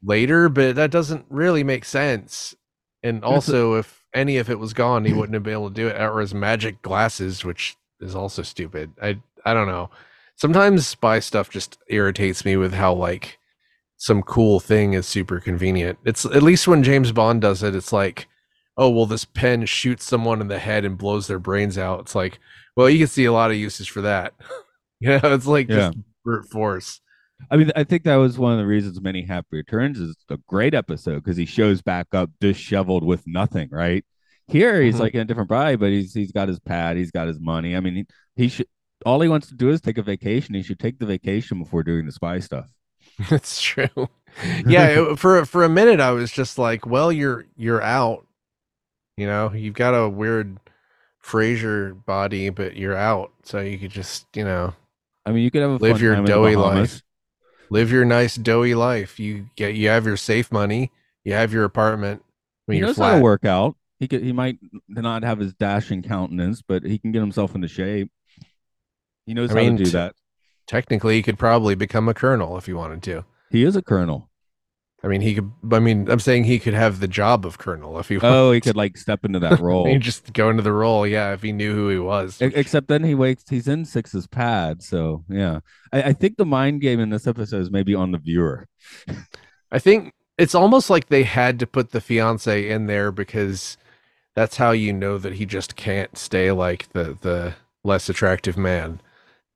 later 0.02 0.48
but 0.48 0.76
that 0.76 0.90
doesn't 0.90 1.26
really 1.28 1.64
make 1.64 1.84
sense. 1.84 2.54
And 3.02 3.24
also 3.24 3.74
if 3.74 4.04
any 4.14 4.36
of 4.36 4.48
it 4.48 4.58
was 4.58 4.72
gone 4.72 5.04
he 5.04 5.12
wouldn't 5.14 5.34
have 5.34 5.42
been 5.42 5.52
able 5.52 5.68
to 5.68 5.74
do 5.74 5.88
it. 5.88 6.00
Or 6.00 6.20
his 6.20 6.34
magic 6.34 6.82
glasses 6.82 7.44
which 7.44 7.76
is 8.00 8.14
also 8.14 8.42
stupid. 8.42 8.92
I 9.02 9.20
i 9.44 9.52
don't 9.52 9.68
know. 9.68 9.90
Sometimes 10.36 10.86
spy 10.86 11.20
stuff 11.20 11.50
just 11.50 11.78
irritates 11.88 12.44
me 12.44 12.56
with 12.56 12.72
how 12.72 12.94
like 12.94 13.38
some 13.98 14.22
cool 14.22 14.58
thing 14.58 14.94
is 14.94 15.06
super 15.06 15.38
convenient. 15.38 15.98
It's 16.04 16.24
at 16.24 16.42
least 16.42 16.66
when 16.66 16.82
james 16.82 17.12
bond 17.12 17.42
does 17.42 17.62
it 17.62 17.74
it's 17.74 17.92
like 17.92 18.26
oh 18.76 18.88
well 18.90 19.06
this 19.06 19.24
pen 19.24 19.66
shoots 19.66 20.04
someone 20.04 20.40
in 20.40 20.48
the 20.48 20.58
head 20.58 20.84
and 20.84 20.98
blows 20.98 21.26
their 21.26 21.38
brains 21.38 21.76
out 21.78 22.00
it's 22.00 22.14
like 22.14 22.38
well 22.76 22.88
you 22.88 22.98
can 22.98 23.06
see 23.08 23.24
a 23.24 23.32
lot 23.32 23.50
of 23.50 23.56
uses 23.56 23.86
for 23.86 24.00
that 24.02 24.34
you 25.00 25.08
know 25.08 25.20
it's 25.24 25.46
like 25.46 25.68
just 25.68 25.96
brute 26.24 26.46
force 26.50 27.00
I 27.50 27.56
mean, 27.56 27.72
I 27.74 27.82
think 27.82 28.04
that 28.04 28.14
was 28.16 28.38
one 28.38 28.52
of 28.52 28.58
the 28.58 28.66
reasons 28.66 29.00
many 29.00 29.22
happy 29.22 29.48
returns 29.56 29.98
is 29.98 30.14
a 30.30 30.36
great 30.46 30.74
episode 30.74 31.24
because 31.24 31.36
he 31.36 31.44
shows 31.44 31.82
back 31.82 32.06
up 32.12 32.30
disheveled 32.40 33.02
with 33.02 33.26
nothing, 33.26 33.68
right? 33.72 34.04
Here 34.46 34.80
he's 34.80 34.94
Mhm. 34.94 35.00
like 35.00 35.14
in 35.14 35.22
a 35.22 35.24
different 35.24 35.48
body, 35.48 35.74
but 35.74 35.90
he's 35.90 36.14
he's 36.14 36.30
got 36.30 36.46
his 36.46 36.60
pad, 36.60 36.96
he's 36.96 37.10
got 37.10 37.26
his 37.26 37.40
money. 37.40 37.74
I 37.74 37.80
mean, 37.80 37.96
he, 37.96 38.06
he 38.36 38.48
should 38.48 38.68
all 39.04 39.20
he 39.20 39.28
wants 39.28 39.48
to 39.48 39.56
do 39.56 39.70
is 39.70 39.80
take 39.80 39.98
a 39.98 40.02
vacation. 40.04 40.54
He 40.54 40.62
should 40.62 40.78
take 40.78 41.00
the 41.00 41.06
vacation 41.06 41.58
before 41.58 41.82
doing 41.82 42.06
the 42.06 42.12
spy 42.12 42.38
stuff. 42.38 42.70
That's 43.28 43.60
true. 43.60 43.88
Yeah, 44.64 44.86
it- 44.86 45.18
for 45.18 45.44
for 45.44 45.64
a 45.64 45.68
minute 45.68 45.98
I 45.98 46.12
was 46.12 46.30
just 46.30 46.58
like, 46.58 46.86
well, 46.86 47.10
you're 47.10 47.46
you're 47.56 47.82
out. 47.82 48.24
You 49.16 49.26
know, 49.26 49.52
you've 49.52 49.74
got 49.74 49.92
a 49.92 50.08
weird 50.08 50.58
Fraser 51.18 51.94
body, 51.94 52.48
but 52.50 52.76
you're 52.76 52.96
out, 52.96 53.32
so 53.44 53.60
you 53.60 53.78
could 53.78 53.90
just 53.90 54.26
you 54.34 54.44
know 54.44 54.74
I 55.24 55.32
mean, 55.32 55.44
you 55.44 55.50
could 55.50 55.62
have 55.62 55.70
a 55.70 55.76
live 55.76 55.92
fun 55.92 56.00
your 56.00 56.24
doughy 56.24 56.56
life, 56.56 57.02
live 57.70 57.92
your 57.92 58.04
nice 58.04 58.36
doughy 58.36 58.74
life. 58.74 59.20
You 59.20 59.46
get 59.56 59.74
you 59.74 59.88
have 59.88 60.06
your 60.06 60.16
safe 60.16 60.50
money, 60.50 60.90
you 61.24 61.32
have 61.32 61.52
your 61.52 61.64
apartment. 61.64 62.24
When 62.66 62.74
He 62.74 62.80
you're 62.80 62.88
knows 62.88 62.96
how 62.96 63.16
to 63.16 63.22
work 63.22 63.44
out. 63.44 63.76
He 63.98 64.08
could 64.08 64.22
he 64.22 64.32
might 64.32 64.58
not 64.88 65.22
have 65.22 65.38
his 65.38 65.54
dashing 65.54 66.02
countenance, 66.02 66.60
but 66.60 66.82
he 66.84 66.98
can 66.98 67.12
get 67.12 67.20
himself 67.20 67.54
into 67.54 67.68
shape. 67.68 68.10
He 69.26 69.34
knows 69.34 69.50
I 69.50 69.54
how 69.54 69.60
mean, 69.60 69.76
to 69.76 69.84
do 69.84 69.90
t- 69.90 69.96
that. 69.96 70.16
technically, 70.66 71.14
he 71.14 71.22
could 71.22 71.38
probably 71.38 71.76
become 71.76 72.08
a 72.08 72.14
colonel 72.14 72.58
if 72.58 72.66
he 72.66 72.72
wanted 72.72 73.02
to. 73.04 73.24
He 73.50 73.62
is 73.62 73.76
a 73.76 73.82
colonel. 73.82 74.28
I 75.04 75.08
mean, 75.08 75.20
he 75.20 75.34
could. 75.34 75.50
I 75.72 75.80
mean, 75.80 76.08
I'm 76.08 76.20
saying 76.20 76.44
he 76.44 76.60
could 76.60 76.74
have 76.74 77.00
the 77.00 77.08
job 77.08 77.44
of 77.44 77.58
colonel 77.58 77.98
if 77.98 78.08
he. 78.08 78.18
Oh, 78.22 78.52
he 78.52 78.60
could 78.60 78.76
like 78.76 78.96
step 78.96 79.24
into 79.24 79.40
that 79.40 79.58
role. 79.60 79.86
He 79.86 79.98
just 79.98 80.32
go 80.32 80.48
into 80.48 80.62
the 80.62 80.72
role, 80.72 81.04
yeah. 81.06 81.32
If 81.32 81.42
he 81.42 81.50
knew 81.50 81.74
who 81.74 81.88
he 81.88 81.98
was, 81.98 82.40
Except 82.40 82.86
then 82.86 83.02
he 83.02 83.14
wakes. 83.14 83.44
He's 83.48 83.66
in 83.66 83.84
Six's 83.84 84.28
pad, 84.28 84.82
so 84.82 85.24
yeah. 85.28 85.60
I, 85.92 86.02
I 86.02 86.12
think 86.12 86.36
the 86.36 86.46
mind 86.46 86.82
game 86.82 87.00
in 87.00 87.10
this 87.10 87.26
episode 87.26 87.62
is 87.62 87.70
maybe 87.70 87.96
on 87.96 88.12
the 88.12 88.18
viewer. 88.18 88.68
I 89.72 89.80
think 89.80 90.14
it's 90.38 90.54
almost 90.54 90.88
like 90.88 91.08
they 91.08 91.24
had 91.24 91.58
to 91.58 91.66
put 91.66 91.90
the 91.90 92.00
fiance 92.00 92.68
in 92.68 92.86
there 92.86 93.10
because 93.10 93.76
that's 94.36 94.56
how 94.56 94.70
you 94.70 94.92
know 94.92 95.18
that 95.18 95.34
he 95.34 95.46
just 95.46 95.74
can't 95.74 96.16
stay 96.16 96.52
like 96.52 96.92
the 96.92 97.18
the 97.20 97.54
less 97.82 98.08
attractive 98.08 98.56
man. 98.56 99.00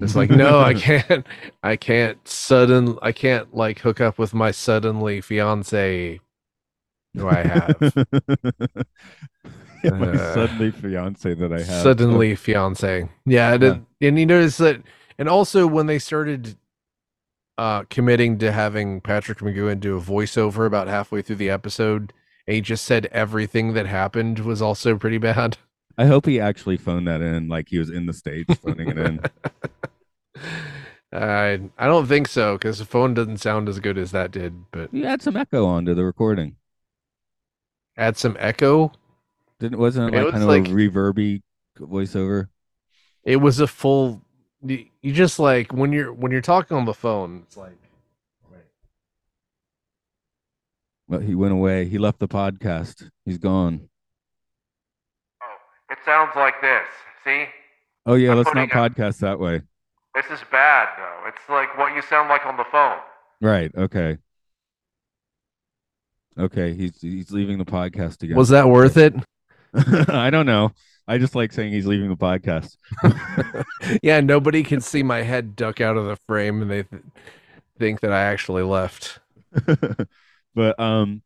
It's 0.00 0.14
like, 0.14 0.30
no, 0.30 0.60
I 0.60 0.74
can't 0.78 1.26
I 1.62 1.76
can't 1.76 2.26
sudden 2.28 2.98
I 3.02 3.12
can't 3.12 3.54
like 3.54 3.80
hook 3.80 4.00
up 4.00 4.18
with 4.18 4.34
my 4.34 4.50
suddenly 4.50 5.20
fiance 5.20 6.20
who 7.14 7.28
I 7.28 7.42
have. 7.44 7.94
yeah, 9.82 9.92
my 9.92 10.12
Uh, 10.12 10.16
suddenly 10.16 10.70
fiance 10.70 11.34
that 11.34 11.52
I 11.52 11.62
have. 11.62 11.66
suddenly 11.82 12.34
fiance. 12.34 13.08
Yeah, 13.24 13.54
and, 13.54 13.62
it- 13.64 13.82
and 14.00 14.18
you 14.18 14.26
notice 14.26 14.56
that 14.58 14.82
and 15.18 15.28
also 15.28 15.66
when 15.66 15.86
they 15.86 15.98
started 15.98 16.56
uh 17.58 17.84
committing 17.84 18.38
to 18.38 18.52
having 18.52 19.00
Patrick 19.00 19.38
McGoohan 19.38 19.80
do 19.80 19.96
a 19.96 20.00
voiceover 20.00 20.66
about 20.66 20.88
halfway 20.88 21.22
through 21.22 21.36
the 21.36 21.50
episode, 21.50 22.12
and 22.46 22.54
he 22.54 22.60
just 22.60 22.84
said 22.84 23.06
everything 23.12 23.74
that 23.74 23.86
happened 23.86 24.40
was 24.40 24.60
also 24.62 24.96
pretty 24.96 25.18
bad. 25.18 25.58
I 25.98 26.06
hope 26.06 26.26
he 26.26 26.38
actually 26.40 26.76
phoned 26.76 27.06
that 27.08 27.22
in, 27.22 27.48
like 27.48 27.68
he 27.70 27.78
was 27.78 27.90
in 27.90 28.06
the 28.06 28.12
states 28.12 28.56
phoning 28.58 28.88
it 28.90 28.98
in. 28.98 29.20
I 31.12 31.60
I 31.78 31.86
don't 31.86 32.06
think 32.06 32.28
so 32.28 32.56
because 32.58 32.78
the 32.78 32.84
phone 32.84 33.14
doesn't 33.14 33.38
sound 33.38 33.68
as 33.68 33.78
good 33.80 33.96
as 33.98 34.10
that 34.12 34.30
did. 34.32 34.70
But 34.72 34.92
You 34.92 35.04
add 35.04 35.22
some 35.22 35.36
echo 35.36 35.64
onto 35.66 35.94
the 35.94 36.04
recording. 36.04 36.56
add 37.96 38.16
some 38.16 38.36
echo. 38.40 38.92
Didn't 39.58 39.78
wasn't 39.78 40.14
it 40.14 40.18
It 40.18 40.18
like 40.18 40.24
was 40.26 40.32
kind 40.34 40.46
like- 40.46 40.66
of 40.66 40.72
a 40.72 40.76
reverby 40.76 41.42
voiceover? 41.78 42.48
It 43.24 43.36
was 43.36 43.60
a 43.60 43.66
full. 43.66 44.22
You 44.62 44.86
you 45.02 45.12
just 45.12 45.38
like 45.38 45.72
when 45.72 45.92
you're 45.92 46.12
when 46.12 46.32
you're 46.32 46.40
talking 46.40 46.76
on 46.76 46.84
the 46.84 46.94
phone, 46.94 47.42
it's 47.46 47.56
like. 47.56 47.72
Well, 51.08 51.20
he 51.20 51.36
went 51.36 51.52
away. 51.52 51.84
He 51.84 51.98
left 51.98 52.18
the 52.18 52.26
podcast. 52.26 53.08
He's 53.24 53.38
gone. 53.38 53.88
Oh, 55.40 55.56
it 55.92 55.98
sounds 56.04 56.32
like 56.34 56.60
this. 56.60 56.82
See, 57.24 57.44
Oh 58.06 58.14
yeah, 58.14 58.32
I'm 58.32 58.38
let's 58.38 58.52
not 58.52 58.68
putting 58.68 58.70
podcast 58.70 59.18
that 59.20 59.38
way. 59.38 59.62
This 60.16 60.26
is 60.30 60.44
bad 60.50 60.88
though. 60.96 61.28
It's 61.28 61.48
like 61.48 61.76
what 61.76 61.94
you 61.94 62.02
sound 62.02 62.28
like 62.28 62.44
on 62.46 62.56
the 62.56 62.64
phone. 62.64 62.98
Right. 63.40 63.70
Okay. 63.76 64.16
Okay. 66.38 66.74
He's 66.74 67.00
he's 67.00 67.30
leaving 67.30 67.58
the 67.58 67.64
podcast 67.64 68.22
again. 68.22 68.36
Was 68.36 68.48
that 68.48 68.68
worth 68.68 68.96
it? 68.96 69.14
I 70.08 70.30
don't 70.30 70.46
know. 70.46 70.72
I 71.06 71.18
just 71.18 71.34
like 71.34 71.52
saying 71.52 71.72
he's 71.72 71.86
leaving 71.86 72.08
the 72.08 72.16
podcast. 72.16 72.76
yeah, 74.02 74.20
nobody 74.20 74.62
can 74.62 74.80
see 74.80 75.02
my 75.02 75.22
head 75.22 75.54
duck 75.54 75.80
out 75.80 75.96
of 75.96 76.06
the 76.06 76.16
frame, 76.26 76.62
and 76.62 76.70
they 76.70 76.82
th- 76.82 77.02
think 77.78 78.00
that 78.00 78.12
I 78.12 78.22
actually 78.22 78.62
left. 78.62 79.20
but 80.54 80.80
um 80.80 81.22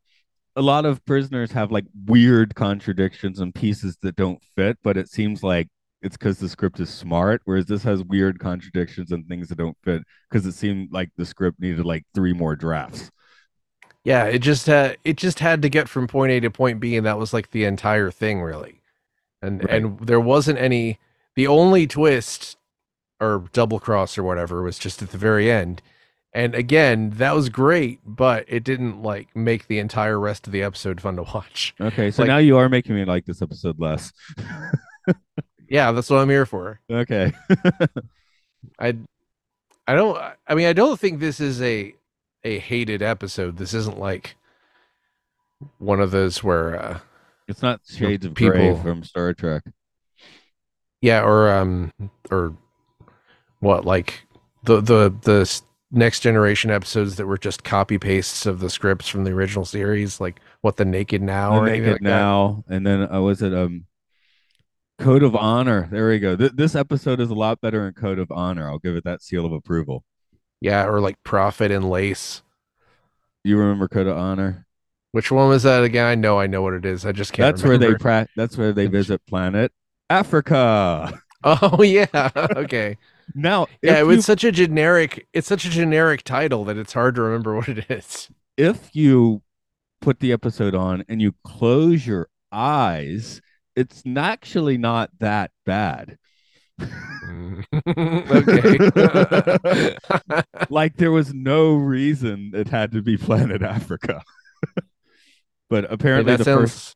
a 0.55 0.61
lot 0.61 0.85
of 0.85 1.03
prisoners 1.05 1.51
have 1.53 1.71
like 1.71 1.85
weird 2.05 2.55
contradictions 2.55 3.39
and 3.39 3.55
pieces 3.55 3.97
that 4.01 4.17
don't 4.17 4.43
fit, 4.55 4.77
but 4.83 4.97
it 4.97 5.09
seems 5.09 5.43
like 5.43 5.69
it's 6.01 6.17
because 6.17 6.39
the 6.39 6.49
script 6.49 6.79
is 6.79 6.89
smart, 6.89 7.41
whereas 7.45 7.65
this 7.65 7.83
has 7.83 8.03
weird 8.03 8.39
contradictions 8.39 9.11
and 9.11 9.27
things 9.27 9.49
that 9.49 9.57
don't 9.57 9.77
fit 9.83 10.01
because 10.29 10.45
it 10.45 10.53
seemed 10.53 10.91
like 10.91 11.09
the 11.17 11.25
script 11.25 11.59
needed 11.59 11.85
like 11.85 12.03
three 12.15 12.33
more 12.33 12.55
drafts. 12.55 13.11
Yeah, 14.03 14.25
it 14.25 14.39
just 14.39 14.65
had 14.65 14.97
it 15.03 15.17
just 15.17 15.39
had 15.39 15.61
to 15.61 15.69
get 15.69 15.87
from 15.87 16.07
point 16.07 16.31
A 16.31 16.39
to 16.39 16.49
point 16.49 16.79
B, 16.79 16.95
and 16.97 17.05
that 17.05 17.19
was 17.19 17.33
like 17.33 17.51
the 17.51 17.65
entire 17.65 18.09
thing, 18.11 18.41
really. 18.41 18.81
And 19.43 19.63
Right. 19.63 19.73
and 19.83 19.99
there 19.99 20.19
wasn't 20.19 20.57
any. 20.59 20.99
The 21.35 21.47
only 21.47 21.87
twist 21.87 22.57
or 23.19 23.45
double 23.53 23.79
cross 23.79 24.17
or 24.17 24.23
whatever 24.23 24.63
was 24.63 24.79
just 24.79 25.01
at 25.03 25.11
the 25.11 25.17
very 25.17 25.51
end, 25.51 25.81
And 26.33 26.55
again, 26.55 27.11
that 27.17 27.35
was 27.35 27.49
great, 27.49 27.99
but 28.05 28.45
it 28.47 28.63
didn't 28.63 29.03
like 29.03 29.35
make 29.35 29.67
the 29.67 29.77
entire 29.79 30.19
rest 30.19 30.47
of 30.47 30.53
the 30.53 30.63
episode 30.63 30.99
fun 31.01 31.17
to 31.17 31.23
watch. 31.35 31.75
Okay, 31.79 32.09
so 32.09 32.23
Like- 32.23 32.27
now 32.29 32.37
you 32.37 32.57
are 32.57 32.69
making 32.69 32.95
me 32.95 33.05
like 33.05 33.25
this 33.25 33.41
episode 33.41 33.79
less. 33.79 34.11
Yeah, 35.71 35.93
that's 35.93 36.09
what 36.09 36.17
I'm 36.17 36.29
here 36.29 36.45
for. 36.45 36.81
okay. 36.91 37.31
I 38.79 38.97
I 39.87 39.95
don't 39.95 40.21
I 40.47 40.53
mean 40.53 40.67
I 40.67 40.73
don't 40.73 40.99
think 40.99 41.19
this 41.19 41.39
is 41.39 41.61
a 41.61 41.95
a 42.43 42.59
hated 42.59 43.01
episode. 43.01 43.55
This 43.57 43.73
isn't 43.73 43.97
like 43.97 44.35
one 45.77 46.01
of 46.01 46.11
those 46.11 46.43
where 46.43 46.75
uh 46.81 46.99
It's 47.47 47.61
not 47.61 47.79
Shades 47.87 48.25
of 48.25 48.33
people- 48.35 48.51
Grey 48.51 48.75
from 48.81 49.03
Star 49.03 49.33
Trek. 49.33 49.63
yeah, 51.01 51.23
or 51.23 51.49
um 51.51 51.93
or 52.29 52.53
what 53.59 53.85
like 53.85 54.23
the 54.63 54.81
the 54.81 55.13
the 55.21 55.61
next 55.91 56.19
generation 56.19 56.69
episodes 56.69 57.15
that 57.15 57.27
were 57.27 57.37
just 57.37 57.63
copy 57.63 57.97
pastes 57.97 58.45
of 58.45 58.59
the 58.59 58.69
scripts 58.69 59.07
from 59.07 59.23
the 59.23 59.31
original 59.31 59.65
series 59.65 60.19
like 60.21 60.39
what 60.61 60.75
the 60.77 60.85
naked 60.85 61.21
now 61.21 61.51
The 61.55 61.59
or 61.61 61.65
Naked 61.65 61.87
like 61.87 61.95
that. 61.95 62.01
Now, 62.03 62.63
and 62.67 62.85
then 62.85 63.11
uh, 63.13 63.21
was 63.21 63.41
it 63.41 63.53
um 63.53 63.85
Code 64.99 65.23
of 65.23 65.35
Honor? 65.35 65.87
There 65.91 66.07
we 66.09 66.19
go. 66.19 66.35
Th- 66.35 66.51
this 66.53 66.75
episode 66.75 67.19
is 67.19 67.29
a 67.29 67.33
lot 67.35 67.59
better 67.61 67.87
in 67.87 67.93
Code 67.93 68.19
of 68.19 68.31
Honor. 68.31 68.69
I'll 68.69 68.79
give 68.79 68.95
it 68.95 69.03
that 69.03 69.21
seal 69.21 69.45
of 69.45 69.51
approval. 69.53 70.03
Yeah, 70.59 70.85
or 70.85 70.99
like 70.99 71.15
profit 71.23 71.71
and 71.71 71.89
Lace. 71.89 72.43
You 73.43 73.57
remember 73.57 73.87
Code 73.87 74.07
of 74.07 74.17
Honor? 74.17 74.67
Which 75.11 75.31
one 75.31 75.49
was 75.49 75.63
that 75.63 75.83
again? 75.83 76.05
I 76.05 76.15
know 76.15 76.39
I 76.39 76.47
know 76.47 76.61
what 76.61 76.73
it 76.73 76.85
is. 76.85 77.05
I 77.05 77.11
just 77.11 77.33
can't 77.33 77.47
That's 77.55 77.63
where 77.67 77.77
they 77.77 77.95
pra- 77.95 78.27
That's 78.35 78.57
where 78.57 78.71
they 78.73 78.85
visit 78.87 79.21
planet 79.27 79.71
Africa. 80.09 81.19
Oh 81.43 81.81
yeah. 81.81 82.05
okay. 82.55 82.97
Now, 83.33 83.65
Yeah, 83.81 83.97
it 83.99 84.03
was 84.03 84.17
you- 84.17 84.21
such 84.21 84.43
a 84.43 84.51
generic 84.51 85.25
it's 85.33 85.47
such 85.47 85.65
a 85.65 85.71
generic 85.71 86.21
title 86.23 86.63
that 86.65 86.77
it's 86.77 86.93
hard 86.93 87.15
to 87.15 87.23
remember 87.23 87.55
what 87.57 87.67
it 87.67 87.89
is. 87.89 88.29
if 88.57 88.95
you 88.95 89.41
put 90.01 90.19
the 90.19 90.31
episode 90.31 90.75
on 90.75 91.03
and 91.09 91.19
you 91.19 91.33
close 91.43 92.05
your 92.05 92.29
eyes, 92.51 93.41
it's 93.81 94.03
actually 94.15 94.77
not 94.77 95.09
that 95.19 95.49
bad. 95.65 96.17
okay. 97.87 98.77
like 100.69 100.97
there 100.97 101.11
was 101.11 101.33
no 101.33 101.73
reason 101.73 102.51
it 102.53 102.67
had 102.67 102.91
to 102.91 103.01
be 103.01 103.17
planet 103.17 103.63
Africa. 103.63 104.21
but 105.69 105.91
apparently 105.91 106.31
that 106.31 106.37
the 106.37 106.43
sounds 106.45 106.71
first 106.71 106.95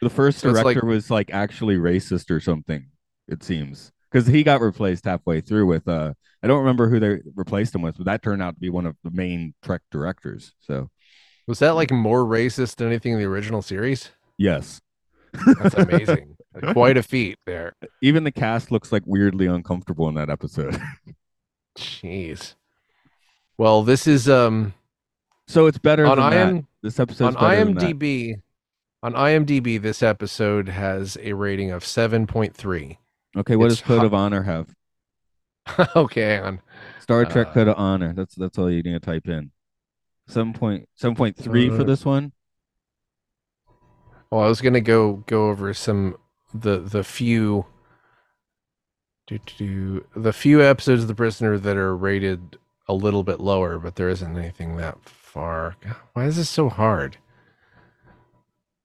the 0.00 0.10
first 0.10 0.44
it's 0.44 0.54
like- 0.54 0.74
director 0.74 0.86
was 0.86 1.10
like 1.10 1.30
actually 1.32 1.76
racist 1.76 2.30
or 2.30 2.38
something, 2.40 2.86
it 3.28 3.42
seems. 3.42 3.90
Because 4.10 4.26
he 4.26 4.42
got 4.42 4.60
replaced 4.60 5.04
halfway 5.04 5.40
through 5.40 5.66
with 5.66 5.88
uh 5.88 6.14
I 6.42 6.46
don't 6.46 6.60
remember 6.60 6.88
who 6.88 7.00
they 7.00 7.18
replaced 7.34 7.74
him 7.74 7.82
with, 7.82 7.96
but 7.96 8.06
that 8.06 8.22
turned 8.22 8.40
out 8.42 8.54
to 8.54 8.60
be 8.60 8.70
one 8.70 8.86
of 8.86 8.96
the 9.02 9.10
main 9.10 9.54
Trek 9.62 9.82
directors. 9.90 10.52
So 10.60 10.90
was 11.48 11.58
that 11.58 11.72
like 11.72 11.90
more 11.90 12.24
racist 12.24 12.76
than 12.76 12.86
anything 12.86 13.14
in 13.14 13.18
the 13.18 13.26
original 13.26 13.62
series? 13.62 14.10
yes. 14.38 14.80
That's 15.60 15.74
amazing. 15.74 16.36
Quite 16.72 16.96
a 16.96 17.02
feat 17.02 17.38
there. 17.46 17.74
Even 18.02 18.24
the 18.24 18.32
cast 18.32 18.70
looks 18.72 18.90
like 18.90 19.02
weirdly 19.06 19.46
uncomfortable 19.46 20.08
in 20.08 20.14
that 20.16 20.28
episode. 20.30 20.80
Jeez. 21.78 22.54
Well, 23.56 23.82
this 23.82 24.06
is 24.06 24.28
um 24.28 24.74
so 25.46 25.66
it's 25.66 25.78
better 25.78 26.06
on 26.06 26.18
than 26.18 26.56
that. 26.56 26.64
This 26.82 26.98
episode's 27.00 27.36
on 27.36 27.42
better 27.48 27.64
than 27.64 27.74
that. 27.74 27.82
IMDb. 27.94 28.34
On 29.02 29.14
IMDb, 29.14 29.80
this 29.80 30.02
episode 30.02 30.68
has 30.68 31.16
a 31.22 31.32
rating 31.32 31.70
of 31.70 31.84
seven 31.84 32.26
point 32.26 32.54
three. 32.54 32.98
Okay, 33.36 33.56
what 33.56 33.66
it's 33.66 33.76
does 33.76 33.86
Code 33.86 33.98
hot- 33.98 34.06
of 34.06 34.14
Honor 34.14 34.42
have? 34.42 34.74
okay, 35.96 36.38
on. 36.38 36.60
Star 37.00 37.24
Trek 37.24 37.48
Uh, 37.48 37.52
Code 37.52 37.68
of 37.68 37.76
Honor. 37.78 38.12
That's 38.12 38.34
that's 38.34 38.58
all 38.58 38.70
you 38.70 38.82
need 38.82 38.92
to 38.92 39.00
type 39.00 39.28
in. 39.28 39.52
Seven 40.26 40.52
point 40.52 40.88
seven 40.96 41.14
point 41.14 41.36
three 41.36 41.68
for 41.68 41.80
Uh, 41.82 41.84
this 41.84 42.04
one. 42.04 42.32
Well, 44.30 44.42
I 44.42 44.48
was 44.48 44.60
gonna 44.60 44.80
go 44.80 45.24
go 45.26 45.48
over 45.48 45.74
some 45.74 46.16
the 46.54 46.78
the 46.78 47.04
few 47.04 47.66
do, 49.26 49.38
do, 49.56 50.06
the 50.16 50.32
few 50.32 50.60
episodes 50.62 51.02
of 51.02 51.08
The 51.08 51.14
Prisoner 51.14 51.56
that 51.56 51.76
are 51.76 51.96
rated 51.96 52.58
a 52.88 52.94
little 52.94 53.22
bit 53.22 53.38
lower, 53.38 53.78
but 53.78 53.94
there 53.94 54.08
isn't 54.08 54.36
anything 54.36 54.76
that 54.76 54.98
far. 55.08 55.76
God, 55.80 55.96
why 56.14 56.24
is 56.24 56.36
this 56.36 56.50
so 56.50 56.68
hard? 56.68 57.18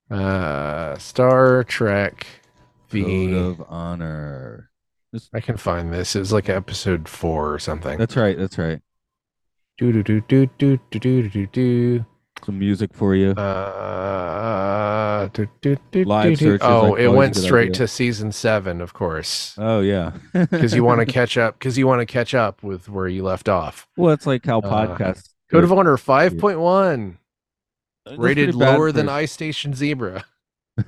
Uh, 0.09 0.97
Star 0.99 1.63
Trek. 1.63 2.27
The 2.91 3.03
Code 3.03 3.33
of 3.33 3.65
Honor. 3.67 4.69
I 5.33 5.39
can 5.39 5.57
find 5.57 5.91
this. 5.91 6.15
It 6.15 6.19
was 6.19 6.31
like 6.31 6.49
episode 6.49 7.07
four 7.09 7.51
or 7.51 7.59
something. 7.59 7.97
That's 7.97 8.15
right. 8.15 8.37
That's 8.37 8.57
right. 8.59 8.81
Do 9.77 9.91
do 9.91 10.03
do 10.03 10.21
do 10.21 10.45
do 10.57 10.79
do 10.91 10.99
do 10.99 11.29
do 11.29 11.47
do. 11.47 12.05
Some 12.43 12.59
music 12.59 12.93
for 12.93 13.15
you. 13.15 13.31
Uh, 13.31 15.27
do, 15.33 15.47
do, 15.61 15.77
do, 15.91 16.03
Live 16.03 16.37
search 16.37 16.61
Oh, 16.63 16.91
like, 16.91 16.99
it 17.01 17.09
went 17.09 17.35
straight 17.35 17.71
idea. 17.71 17.73
to 17.73 17.87
season 17.87 18.31
seven, 18.31 18.81
of 18.81 18.93
course, 18.93 19.55
oh 19.57 19.79
yeah. 19.81 20.11
because 20.33 20.73
you 20.75 20.83
want 20.83 20.99
to 20.99 21.05
catch 21.11 21.37
up. 21.37 21.57
Because 21.57 21.77
you 21.77 21.87
want 21.87 22.01
to 22.01 22.05
catch 22.05 22.33
up 22.35 22.61
with 22.63 22.87
where 22.89 23.07
you 23.07 23.23
left 23.23 23.49
off. 23.49 23.87
well, 23.97 24.13
it's 24.13 24.27
like 24.27 24.45
how 24.45 24.61
Uh, 24.61 24.97
podcasts 24.97 25.29
Code 25.51 25.63
of 25.63 25.71
Honor 25.71 25.97
five 25.97 26.37
point 26.37 26.59
one, 26.59 27.17
rated 28.17 28.53
lower 28.55 28.91
than 28.91 29.09
Ice 29.09 29.31
Station 29.31 29.73
Zebra, 29.73 30.25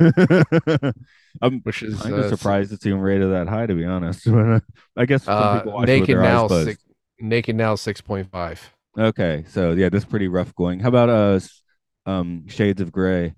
I'm 1.41 1.61
which 1.63 1.83
is 1.83 2.01
kind 2.01 2.15
uh, 2.15 2.29
surprised 2.29 2.71
it's 2.73 2.85
even 2.85 2.99
rated 2.99 3.31
that 3.31 3.47
high, 3.47 3.65
to 3.67 3.73
be 3.75 3.85
honest. 3.85 4.27
Uh, 4.27 4.59
I 4.95 5.05
guess 5.05 5.23
some 5.23 5.35
Uh, 5.37 5.59
people 5.59 5.73
watch 5.73 5.87
Naked 5.87 6.17
now, 6.17 6.47
six, 6.47 6.83
Naked 7.19 7.55
now 7.55 7.75
six 7.75 8.01
point 8.01 8.29
five. 8.31 8.73
Okay, 8.97 9.45
so 9.49 9.71
yeah, 9.73 9.89
this 9.89 10.03
is 10.03 10.09
pretty 10.09 10.27
rough 10.27 10.55
going. 10.55 10.79
How 10.79 10.89
about 10.89 11.09
uh, 11.09 11.39
um, 12.09 12.47
Shades 12.47 12.81
of 12.81 12.91
Gray? 12.91 13.35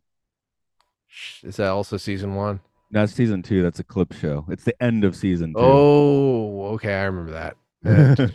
Is 1.44 1.58
that 1.58 1.70
also 1.70 1.98
season 1.98 2.36
one? 2.36 2.62
That's 2.92 3.12
season 3.14 3.44
two. 3.44 3.62
That's 3.62 3.80
a 3.80 3.84
clip 3.84 4.14
show. 4.14 4.46
It's 4.50 4.64
the 4.64 4.82
end 4.82 5.04
of 5.04 5.16
season 5.16 5.54
two. 5.54 5.60
Oh, 5.60 6.66
okay, 6.76 6.94
I 6.94 7.04
remember 7.04 7.32
that. 7.32 7.56
Uh, 7.86 8.28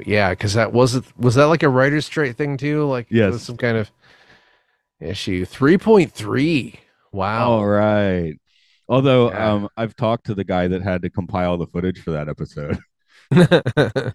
yeah, 0.06 0.30
because 0.30 0.54
that 0.54 0.72
was 0.72 0.94
it. 0.94 1.04
Was 1.18 1.34
that 1.34 1.44
like 1.44 1.62
a 1.62 1.68
writer's 1.68 2.06
straight 2.06 2.36
thing 2.36 2.56
too? 2.56 2.86
Like, 2.86 3.06
Yes. 3.10 3.42
some 3.42 3.56
kind 3.56 3.76
of 3.76 3.90
issue. 5.00 5.44
Three 5.44 5.78
point 5.78 6.12
three. 6.12 6.80
Wow. 7.12 7.50
All 7.50 7.66
right. 7.66 8.34
Although 8.88 9.30
Yeah. 9.30 9.52
um, 9.52 9.68
I've 9.76 9.94
talked 9.94 10.26
to 10.26 10.34
the 10.34 10.44
guy 10.44 10.68
that 10.68 10.82
had 10.82 11.02
to 11.02 11.10
compile 11.10 11.58
the 11.58 11.66
footage 11.66 12.00
for 12.00 12.12
that 12.12 12.28
episode. 12.28 12.78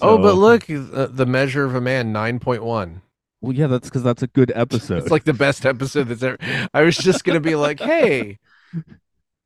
oh, 0.00 0.18
but 0.18 0.34
look, 0.34 0.70
uh, 0.70 1.06
the 1.06 1.26
measure 1.26 1.64
of 1.64 1.74
a 1.74 1.80
man, 1.80 2.12
nine 2.12 2.38
point 2.38 2.62
one. 2.62 3.02
Well, 3.40 3.52
yeah, 3.52 3.66
that's 3.66 3.88
because 3.88 4.04
that's 4.04 4.22
a 4.22 4.28
good 4.28 4.52
episode. 4.54 4.98
It's 4.98 5.10
like 5.10 5.24
the 5.24 5.32
best 5.32 5.66
episode 5.66 6.04
that's 6.04 6.22
ever. 6.22 6.38
I 6.72 6.82
was 6.82 6.96
just 6.96 7.24
gonna 7.24 7.40
be 7.40 7.56
like, 7.56 7.80
hey, 7.90 8.38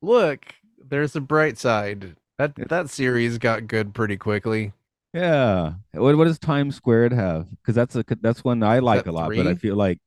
look, 0.02 0.44
there's 0.78 1.16
a 1.16 1.20
bright 1.20 1.58
side. 1.58 2.16
That 2.38 2.54
that 2.68 2.90
series 2.90 3.38
got 3.38 3.66
good 3.66 3.94
pretty 3.94 4.16
quickly. 4.18 4.74
yeah. 5.14 5.74
What 5.92 6.16
what 6.18 6.24
does 6.24 6.38
Time 6.38 6.70
Squared 6.70 7.12
have? 7.12 7.48
Because 7.50 7.74
that's 7.74 7.96
a 7.96 8.04
that's 8.20 8.44
one 8.44 8.62
I 8.62 8.80
like 8.80 9.04
that 9.04 9.10
a 9.10 9.12
lot, 9.12 9.32
but 9.34 9.46
I 9.46 9.54
feel 9.54 9.76
like 9.76 9.98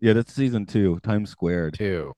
yeah, 0.00 0.12
that's 0.12 0.34
season 0.34 0.66
two. 0.66 0.98
Time 1.04 1.24
Squared. 1.26 1.74
too. 1.74 2.12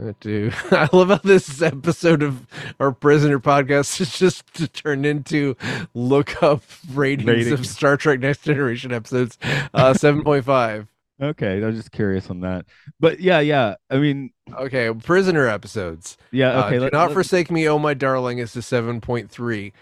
Uh, 0.00 0.12
Dude, 0.20 0.52
I 0.72 0.88
love 0.92 1.08
how 1.08 1.18
this 1.18 1.62
episode 1.62 2.22
of 2.22 2.46
our 2.80 2.90
prisoner 2.90 3.38
podcast 3.38 4.00
is 4.00 4.18
just 4.18 4.52
to 4.54 4.66
turn 4.66 5.04
into 5.04 5.56
look 5.94 6.42
up 6.42 6.62
ratings, 6.92 7.50
of 7.52 7.64
Star 7.64 7.96
Trek 7.96 8.18
Next 8.20 8.42
Generation 8.42 8.92
episodes. 8.92 9.38
Uh, 9.72 9.94
seven 9.94 10.24
point 10.24 10.44
five. 10.44 10.88
Okay, 11.22 11.62
I 11.62 11.66
was 11.66 11.76
just 11.76 11.92
curious 11.92 12.28
on 12.28 12.40
that. 12.40 12.66
But 12.98 13.20
yeah, 13.20 13.38
yeah. 13.38 13.76
I 13.88 13.98
mean, 13.98 14.32
Okay, 14.52 14.92
prisoner 14.92 15.46
episodes. 15.46 16.16
yeah. 16.32 16.58
Uh, 16.58 16.66
Okay, 16.66 16.78
Do 16.80 16.90
not 16.92 17.06
let- 17.08 17.12
forsake 17.12 17.50
me, 17.52 17.68
oh 17.68 17.78
my 17.78 17.94
darling, 17.94 18.38
is 18.38 18.52
the 18.52 18.62
seven 18.62 19.00
point 19.00 19.30
three. 19.30 19.72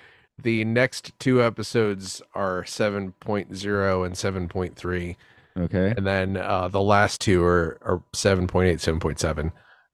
The 0.42 0.64
next 0.66 1.12
two 1.20 1.42
episodes 1.42 2.20
are 2.34 2.64
7.0 2.64 4.06
and 4.06 4.14
7.3. 4.50 5.16
okay. 5.58 5.94
and 5.96 6.06
then 6.06 6.36
uh, 6.36 6.68
the 6.68 6.80
last 6.80 7.20
two 7.20 7.44
are, 7.44 7.78
are 7.82 8.02
7.8 8.14 8.48
7.7 8.74 9.52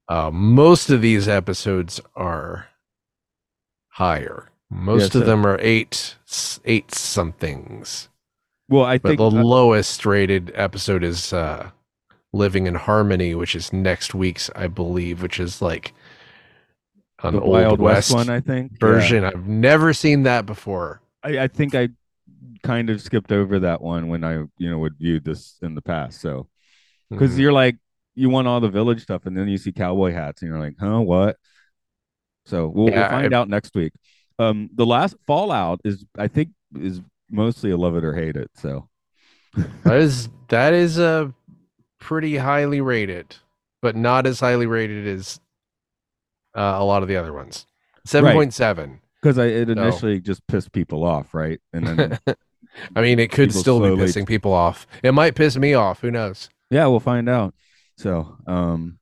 uh, 0.09 0.29
most 0.31 0.89
of 0.89 1.01
these 1.01 1.27
episodes 1.27 2.01
are 2.15 2.67
higher 3.93 4.49
most 4.69 5.15
Yeah, 5.15 5.15
of 5.15 5.25
them 5.25 5.45
are 5.45 5.57
eight 5.61 6.15
eight 6.65 6.93
somethings 6.93 8.09
Well, 8.69 8.85
I 8.85 8.97
but 9.01 9.17
think 9.17 9.17
the 9.17 9.29
uh, 9.35 9.43
lowest 9.43 10.05
rated 10.05 10.51
episode 10.55 11.03
is 11.03 11.33
uh, 11.33 11.71
living 12.33 12.67
in 12.67 12.75
harmony 12.75 13.35
which 13.35 13.55
is 13.55 13.73
next 13.73 14.15
week's 14.15 14.49
i 14.55 14.67
believe 14.67 15.21
which 15.23 15.39
is 15.39 15.61
like 15.61 15.93
an 17.23 17.35
the 17.35 17.39
old 17.39 17.71
Wild 17.71 17.79
west, 17.79 18.09
West 18.09 18.09
one, 18.09 18.29
I 18.29 18.39
think. 18.39 18.73
Yeah. 18.81 19.13
version 19.13 19.23
i've 19.23 19.47
never 19.47 19.93
seen 19.93 20.23
that 20.23 20.45
before 20.45 21.01
I, 21.23 21.39
I 21.39 21.47
think 21.47 21.75
I 21.75 21.89
kind 22.63 22.89
of 22.89 23.01
skipped 23.01 23.31
over 23.31 23.59
that 23.59 23.81
one 23.81 24.07
when 24.09 24.23
I, 24.23 24.35
you 24.57 24.69
know, 24.69 24.79
would 24.79 24.97
view 24.97 25.19
this 25.19 25.57
in 25.61 25.75
the 25.75 25.81
past. 25.81 26.21
So 26.21 26.47
because 27.15 27.37
Mhm. 27.37 27.39
you're 27.39 27.53
like, 27.53 27.77
you 28.15 28.29
want 28.29 28.47
all 28.47 28.59
the 28.59 28.69
village 28.69 29.01
stuff, 29.03 29.25
and 29.25 29.37
then 29.37 29.47
you 29.47 29.57
see 29.57 29.71
cowboy 29.71 30.11
hats, 30.13 30.41
and 30.41 30.49
you're 30.49 30.59
like, 30.59 30.75
huh, 30.79 30.99
what? 31.01 31.37
So 32.45 32.67
we'll, 32.67 32.89
Yeah, 32.89 33.01
we'll 33.01 33.21
find 33.21 33.33
I- 33.33 33.37
out 33.37 33.49
next 33.49 33.75
week. 33.75 33.93
Um, 34.39 34.69
the 34.73 34.85
last 34.85 35.15
Fallout 35.27 35.81
is, 35.83 36.05
I 36.17 36.27
think, 36.27 36.49
is 36.79 37.01
mostly 37.29 37.71
a 37.71 37.77
love 37.77 37.95
it 37.97 38.03
or 38.05 38.13
hate 38.15 38.35
it. 38.37 38.49
So 38.55 38.87
That 39.83 39.97
is 39.97 40.29
that 40.47 40.73
is 40.73 40.97
a 40.97 41.33
pretty 41.99 42.37
highly 42.37 42.79
rated, 42.81 43.35
but 43.81 43.95
not 43.95 44.25
as 44.25 44.39
highly 44.39 44.65
rated 44.65 45.05
as 45.07 45.39
uh, 46.55 46.75
a 46.79 46.83
lot 46.85 47.01
of 47.01 47.09
the 47.09 47.17
other 47.17 47.33
ones. 47.33 47.65
Seven 48.05 48.33
point 48.33 48.53
seven. 48.53 49.01
because 49.21 49.37
I 49.37 49.45
it 49.47 49.67
No. 49.67 49.81
initially 49.83 50.19
just 50.21 50.45
pissed 50.47 50.71
people 50.71 51.03
off, 51.03 51.33
right? 51.33 51.59
And 51.73 51.85
then 51.85 52.19
I 52.95 53.01
mean, 53.01 53.19
it 53.19 53.31
could 53.31 53.51
still 53.53 53.79
slowly- 53.79 53.97
be 53.97 54.03
pissing 54.03 54.25
people 54.27 54.53
off. 54.53 54.87
It 55.03 55.11
might 55.13 55.35
piss 55.35 55.57
me 55.57 55.73
off. 55.73 55.99
Who 55.99 56.11
knows? 56.11 56.49
yeah, 56.71 56.87
we'll 56.87 56.99
find 57.01 57.27
out. 57.27 57.53
So 57.99 58.37
um, 58.47 58.97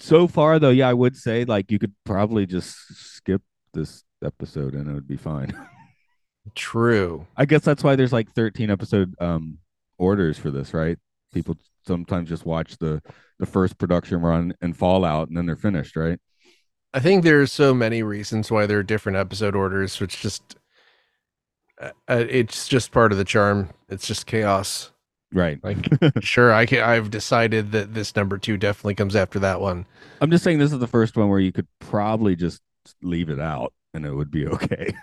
so 0.00 0.26
far 0.26 0.58
though, 0.58 0.70
yeah, 0.70 0.88
I 0.88 0.94
would 0.94 1.16
say 1.16 1.44
like 1.44 1.70
you 1.70 1.78
could 1.78 1.94
probably 2.04 2.44
just 2.44 2.74
skip 2.92 3.40
this 3.72 4.02
episode 4.24 4.74
and 4.74 4.90
it 4.90 4.92
would 4.92 5.06
be 5.06 5.16
fine. 5.16 5.56
True. 6.56 7.28
I 7.36 7.44
guess 7.44 7.62
that's 7.62 7.84
why 7.84 7.94
there's 7.94 8.12
like 8.12 8.32
13 8.32 8.68
episode 8.68 9.14
um 9.20 9.58
orders 9.96 10.36
for 10.36 10.50
this, 10.50 10.74
right? 10.74 10.98
People 11.32 11.54
sometimes 11.86 12.28
just 12.28 12.44
watch 12.44 12.76
the 12.78 13.00
the 13.38 13.46
first 13.46 13.78
production 13.78 14.22
run 14.22 14.54
and 14.60 14.76
fall 14.76 15.04
out 15.04 15.28
and 15.28 15.36
then 15.36 15.46
they're 15.46 15.54
finished, 15.54 15.94
right? 15.94 16.18
I 16.92 16.98
think 16.98 17.22
there's 17.22 17.52
so 17.52 17.74
many 17.74 18.02
reasons 18.02 18.50
why 18.50 18.66
there 18.66 18.80
are 18.80 18.82
different 18.82 19.18
episode 19.18 19.54
orders, 19.54 20.00
which 20.00 20.20
just 20.20 20.56
uh, 21.80 21.90
uh, 22.10 22.24
it's 22.28 22.66
just 22.66 22.90
part 22.90 23.12
of 23.12 23.18
the 23.18 23.24
charm. 23.24 23.70
It's 23.88 24.08
just 24.08 24.26
chaos. 24.26 24.90
Right. 25.32 25.62
Like, 25.62 25.86
sure, 26.22 26.52
I 26.52 26.66
can. 26.66 26.82
I've 26.82 27.10
decided 27.10 27.72
that 27.72 27.94
this 27.94 28.16
number 28.16 28.38
two 28.38 28.56
definitely 28.56 28.94
comes 28.94 29.14
after 29.14 29.38
that 29.40 29.60
one. 29.60 29.86
I'm 30.20 30.30
just 30.30 30.42
saying 30.44 30.58
this 30.58 30.72
is 30.72 30.78
the 30.78 30.86
first 30.86 31.16
one 31.16 31.28
where 31.28 31.40
you 31.40 31.52
could 31.52 31.68
probably 31.80 32.34
just 32.34 32.62
leave 33.02 33.28
it 33.28 33.40
out 33.40 33.72
and 33.92 34.06
it 34.06 34.14
would 34.14 34.30
be 34.30 34.46
okay. 34.46 34.94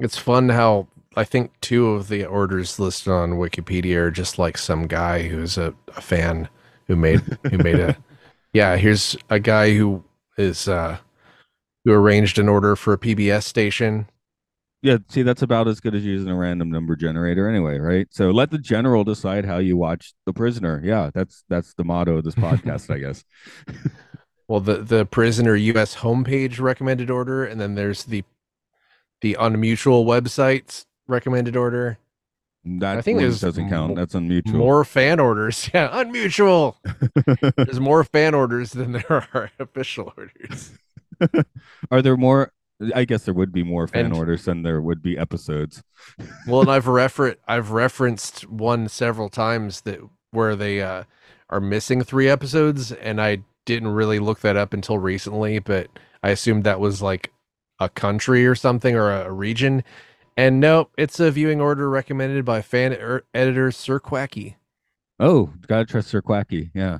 It's 0.00 0.16
fun 0.16 0.48
how 0.50 0.86
I 1.16 1.24
think 1.24 1.60
two 1.60 1.88
of 1.90 2.08
the 2.08 2.24
orders 2.24 2.78
listed 2.78 3.12
on 3.12 3.32
Wikipedia 3.32 3.96
are 3.96 4.10
just 4.10 4.38
like 4.38 4.56
some 4.56 4.86
guy 4.86 5.26
who's 5.26 5.58
a, 5.58 5.74
a 5.96 6.00
fan 6.00 6.48
who 6.86 6.94
made 6.94 7.20
who 7.50 7.58
made 7.58 7.80
a 7.80 7.96
yeah. 8.52 8.76
Here's 8.76 9.16
a 9.28 9.40
guy 9.40 9.74
who 9.74 10.04
is 10.36 10.68
uh 10.68 10.98
who 11.84 11.92
arranged 11.92 12.38
an 12.38 12.48
order 12.48 12.76
for 12.76 12.92
a 12.92 12.98
PBS 12.98 13.42
station. 13.42 14.08
Yeah, 14.80 14.98
see, 15.08 15.22
that's 15.22 15.42
about 15.42 15.66
as 15.66 15.80
good 15.80 15.94
as 15.96 16.04
using 16.04 16.30
a 16.30 16.36
random 16.36 16.70
number 16.70 16.94
generator 16.94 17.48
anyway, 17.48 17.78
right? 17.78 18.06
So 18.10 18.30
let 18.30 18.50
the 18.50 18.58
general 18.58 19.02
decide 19.02 19.44
how 19.44 19.58
you 19.58 19.76
watch 19.76 20.14
The 20.24 20.32
Prisoner. 20.32 20.80
Yeah, 20.84 21.10
that's 21.12 21.44
that's 21.48 21.74
the 21.74 21.84
motto 21.84 22.18
of 22.18 22.24
this 22.24 22.34
podcast, 22.36 22.94
I 22.94 22.98
guess. 22.98 23.24
Well, 24.46 24.60
the 24.60 24.76
the 24.76 25.04
prisoner 25.04 25.56
U.S. 25.56 25.96
homepage 25.96 26.60
recommended 26.60 27.10
order, 27.10 27.44
and 27.44 27.60
then 27.60 27.74
there's 27.74 28.04
the 28.04 28.24
the 29.20 29.36
unmutual 29.38 30.06
websites 30.06 30.84
recommended 31.06 31.56
order. 31.56 31.98
That 32.64 32.98
I 32.98 33.02
think 33.02 33.18
there's 33.18 33.40
doesn't 33.40 33.68
count. 33.68 33.96
That's 33.96 34.14
unmutual. 34.14 34.54
More 34.54 34.84
fan 34.84 35.20
orders, 35.20 35.70
yeah, 35.74 35.88
unmutual. 35.90 36.76
there's 37.56 37.80
more 37.80 38.04
fan 38.04 38.34
orders 38.34 38.72
than 38.72 38.92
there 38.92 39.28
are 39.34 39.50
official 39.58 40.12
orders. 40.16 40.72
Are 41.90 42.00
there 42.00 42.16
more? 42.16 42.52
I 42.94 43.04
guess 43.04 43.24
there 43.24 43.34
would 43.34 43.52
be 43.52 43.62
more 43.62 43.86
fan 43.88 44.06
And- 44.06 44.14
orders 44.14 44.44
than 44.44 44.62
there 44.62 44.80
would 44.80 45.02
be 45.02 45.18
episodes. 45.18 45.82
Well, 46.46 46.62
and 46.62 46.70
I've 46.70 46.86
refer 46.86 47.36
I've 47.46 47.70
referenced 47.72 48.48
one 48.48 48.88
several 48.88 49.28
times 49.28 49.82
that 49.82 49.98
where 50.30 50.56
they 50.56 50.80
uh, 50.80 51.04
are 51.50 51.60
missing 51.60 52.02
three 52.02 52.28
episodes, 52.28 52.92
and 52.92 53.20
I 53.20 53.38
didn't 53.66 53.88
really 53.88 54.18
look 54.18 54.40
that 54.40 54.56
up 54.56 54.72
until 54.72 54.98
recently, 54.98 55.58
but 55.58 55.88
I 56.22 56.30
assumed 56.30 56.64
that 56.64 56.80
was 56.80 57.02
like 57.02 57.32
a 57.80 57.88
country 57.88 58.46
or 58.46 58.54
something 58.54 58.96
or 58.96 59.10
a, 59.10 59.26
a 59.26 59.32
region. 59.32 59.84
And 60.36 60.60
no, 60.60 60.88
it's 60.96 61.20
a 61.20 61.30
viewing 61.30 61.60
order 61.60 61.90
recommended 61.90 62.44
by 62.44 62.62
fan 62.62 62.92
er- 62.94 63.24
editor 63.34 63.70
Sir 63.70 63.98
Quacky. 63.98 64.56
Oh, 65.20 65.52
gotta 65.66 65.84
trust 65.84 66.08
Sir 66.08 66.22
Quacky. 66.22 66.70
Yeah. 66.74 66.98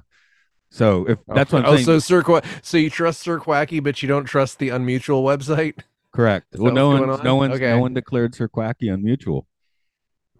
So 0.70 1.06
if 1.08 1.18
oh, 1.28 1.34
that's 1.34 1.52
what 1.52 1.64
I'm 1.64 1.70
oh, 1.70 1.74
saying, 1.76 1.86
so 1.86 1.98
Sir 1.98 2.22
Qua- 2.22 2.42
so 2.62 2.76
you 2.76 2.90
trust 2.90 3.20
Sir 3.20 3.38
Quacky, 3.38 3.80
but 3.80 4.02
you 4.02 4.08
don't 4.08 4.24
trust 4.24 4.58
the 4.58 4.68
unmutual 4.68 5.22
website. 5.22 5.80
correct. 6.12 6.46
Is 6.52 6.60
Well, 6.60 6.72
no 6.72 6.88
one, 6.88 7.06
going 7.06 7.22
no 7.24 7.32
on? 7.32 7.38
one's, 7.38 7.54
Okay. 7.54 7.70
no 7.70 7.80
one 7.80 7.94
declared 7.94 8.34
Sir 8.34 8.48
Quacky 8.48 8.86
unmutual. 8.86 9.44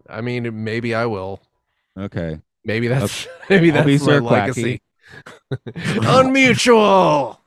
I 0.07 0.21
mean, 0.21 0.63
maybe 0.63 0.93
I 0.93 1.05
will. 1.05 1.41
Okay. 1.97 2.39
Maybe 2.63 2.87
that's 2.87 3.27
maybe 3.49 3.71
I'll 3.71 3.83
that's 3.83 3.85
be 3.87 3.97
my 3.97 4.05
Sir 4.05 4.21
legacy. 4.21 4.81
Unmutual. 5.65 7.37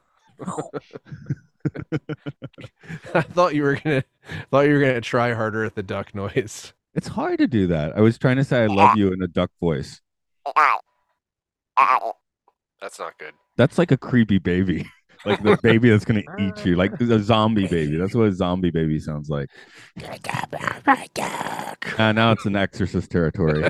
I 3.15 3.21
thought 3.23 3.55
you 3.55 3.63
were 3.63 3.77
gonna 3.77 4.03
thought 4.51 4.67
you 4.67 4.75
were 4.75 4.81
gonna 4.81 5.01
try 5.01 5.33
harder 5.33 5.65
at 5.65 5.75
the 5.75 5.83
duck 5.83 6.15
noise. 6.15 6.73
It's 6.95 7.09
hard 7.09 7.39
to 7.39 7.47
do 7.47 7.69
that. 7.69 7.97
I 7.97 8.01
was 8.01 8.19
trying 8.19 8.37
to 8.37 8.45
say 8.45 8.65
I 8.65 8.67
love 8.67 8.97
you 8.97 9.13
in 9.13 9.23
a 9.23 9.29
duck 9.29 9.51
voice. 9.61 10.01
That's 12.83 12.99
not 12.99 13.17
good. 13.17 13.33
That's 13.57 13.79
like 13.79 13.93
a 13.93 13.97
creepy 13.97 14.39
baby. 14.39 14.85
Like 15.25 15.41
the 15.45 15.57
baby 15.63 15.89
that's 15.89 16.05
gonna 16.05 16.25
eat 16.41 16.67
you, 16.67 16.75
like 16.75 17.01
a 17.01 17.21
zombie 17.21 17.69
baby. 17.69 17.97
That's 17.97 18.13
what 18.13 18.27
a 18.27 18.33
zombie 18.33 18.73
baby 18.73 18.99
sounds 18.99 19.29
like. 19.29 19.49
Ah, 21.97 22.11
now 22.11 22.33
it's 22.33 22.45
an 22.45 22.57
exorcist 22.57 23.09
territory. 23.09 23.69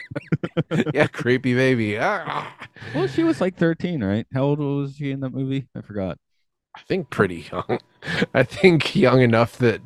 yeah, 0.92 1.06
creepy 1.06 1.54
baby. 1.54 1.98
Ah. 1.98 2.54
Well, 2.94 3.06
she 3.06 3.24
was 3.24 3.40
like 3.40 3.56
13, 3.56 4.04
right? 4.04 4.26
How 4.34 4.42
old 4.42 4.58
was 4.58 4.96
she 4.96 5.12
in 5.12 5.20
that 5.20 5.30
movie? 5.30 5.66
I 5.74 5.80
forgot. 5.80 6.18
I 6.76 6.82
think 6.82 7.08
pretty 7.08 7.46
young. 7.50 7.78
I 8.34 8.42
think 8.42 8.94
young 8.94 9.22
enough 9.22 9.56
that 9.56 9.80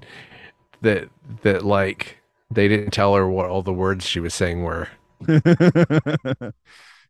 that 0.80 1.09
that 1.42 1.64
like 1.64 2.18
they 2.51 2.66
didn't 2.66 2.90
tell 2.90 3.14
her 3.14 3.28
what 3.28 3.48
all 3.48 3.62
the 3.62 3.72
words 3.72 4.05
she 4.05 4.18
was 4.18 4.34
saying 4.34 4.64
were. 4.64 4.88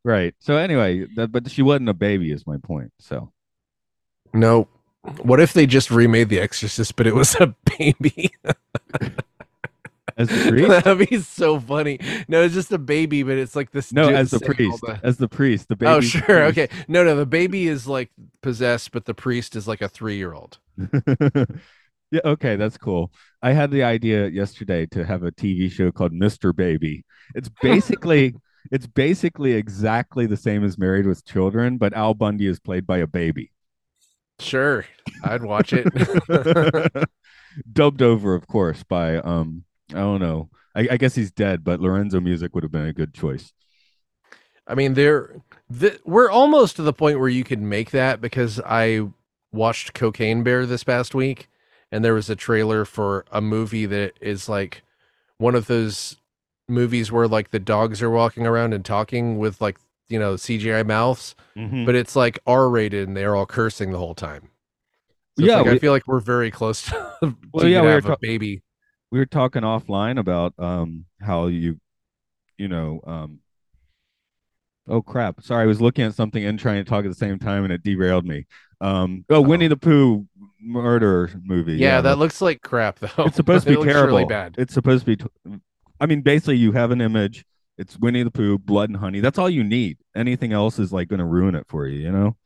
right. 0.05 0.35
So 0.39 0.57
anyway, 0.57 1.07
that, 1.17 1.33
but 1.33 1.51
she 1.51 1.63
wasn't 1.63 1.89
a 1.89 1.95
baby, 1.95 2.33
is 2.33 2.47
my 2.47 2.57
point. 2.59 2.93
So 2.99 3.33
No. 4.33 4.69
What 5.23 5.41
if 5.41 5.55
they 5.55 5.67
just 5.67 5.91
remade 5.91 6.29
The 6.29 6.41
Exorcist, 6.41 6.95
but 6.95 7.07
it 7.07 7.15
was 7.15 7.35
a 7.37 7.55
baby? 7.79 8.33
as 10.21 10.29
the 10.29 10.47
priest, 10.51 10.69
That'd 10.69 11.09
be 11.09 11.19
so 11.21 11.59
funny. 11.59 11.99
No, 12.29 12.43
it's 12.43 12.55
just 12.55 12.71
a 12.73 12.79
baby, 12.79 13.23
but 13.23 13.39
it's 13.39 13.57
like 13.57 13.71
this. 13.71 13.93
no, 13.93 14.09
as 14.11 14.31
the 14.31 14.41
priest, 14.41 14.81
the- 14.83 15.01
as 15.03 15.17
the 15.17 15.29
priest, 15.29 15.69
the 15.69 15.75
oh, 15.75 15.77
baby. 15.77 15.91
Oh, 15.93 16.01
sure. 16.01 16.45
Okay. 16.47 16.69
No, 16.89 17.03
no, 17.05 17.17
the 17.17 17.27
baby 17.27 17.67
is 17.67 17.87
like 17.87 18.11
possessed, 18.43 18.93
but 18.93 19.07
the 19.07 19.15
priest 19.15 19.57
is 19.57 19.67
like 19.67 19.81
a 19.81 19.89
three-year-old. 19.89 20.59
yeah. 22.11 22.21
Okay, 22.25 22.57
that's 22.57 22.77
cool. 22.77 23.11
I 23.43 23.53
had 23.53 23.71
the 23.71 23.83
idea 23.83 24.29
yesterday 24.29 24.87
to 24.87 25.05
have 25.05 25.23
a 25.23 25.33
TV 25.33 25.71
show 25.71 25.91
called 25.91 26.13
Mr. 26.13 26.55
Baby. 26.55 27.05
It's 27.35 27.49
basically. 27.63 28.35
It's 28.71 28.87
basically 28.87 29.53
exactly 29.53 30.27
the 30.27 30.37
same 30.37 30.65
as 30.65 30.79
Married 30.79 31.07
with 31.07 31.25
Children, 31.25 31.79
but 31.79 31.93
Al 31.95 32.15
Bundy 32.15 32.47
is 32.47 32.61
played 32.61 32.87
by 32.87 32.99
a 32.99 33.07
baby. 33.07 33.53
Sure, 34.39 34.87
I'd 35.25 35.43
watch 35.43 35.73
it. 35.73 35.87
dubbed 37.73 38.03
over, 38.03 38.35
of 38.35 38.47
course, 38.47 38.83
by 38.83 39.17
um, 39.17 39.65
I 39.91 39.99
don't 39.99 40.21
know. 40.21 40.51
I, 40.75 40.89
I 40.93 40.97
guess 40.97 41.15
he's 41.15 41.33
dead, 41.33 41.65
but 41.65 41.81
Lorenzo 41.81 42.21
Music 42.21 42.55
would 42.55 42.63
have 42.63 42.73
been 42.73 42.87
a 42.87 42.93
good 42.93 43.13
choice. 43.13 43.53
I 44.67 44.75
mean, 44.75 44.95
there, 44.95 45.43
th- 45.77 46.01
we're 46.05 46.31
almost 46.31 46.77
to 46.77 46.83
the 46.83 46.93
point 46.93 47.19
where 47.19 47.29
you 47.29 47.43
could 47.43 47.61
make 47.61 47.91
that 47.91 48.21
because 48.21 48.61
I 48.65 49.09
watched 49.53 49.95
Cocaine 49.95 50.45
Bear 50.45 50.65
this 50.65 50.85
past 50.85 51.15
week, 51.15 51.49
and 51.91 52.05
there 52.05 52.15
was 52.15 52.31
a 52.31 52.37
trailer 52.37 52.85
for 52.85 53.25
a 53.33 53.41
movie 53.41 53.87
that 53.87 54.13
is 54.21 54.49
like 54.49 54.83
one 55.39 55.57
of 55.57 55.67
those 55.67 56.17
movies 56.71 57.13
where 57.13 57.29
like 57.29 57.51
the 57.51 57.59
dogs 57.61 58.03
are 58.03 58.11
walking 58.11 58.47
around 58.47 58.75
and 58.75 58.85
talking 58.85 59.39
with 59.39 59.61
like 59.61 59.79
you 60.09 60.19
know 60.19 60.35
CGI 60.35 60.87
mouths, 60.87 61.35
But 61.55 61.85
but 61.87 61.95
it's 61.95 62.17
like 62.17 62.39
R 62.47 62.69
rated 62.71 63.09
and 63.09 63.17
they're 63.17 63.37
all 63.37 63.47
cursing 63.47 63.93
the 63.93 63.99
whole 63.99 64.15
time. 64.15 64.51
So 65.39 65.45
Yeah, 65.47 65.63
yeah, 65.65 65.73
I 65.73 65.79
feel 65.79 65.93
like 65.93 66.07
we're 66.07 66.21
very 66.21 66.51
close 66.51 66.83
to. 66.87 67.17
Well, 67.53 67.67
yeah, 67.67 67.83
yeah, 67.83 67.83
we 67.83 67.89
were 67.95 68.01
ta- 68.01 68.13
a 68.15 68.19
baby. 68.21 68.63
we 69.11 69.19
were 69.19 69.27
talking 69.27 69.63
offline 69.63 70.19
about 70.19 70.55
um 70.59 71.07
how 71.21 71.47
you, 71.49 71.81
you 72.59 72.69
know, 72.69 73.01
um. 73.07 73.41
Oh 74.89 75.03
crap! 75.03 75.43
Sorry, 75.43 75.63
I 75.63 75.67
was 75.67 75.81
looking 75.81 76.05
at 76.05 76.15
something 76.15 76.45
and 76.45 76.59
trying 76.59 76.83
to 76.83 76.89
talk 76.89 77.05
at 77.05 77.09
the 77.11 77.15
same 77.15 77.39
time, 77.39 77.65
and 77.65 77.73
it 77.73 77.83
derailed 77.85 78.25
me. 78.27 78.47
Um. 78.81 79.25
Oh, 79.31 79.41
Winnie 79.41 79.69
the 79.69 79.77
Pooh 79.77 80.27
murder 80.61 81.31
movie. 81.45 81.75
Yeah, 81.77 82.01
that 82.01 82.19
looks 82.19 82.41
like 82.41 82.61
crap 82.63 82.99
though. 83.01 83.09
it's 83.25 83.37
supposed 83.37 83.67
to 83.67 83.71
It 83.71 83.75
be 83.75 83.81
looks 83.81 83.93
terrible. 83.93 84.17
Really 84.19 84.25
bad. 84.25 84.57
It's 84.59 84.75
supposed 84.75 85.07
to 85.07 85.17
be. 85.17 85.17
T- 85.17 85.61
I 86.01 86.07
mean, 86.07 86.23
basically, 86.23 86.57
you 86.57 86.73
have 86.73 86.91
an 86.91 87.01
image. 87.01 87.45
It's 87.79 87.99
Winnie 87.99 88.23
the 88.23 88.31
Pooh, 88.31 88.59
blood 88.59 88.91
and 88.91 88.99
honey. 88.99 89.21
That's 89.21 89.39
all 89.39 89.49
you 89.49 89.65
need. 89.65 89.99
Anything 90.15 90.53
else 90.53 90.79
is 90.79 90.93
like 90.93 91.09
going 91.09 91.19
to 91.19 91.25
ruin 91.25 91.55
it 91.55 91.67
for 91.69 91.87
you. 91.87 92.01
You 92.01 92.13
know. 92.13 92.37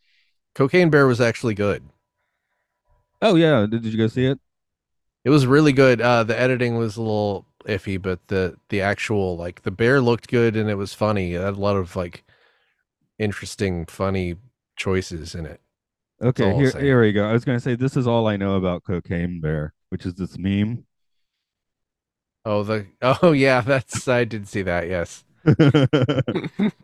Cocaine 0.55 0.91
Bear 0.91 1.07
was 1.07 1.21
actually 1.21 1.55
good. 1.55 1.83
Oh 3.21 3.35
yeah, 3.35 3.67
did, 3.69 3.83
did 3.83 3.93
you 3.93 3.99
go 3.99 4.07
see 4.07 4.27
it? 4.27 4.39
It 5.25 5.31
was 5.31 5.47
really 5.47 5.73
good. 5.73 6.01
Uh, 6.01 6.23
the 6.23 6.39
editing 6.39 6.77
was 6.77 6.97
a 6.97 7.03
little 7.03 7.47
iffy, 7.65 8.01
but 8.01 8.27
the 8.29 8.57
the 8.69 8.81
actual 8.81 9.37
like 9.37 9.63
the 9.63 9.71
bear 9.71 10.01
looked 10.01 10.29
good 10.29 10.57
and 10.57 10.69
it 10.69 10.75
was 10.75 10.93
funny. 10.93 11.35
It 11.35 11.41
had 11.41 11.55
a 11.55 11.61
lot 11.61 11.77
of 11.77 11.97
like 11.97 12.25
interesting, 13.19 13.87
funny 13.87 14.37
choices 14.77 15.35
in 15.35 15.47
it. 15.47 15.61
Okay, 16.23 16.55
here 16.55 16.71
here 16.79 17.01
we 17.01 17.13
go. 17.13 17.27
I 17.27 17.33
was 17.33 17.45
gonna 17.45 17.61
say 17.61 17.75
this 17.75 17.97
is 17.97 18.07
all 18.07 18.27
I 18.27 18.37
know 18.37 18.57
about 18.57 18.85
Cocaine 18.85 19.41
Bear, 19.41 19.73
which 19.89 20.07
is 20.07 20.15
this 20.15 20.39
meme. 20.39 20.85
Oh, 22.45 22.63
the 22.63 22.87
oh 23.23 23.33
yeah, 23.33 23.61
that's 23.61 24.07
I 24.09 24.25
did 24.25 24.47
see 24.49 24.63
that. 24.63 24.89
Yes, 24.89 25.25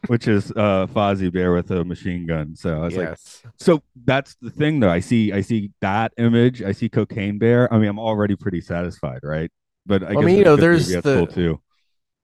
which 0.06 0.26
is 0.28 0.50
uh 0.52 0.86
Fozzie 0.86 1.32
Bear 1.32 1.52
with 1.52 1.70
a 1.70 1.84
machine 1.84 2.26
gun. 2.26 2.56
So 2.56 2.76
I 2.76 2.84
was 2.86 2.96
like, 2.96 3.08
yes. 3.08 3.42
so 3.58 3.82
that's 4.04 4.36
the 4.40 4.50
thing 4.50 4.80
though. 4.80 4.90
I 4.90 5.00
see 5.00 5.32
I 5.32 5.40
see 5.40 5.70
that 5.80 6.12
image, 6.16 6.62
I 6.62 6.72
see 6.72 6.88
cocaine 6.88 7.38
bear. 7.38 7.72
I 7.72 7.78
mean, 7.78 7.88
I'm 7.88 7.98
already 7.98 8.36
pretty 8.36 8.61
satisfied, 8.61 9.20
right? 9.22 9.50
But 9.86 10.02
I 10.02 10.11
Well, 10.11 10.18
I 10.18 10.20
guess 10.22 10.24
mean, 10.26 10.38
you 10.38 10.44
know, 10.44 10.56
there's 10.56 10.88
the- 10.88 11.02
cool 11.02 11.26
too. 11.26 11.61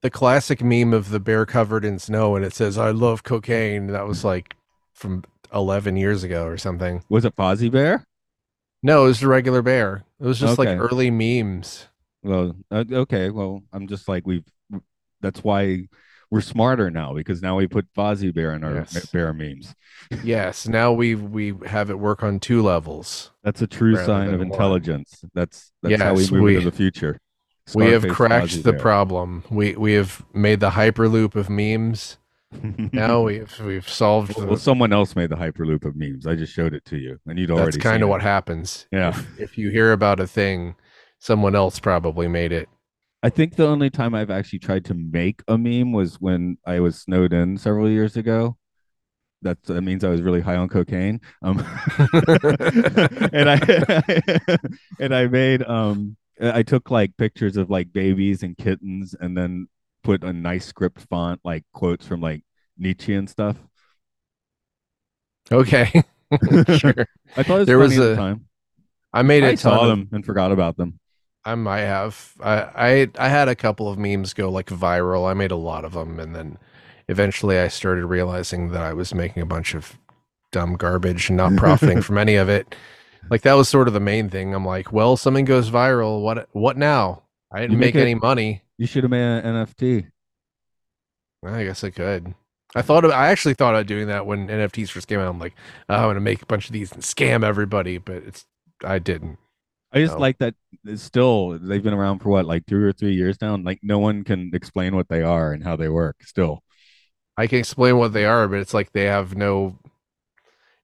the 0.01 0.09
classic 0.09 0.63
meme 0.63 0.93
of 0.93 1.09
the 1.09 1.19
bear 1.19 1.45
covered 1.45 1.83
in 1.85 1.99
snow 1.99 2.35
and 2.35 2.45
it 2.45 2.53
says 2.53 2.77
"I 2.77 2.91
love 2.91 3.23
cocaine." 3.23 3.87
That 3.87 4.07
was 4.07 4.23
like 4.23 4.55
from 4.93 5.23
11 5.53 5.95
years 5.97 6.23
ago 6.23 6.45
or 6.45 6.57
something. 6.57 7.03
Was 7.09 7.23
it 7.25 7.35
Fozzie 7.35 7.71
Bear? 7.71 8.05
No, 8.83 9.05
it 9.05 9.07
was 9.07 9.23
a 9.23 9.27
regular 9.27 9.61
bear. 9.61 10.03
It 10.19 10.25
was 10.25 10.39
just 10.39 10.57
like 10.59 10.67
early 10.69 11.09
memes. 11.11 11.87
Well, 12.27 12.55
uh, 12.71 12.83
okay. 12.91 13.29
Well, 13.29 13.63
I'm 13.73 13.87
just 13.87 14.07
like 14.07 14.27
we've. 14.27 14.45
That's 15.21 15.43
why 15.43 15.87
we're 16.29 16.41
smarter 16.41 16.91
now 16.91 17.13
because 17.13 17.41
now 17.41 17.55
we 17.55 17.67
put 17.67 17.87
Fozzie 17.93 18.33
Bear 18.33 18.53
in 18.53 18.63
our 18.63 18.75
Yes. 18.75 19.05
bear 19.07 19.33
memes. 19.33 19.73
Yes, 20.23 20.67
now 20.67 20.91
we 20.93 21.15
we 21.15 21.55
have 21.65 21.89
it 21.89 21.97
work 21.99 22.21
on 22.23 22.39
two 22.39 22.61
levels. 22.61 23.31
That's 23.43 23.61
a 23.61 23.67
true 23.67 23.95
sign 23.95 24.29
of 24.33 24.39
one. 24.39 24.51
intelligence. 24.51 25.23
That's 25.33 25.71
that's 25.81 26.01
how 26.01 26.13
we 26.13 26.29
move 26.29 26.41
we- 26.43 26.55
into 26.57 26.69
the 26.69 26.75
future. 26.75 27.19
we 27.73 27.87
have 27.91 28.07
cracked 28.07 28.47
Fozzie 28.53 28.63
the 28.63 28.71
Bear. 28.73 28.81
problem. 28.81 29.43
We 29.49 29.75
we 29.75 29.93
have 29.93 30.23
made 30.33 30.59
the 30.59 30.71
hyperloop 30.71 31.35
of 31.35 31.49
memes. 31.49 32.17
Now 32.93 33.23
we've 33.23 33.59
we've 33.59 33.89
solved. 33.89 34.35
well, 34.35 34.45
the- 34.45 34.49
well, 34.51 34.57
someone 34.59 34.93
else 34.93 35.15
made 35.15 35.29
the 35.29 35.35
hyperloop 35.35 35.83
of 35.83 35.95
memes. 35.95 36.25
I 36.27 36.35
just 36.35 36.53
showed 36.53 36.73
it 36.73 36.85
to 36.85 36.97
you, 36.97 37.19
and 37.25 37.37
you'd 37.39 37.51
already. 37.51 37.71
that's 37.71 37.77
kind 37.77 38.03
of 38.03 38.09
what 38.09 38.21
happens. 38.21 38.87
Yeah. 38.91 39.09
If, 39.09 39.39
if 39.39 39.57
you 39.57 39.69
hear 39.71 39.91
about 39.91 40.19
a 40.21 40.27
thing, 40.27 40.75
someone 41.19 41.55
else 41.55 41.79
probably 41.79 42.27
made 42.27 42.51
it. 42.51 42.69
I 43.23 43.29
think 43.29 43.55
the 43.55 43.67
only 43.67 43.89
time 43.89 44.13
I've 44.13 44.29
actually 44.29 44.59
tried 44.59 44.85
to 44.85 44.93
make 44.93 45.41
a 45.47 45.57
meme 45.57 45.91
was 45.91 46.15
when 46.21 46.57
I 46.65 46.79
was 46.79 46.99
snowed 47.01 47.33
in 47.33 47.57
several 47.57 47.89
years 47.89 48.15
ago. 48.15 48.57
That 49.41 49.61
that 49.63 49.81
means 49.81 50.03
I 50.03 50.09
was 50.09 50.21
really 50.21 50.41
high 50.41 50.55
on 50.55 50.67
cocaine. 50.69 51.21
Um, 51.41 51.59
and 53.33 53.49
I 53.49 54.57
and 54.99 55.13
I 55.15 55.27
made 55.27 55.63
um 55.63 56.17
I 56.41 56.63
took 56.63 56.89
like 56.91 57.17
pictures 57.17 57.57
of 57.57 57.69
like 57.69 57.91
babies 57.93 58.43
and 58.43 58.57
kittens 58.57 59.15
and 59.19 59.35
then 59.37 59.67
put 60.03 60.23
a 60.23 60.31
nice 60.33 60.65
script 60.65 61.01
font 61.09 61.41
like 61.43 61.63
quotes 61.73 62.05
from 62.05 62.21
like 62.21 62.43
Nietzsche 62.77 63.13
and 63.13 63.29
stuff. 63.29 63.57
Okay. 65.51 65.91
sure. 66.77 67.07
I 67.35 67.43
thought 67.43 67.55
it 67.55 67.59
was 67.59 67.67
There 67.67 67.79
was 67.79 67.97
a- 67.97 68.15
time. 68.15 68.45
I 69.13 69.21
made 69.21 69.43
a 69.43 69.47
I 69.47 69.55
ton 69.55 69.57
saw 69.57 69.87
them 69.87 70.09
and 70.11 70.25
forgot 70.25 70.51
about 70.51 70.77
them. 70.77 70.99
I 71.47 71.55
might 71.55 71.81
have. 71.81 72.33
I, 72.41 72.55
I 72.75 73.09
I 73.17 73.29
had 73.29 73.47
a 73.47 73.55
couple 73.55 73.87
of 73.89 73.97
memes 73.97 74.33
go 74.33 74.49
like 74.49 74.67
viral. 74.67 75.29
I 75.29 75.33
made 75.33 75.51
a 75.51 75.55
lot 75.55 75.85
of 75.85 75.93
them, 75.93 76.19
and 76.19 76.35
then 76.35 76.57
eventually 77.07 77.57
I 77.57 77.69
started 77.69 78.05
realizing 78.05 78.71
that 78.71 78.81
I 78.81 78.93
was 78.93 79.13
making 79.13 79.41
a 79.41 79.45
bunch 79.45 79.73
of 79.73 79.97
dumb 80.51 80.75
garbage 80.75 81.29
and 81.29 81.37
not 81.37 81.55
profiting 81.55 82.01
from 82.01 82.17
any 82.17 82.35
of 82.35 82.49
it. 82.49 82.75
Like 83.29 83.41
that 83.41 83.53
was 83.55 83.67
sort 83.67 83.89
of 83.89 83.93
the 83.93 83.99
main 83.99 84.29
thing. 84.29 84.53
I'm 84.53 84.65
like, 84.65 84.93
well, 84.93 85.17
something 85.17 85.43
goes 85.43 85.69
viral. 85.69 86.21
What 86.21 86.47
what 86.53 86.77
now? 86.77 87.23
I 87.51 87.59
didn't 87.59 87.77
make 87.77 87.93
make 87.93 87.95
it- 87.95 88.01
any 88.01 88.15
money. 88.15 88.61
You 88.77 88.87
should 88.87 89.03
have 89.03 89.11
made 89.11 89.21
an 89.21 89.43
NFT. 89.65 90.09
I 91.45 91.63
guess 91.65 91.83
I 91.83 91.89
could. 91.89 92.35
I 92.75 92.81
thought 92.81 93.03
of, 93.03 93.11
I 93.11 93.27
actually 93.29 93.53
thought 93.55 93.75
of 93.75 93.85
doing 93.85 94.07
that 94.07 94.25
when 94.25 94.47
NFTs 94.47 94.89
first 94.91 95.07
came 95.09 95.19
out. 95.19 95.27
I'm 95.29 95.39
like, 95.39 95.55
oh, 95.89 95.95
I'm 95.95 96.09
gonna 96.09 96.19
make 96.21 96.41
a 96.41 96.45
bunch 96.45 96.67
of 96.67 96.73
these 96.73 96.91
and 96.93 97.01
scam 97.01 97.43
everybody, 97.43 97.97
but 97.97 98.17
it's 98.23 98.45
I 98.83 98.99
didn't. 98.99 99.39
I 99.93 99.99
just 99.99 100.15
No. 100.15 100.19
like 100.19 100.37
that 100.39 100.55
it's 100.85 101.01
still 101.03 101.57
they've 101.59 101.83
been 101.83 101.93
around 101.93 102.19
for 102.19 102.29
what 102.29 102.45
like 102.45 102.65
two 102.65 102.81
or 102.83 102.91
three 102.93 103.13
years 103.13 103.37
now. 103.41 103.53
And 103.53 103.65
like 103.65 103.79
no 103.83 103.99
one 103.99 104.23
can 104.23 104.51
explain 104.53 104.95
what 104.95 105.09
they 105.09 105.23
are 105.23 105.53
and 105.53 105.63
how 105.63 105.75
they 105.75 105.89
work. 105.89 106.17
Still, 106.23 106.63
I 107.37 107.47
can 107.47 107.59
explain 107.59 107.97
what 107.97 108.13
they 108.13 108.25
are, 108.25 108.47
but 108.47 108.59
it's 108.59 108.73
like 108.73 108.91
they 108.91 109.05
have 109.05 109.35
no. 109.35 109.79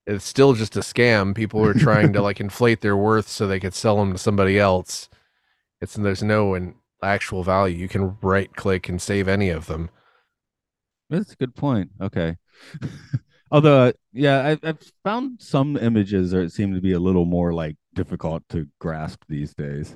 It's 0.06 0.24
still 0.24 0.52
just 0.54 0.76
a 0.76 0.80
scam. 0.80 1.34
People 1.34 1.64
are 1.64 1.74
trying 1.74 2.12
to 2.12 2.22
like 2.22 2.40
inflate 2.40 2.80
their 2.82 2.96
worth 2.96 3.28
so 3.28 3.46
they 3.46 3.60
could 3.60 3.74
sell 3.74 3.96
them 3.98 4.12
to 4.12 4.18
somebody 4.18 4.58
else. 4.58 5.08
It's 5.80 5.94
there's 5.94 6.22
no 6.22 6.54
an 6.54 6.76
actual 7.02 7.42
value. 7.44 7.76
You 7.76 7.88
can 7.88 8.16
right 8.22 8.54
click 8.54 8.88
and 8.88 9.00
save 9.02 9.28
any 9.28 9.50
of 9.50 9.66
them. 9.66 9.90
that's 11.10 11.32
a 11.32 11.36
good 11.36 11.54
point. 11.54 11.90
Okay, 12.00 12.36
although 13.54 13.92
yeah, 14.12 14.56
I, 14.62 14.68
I've 14.68 14.92
found 15.04 15.40
some 15.40 15.76
images 15.76 16.32
that 16.32 16.50
seem 16.50 16.74
to 16.74 16.80
be 16.80 16.92
a 16.92 16.98
little 16.98 17.24
more 17.24 17.52
like 17.52 17.76
difficult 17.94 18.42
to 18.48 18.66
grasp 18.80 19.22
these 19.28 19.54
days. 19.54 19.94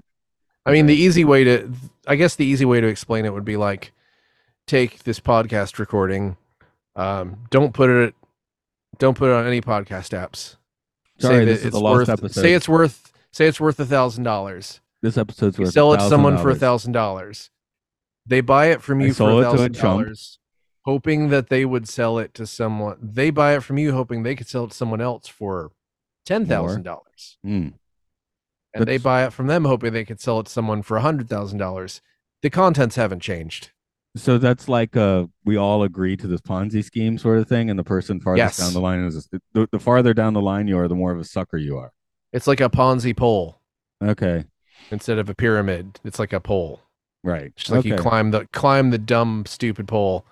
I 0.64 0.70
mean, 0.70 0.86
the 0.86 0.94
easy 0.94 1.24
way 1.24 1.44
to, 1.44 1.72
I 2.06 2.14
guess, 2.14 2.36
the 2.36 2.44
easy 2.44 2.64
way 2.64 2.80
to 2.80 2.86
explain 2.86 3.24
it 3.24 3.32
would 3.32 3.44
be 3.44 3.56
like, 3.56 3.92
take 4.66 5.02
this 5.02 5.18
podcast 5.18 5.78
recording, 5.78 6.36
um, 6.94 7.46
don't 7.50 7.74
put 7.74 7.90
it, 7.90 8.14
don't 8.98 9.16
put 9.16 9.30
it 9.30 9.34
on 9.34 9.46
any 9.46 9.60
podcast 9.60 10.16
apps. 10.16 10.56
Sorry, 11.18 11.38
say 11.38 11.44
this 11.44 11.64
is 11.64 11.72
the 11.72 11.80
lost 11.80 11.98
worth, 11.98 12.08
episode. 12.10 12.40
Say 12.40 12.52
it's 12.52 12.68
worth, 12.68 13.12
say 13.32 13.46
it's 13.46 13.60
worth 13.60 13.80
a 13.80 13.86
thousand 13.86 14.22
dollars. 14.22 14.80
This 15.02 15.18
episode's 15.18 15.58
You 15.58 15.64
worth 15.64 15.72
sell 15.74 15.94
it 15.94 15.98
to 15.98 16.08
someone 16.08 16.38
for 16.38 16.50
a 16.50 16.56
$1,000. 16.56 17.50
They 18.26 18.40
buy 18.40 18.66
it 18.66 18.82
from 18.82 19.00
I 19.00 19.06
you 19.06 19.14
for 19.14 19.30
it 19.30 19.32
to 19.32 19.38
a 19.38 19.42
thousand 19.42 19.74
dollars, 19.74 20.37
hoping 20.88 21.28
that 21.28 21.50
they 21.50 21.64
would 21.66 21.86
sell 21.86 22.18
it 22.18 22.32
to 22.32 22.46
someone. 22.46 22.96
They 23.02 23.28
buy 23.30 23.54
it 23.56 23.62
from 23.62 23.76
you, 23.76 23.92
hoping 23.92 24.22
they 24.22 24.34
could 24.34 24.48
sell 24.48 24.64
it 24.64 24.70
to 24.70 24.76
someone 24.76 25.02
else 25.02 25.28
for 25.28 25.70
ten 26.24 26.46
thousand 26.46 26.82
dollars, 26.84 27.36
Hmm. 27.44 27.68
and 28.74 28.86
they 28.86 28.96
buy 28.98 29.24
it 29.26 29.32
from 29.34 29.46
them, 29.48 29.64
hoping 29.66 29.92
they 29.92 30.04
could 30.06 30.20
sell 30.20 30.40
it 30.40 30.46
to 30.46 30.52
someone 30.52 30.82
for 30.82 30.96
a 30.96 31.02
hundred 31.02 31.28
thousand 31.28 31.58
dollars. 31.58 32.00
The 32.42 32.50
contents 32.50 32.96
haven't 32.96 33.20
changed. 33.20 33.70
So 34.16 34.38
that's 34.38 34.68
like 34.68 34.96
uh 34.96 35.26
we 35.44 35.56
all 35.56 35.82
agree 35.82 36.16
to 36.16 36.26
this 36.26 36.40
Ponzi 36.40 36.82
scheme 36.82 37.18
sort 37.18 37.38
of 37.38 37.48
thing, 37.48 37.68
and 37.70 37.78
the 37.78 37.84
person 37.84 38.20
farthest 38.20 38.58
Yes. 38.58 38.66
down 38.66 38.72
the 38.72 38.80
line 38.80 39.00
is 39.04 39.28
the, 39.52 39.68
the 39.70 39.78
farther 39.78 40.14
down 40.14 40.32
the 40.32 40.40
line 40.40 40.66
you 40.68 40.78
are, 40.78 40.88
the 40.88 40.94
more 40.94 41.12
of 41.12 41.20
a 41.20 41.24
sucker 41.24 41.58
you 41.58 41.76
are. 41.76 41.92
It's 42.32 42.46
like 42.46 42.60
a 42.62 42.70
Ponzi 42.70 43.14
pole 43.16 43.60
Okay, 44.02 44.44
instead 44.90 45.18
of 45.18 45.28
a 45.28 45.34
pyramid. 45.34 46.00
It's 46.04 46.18
like 46.18 46.32
a 46.32 46.40
pole. 46.40 46.80
right. 47.22 47.54
Just 47.56 47.70
like 47.70 47.84
you 47.84 47.96
climb 47.96 48.30
the 48.30 48.46
climb 48.52 48.90
the 48.90 48.98
dumb 48.98 49.44
stupid 49.46 49.86
pole. 49.86 50.24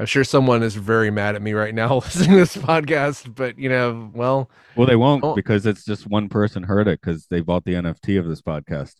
I'm 0.00 0.06
sure 0.06 0.24
someone 0.24 0.62
is 0.62 0.74
very 0.76 1.10
mad 1.10 1.34
at 1.36 1.42
me 1.42 1.52
right 1.52 1.74
now 1.74 1.96
listening 2.04 2.30
to 2.30 2.36
this 2.36 2.56
podcast, 2.56 3.34
but 3.34 3.58
you 3.58 3.68
know, 3.68 4.10
well, 4.14 4.50
Well, 4.74 4.86
they 4.86 4.96
won't 4.96 5.22
Oh. 5.22 5.34
because 5.34 5.66
it's 5.66 5.84
just 5.84 6.06
one 6.06 6.28
person 6.30 6.62
heard 6.62 6.88
it 6.88 7.00
because 7.02 7.26
they 7.26 7.40
bought 7.40 7.64
the 7.66 7.74
NFT 7.74 8.18
of 8.18 8.26
this 8.26 8.40
podcast. 8.40 8.94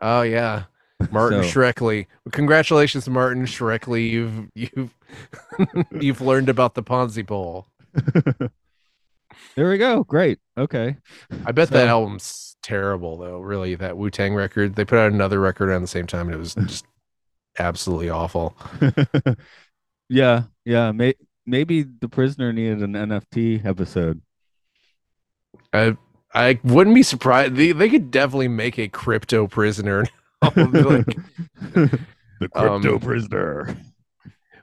oh 0.00 0.22
yeah, 0.22 0.64
Martin 1.10 1.42
So- 1.44 1.48
Shkreli. 1.60 2.06
Congratulations, 2.32 3.06
Martin 3.10 3.44
Shkreli. 3.44 4.08
You've 4.10 4.48
you've 4.54 4.94
you've 6.00 6.20
learned 6.22 6.48
about 6.48 6.74
the 6.74 6.82
Ponzi 6.82 7.26
pole. 7.26 7.66
there 9.54 9.68
we 9.68 9.76
go. 9.78 10.02
Great. 10.04 10.38
Okay. 10.56 10.96
I 11.44 11.52
bet 11.52 11.68
So- 11.68 11.74
that 11.74 11.88
album's 11.88 12.56
terrible 12.62 13.18
though. 13.18 13.38
Really, 13.40 13.74
that 13.74 13.96
Wu 13.98 14.10
Tang 14.10 14.34
record. 14.34 14.76
They 14.76 14.84
put 14.86 14.98
out 14.98 15.12
another 15.12 15.40
record 15.40 15.68
around 15.68 15.82
the 15.82 15.88
same 15.88 16.06
time, 16.06 16.26
and 16.26 16.34
it 16.34 16.38
was 16.38 16.54
just 16.54 16.86
absolutely 17.58 18.08
awful. 18.08 18.56
Yeah. 20.08 20.44
Yeah. 20.64 20.92
May- 20.92 21.14
maybe 21.46 21.82
the 21.82 22.08
prisoner 22.08 22.52
needed 22.52 22.82
an 22.82 22.92
NFT 22.92 23.64
episode. 23.64 24.20
I 25.72 25.96
I 26.34 26.58
wouldn't 26.64 26.94
be 26.94 27.02
surprised. 27.02 27.54
They 27.56 27.72
they 27.72 27.88
could 27.88 28.10
definitely 28.10 28.48
make 28.48 28.78
a 28.78 28.88
crypto 28.88 29.46
prisoner. 29.46 30.04
Like, 30.40 30.54
the 31.72 31.98
crypto 32.52 32.94
Um, 32.94 33.00
prisoner. 33.00 33.76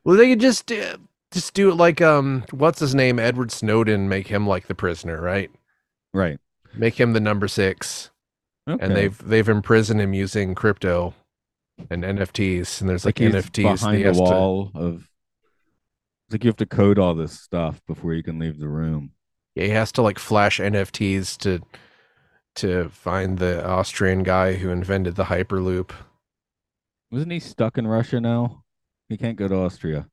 well, 0.06 0.16
they 0.16 0.30
could 0.30 0.39
just 0.39 0.72
uh, 0.72 0.96
just 1.34 1.54
do 1.54 1.70
it 1.70 1.76
like 1.76 2.00
um, 2.02 2.46
what's 2.52 2.80
his 2.80 2.96
name, 2.96 3.20
Edward 3.20 3.52
Snowden. 3.52 4.08
Make 4.08 4.28
him 4.28 4.48
like 4.48 4.68
the 4.68 4.76
prisoner, 4.76 5.20
right? 5.22 5.52
Right. 6.14 6.39
Make 6.74 6.98
him 6.98 7.12
the 7.12 7.20
number 7.20 7.50
six, 7.50 8.10
Okay. 8.70 8.82
and 8.86 8.96
they've 8.96 9.18
they've 9.28 9.50
imprisoned 9.50 10.00
him 10.00 10.14
using 10.14 10.56
crypto 10.56 11.14
and 11.89 12.04
NFTs. 12.06 12.80
And 12.80 12.89
there's 12.89 13.04
like, 13.04 13.18
he's 13.18 13.34
NFTs. 13.34 13.64
behind 13.82 13.98
the 13.98 14.04
has 14.04 14.16
to- 14.16 14.24
wall 14.24 14.72
of. 14.76 15.10
It's 16.28 16.34
like 16.34 16.44
you 16.44 16.50
have 16.50 16.58
to 16.58 16.66
code 16.66 16.98
all 16.98 17.14
this 17.14 17.40
stuff 17.40 17.82
before 17.88 18.14
you 18.14 18.24
can 18.24 18.40
leave 18.40 18.60
the 18.60 18.68
room. 18.68 19.12
yeah, 19.54 19.66
he 19.66 19.70
has 19.72 19.92
to 19.94 20.02
like 20.02 20.20
flash 20.20 20.60
NFTs 20.60 21.38
to 21.40 21.62
to 22.56 22.90
find 22.90 23.38
the 23.38 23.66
Austrian 23.68 24.24
guy 24.24 24.54
who 24.54 24.70
invented 24.70 25.16
the 25.16 25.26
Hyperloop. 25.26 25.92
Wasn't 27.12 27.32
he 27.32 27.40
stuck 27.40 27.78
in 27.78 27.86
Russia 27.86 28.22
now? 28.22 28.64
He 29.10 29.18
can't 29.18 29.38
go 29.38 29.48
to 29.48 29.56
Austria. 29.56 30.08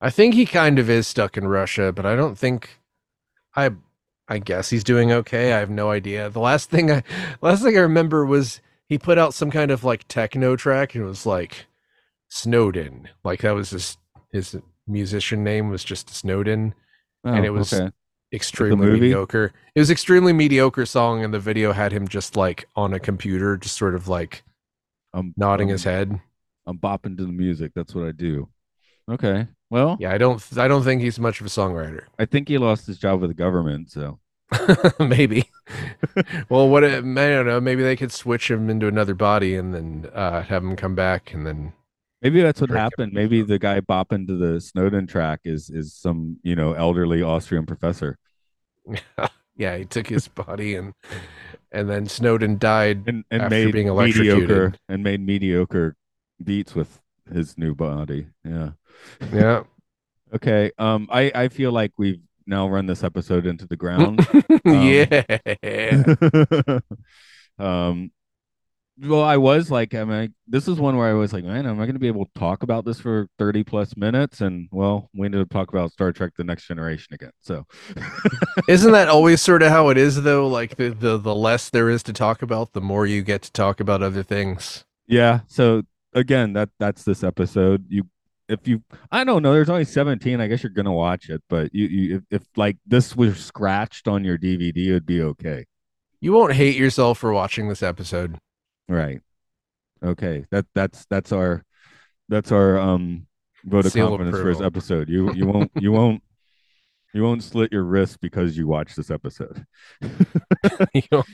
I 0.00 0.10
think 0.10 0.34
he 0.34 0.46
kind 0.46 0.78
of 0.78 0.88
is 0.88 1.06
stuck 1.06 1.36
in 1.36 1.48
Russia, 1.48 1.92
but 1.92 2.06
I 2.06 2.16
don't 2.16 2.38
think 2.38 2.80
I 3.56 3.70
I 4.28 4.38
guess 4.38 4.70
he's 4.70 4.84
doing 4.84 5.12
okay. 5.12 5.52
I 5.52 5.58
have 5.58 5.70
no 5.70 5.90
idea. 5.90 6.30
The 6.30 6.40
last 6.40 6.70
thing 6.70 6.90
I 6.90 7.02
last 7.42 7.62
thing 7.62 7.76
I 7.76 7.80
remember 7.80 8.24
was 8.24 8.60
he 8.88 8.98
put 8.98 9.18
out 9.18 9.34
some 9.34 9.50
kind 9.50 9.70
of 9.70 9.84
like 9.84 10.08
techno 10.08 10.56
track 10.56 10.94
and 10.94 11.04
it 11.04 11.06
was 11.06 11.26
like 11.26 11.66
Snowden. 12.28 13.08
Like 13.22 13.42
that 13.42 13.54
was 13.54 13.70
his 13.70 13.98
his 14.32 14.56
musician 14.86 15.42
name 15.44 15.68
was 15.70 15.84
just 15.84 16.10
Snowden. 16.14 16.74
And 17.24 17.38
Oh, 17.40 17.44
it 17.44 17.52
was- 17.52 17.72
okay. 17.72 17.90
Extremely 18.32 18.90
mediocre. 18.90 19.52
It 19.76 19.78
was 19.78 19.90
extremely 19.92 20.32
mediocre 20.32 20.84
song 20.86 21.22
and 21.24 21.32
the 21.32 21.38
video 21.38 21.72
had 21.72 21.92
him 21.92 22.08
just 22.08 22.36
like 22.36 22.66
on 22.74 22.92
a 22.92 22.98
computer 22.98 23.56
just 23.56 23.76
sort 23.76 23.94
of 23.94 24.08
like 24.08 24.42
I'm 25.12 25.32
nodding 25.36 25.68
I'm- 25.68 25.74
his 25.74 25.84
head. 25.84 26.20
I'm 26.66 26.78
bopping 26.78 27.16
to 27.18 27.26
the 27.26 27.32
music. 27.32 27.72
That's 27.76 27.94
what 27.94 28.06
I 28.08 28.10
do. 28.12 28.48
Okay. 29.08 29.46
Well, 29.70 29.96
Yeah, 30.00 30.10
I 30.12 30.18
don't 30.18 30.42
I 30.58 30.66
don't 30.66 30.82
think 30.82 31.00
he's 31.02 31.20
much 31.20 31.40
of 31.40 31.46
a 31.46 31.50
songwriter. 31.50 32.04
I 32.18 32.24
think 32.24 32.48
he 32.48 32.58
lost 32.58 32.86
his 32.86 32.98
job 32.98 33.20
with 33.20 33.30
the 33.30 33.34
government. 33.34 33.90
So 33.92 34.18
maybe. 34.98 35.48
well, 36.48 36.68
what 36.68 36.82
it, 36.82 36.98
I 36.98 37.00
don't 37.02 37.46
know. 37.46 37.60
Maybe 37.60 37.82
they 37.84 37.96
could 37.96 38.10
switch 38.12 38.50
him 38.50 38.68
into 38.68 38.88
another 38.88 39.14
body 39.14 39.54
and 39.54 39.72
then 39.74 40.10
uh, 40.12 40.42
have 40.42 40.62
him 40.64 40.74
come 40.74 40.94
back 40.96 41.32
and 41.32 41.46
then 41.46 41.72
maybe 42.24 42.40
that's 42.42 42.60
what 42.60 42.70
happened. 42.70 43.12
Maybe 43.12 43.42
the 43.42 43.58
guy 43.58 43.80
bopping 43.80 44.26
to 44.26 44.36
the 44.36 44.60
Snowden 44.60 45.06
track 45.06 45.40
is 45.44 45.70
is 45.70 45.94
some 45.94 46.38
you 46.42 46.56
know 46.56 46.72
elderly 46.72 47.22
Austrian 47.22 47.66
professor, 47.66 48.18
yeah, 49.56 49.76
he 49.76 49.84
took 49.84 50.08
his 50.08 50.26
body 50.28 50.74
and 50.74 50.92
and 51.70 51.88
then 51.88 52.06
Snowden 52.06 52.58
died. 52.58 53.04
and 53.06 53.24
and 53.30 53.42
After 53.42 53.50
made 53.54 53.72
being 53.72 53.86
electrocuted. 53.88 54.40
mediocre 54.40 54.74
and 54.88 55.02
made 55.04 55.20
mediocre 55.20 55.96
beats 56.42 56.74
with 56.74 57.00
his 57.32 57.56
new 57.56 57.74
body. 57.74 58.26
Yeah. 58.44 58.70
Yeah. 59.32 59.62
Okay. 60.34 60.72
Um. 60.78 61.06
I 61.12 61.30
I 61.32 61.48
feel 61.48 61.70
like 61.70 61.92
we've 61.96 62.20
now 62.44 62.68
run 62.68 62.86
this 62.86 63.04
episode 63.04 63.46
into 63.46 63.68
the 63.68 63.76
ground. 63.76 64.26
yeah. 64.64 65.22
um 67.58 68.10
well 69.00 69.22
i 69.22 69.36
was 69.36 69.70
like 69.72 69.92
i 69.94 70.04
mean 70.04 70.32
this 70.46 70.68
is 70.68 70.78
one 70.78 70.96
where 70.96 71.08
i 71.08 71.12
was 71.12 71.32
like 71.32 71.42
man 71.44 71.66
am 71.66 71.80
i 71.80 71.84
going 71.84 71.94
to 71.94 71.98
be 71.98 72.06
able 72.06 72.24
to 72.26 72.30
talk 72.38 72.62
about 72.62 72.84
this 72.84 73.00
for 73.00 73.26
30 73.38 73.64
plus 73.64 73.96
minutes 73.96 74.40
and 74.40 74.68
well 74.70 75.10
we 75.14 75.26
ended 75.26 75.40
up 75.40 75.50
talking 75.50 75.76
about 75.76 75.90
star 75.90 76.12
trek 76.12 76.32
the 76.36 76.44
next 76.44 76.66
generation 76.68 77.12
again 77.12 77.32
so 77.40 77.66
Isn't 78.68 78.92
that 78.92 79.08
always 79.08 79.40
sort 79.42 79.62
of 79.62 79.70
how 79.70 79.88
it 79.88 79.98
is 79.98 80.22
though? 80.22 80.46
Like 80.46 80.76
the, 80.76 80.90
the 80.90 81.18
the 81.18 81.34
less 81.34 81.70
there 81.70 81.90
is 81.90 82.02
to 82.04 82.12
talk 82.12 82.40
about, 82.42 82.72
the 82.72 82.80
more 82.80 83.04
you 83.06 83.22
get 83.22 83.42
to 83.42 83.52
talk 83.52 83.80
about 83.80 84.02
other 84.02 84.22
things. 84.22 84.84
yeah 85.06 85.40
so 85.48 85.82
again 86.14 86.52
that 86.54 86.70
that's 86.78 87.04
this 87.04 87.22
episode 87.24 87.84
you 87.88 88.04
if 88.48 88.66
you 88.68 88.82
i 89.10 89.24
don't 89.24 89.42
know 89.42 89.52
there's 89.52 89.68
only 89.70 89.84
17 89.84 90.40
i 90.40 90.46
guess 90.46 90.62
you're 90.62 90.70
gonna 90.70 90.92
watch 90.92 91.28
it 91.28 91.42
but 91.48 91.74
you 91.74 91.86
you 91.86 92.16
if, 92.30 92.42
if 92.42 92.48
like 92.56 92.76
this 92.86 93.16
was 93.16 93.36
scratched 93.44 94.06
on 94.08 94.24
your 94.24 94.38
dvd 94.38 94.76
it 94.86 94.92
would 94.92 95.06
be 95.06 95.20
okay 95.22 95.64
You 96.20 96.32
won't 96.32 96.54
hate 96.54 96.76
yourself 96.76 97.18
for 97.18 97.32
watching 97.34 97.68
this 97.68 97.82
episode. 97.82 98.38
Right 98.88 99.20
okay 100.02 100.44
that 100.50 100.66
that's 100.74 101.06
that's 101.06 101.32
our 101.32 101.64
that's 102.28 102.52
our 102.52 102.78
um 102.78 103.26
vote 103.64 103.86
of 103.86 103.92
Seal 103.92 104.08
confidence 104.08 104.36
for 104.38 104.44
this 104.52 104.60
episode 104.60 105.08
you 105.08 105.32
you 105.32 105.46
won't 105.46 105.70
you 105.76 105.90
won't 105.92 106.22
you 107.14 107.22
won't 107.22 107.42
slit 107.42 107.72
your 107.72 107.84
wrist 107.84 108.20
because 108.20 108.56
you 108.58 108.66
watch 108.66 108.94
this 108.96 109.10
episode 109.10 109.64
you 110.94 111.02
won't- 111.10 111.26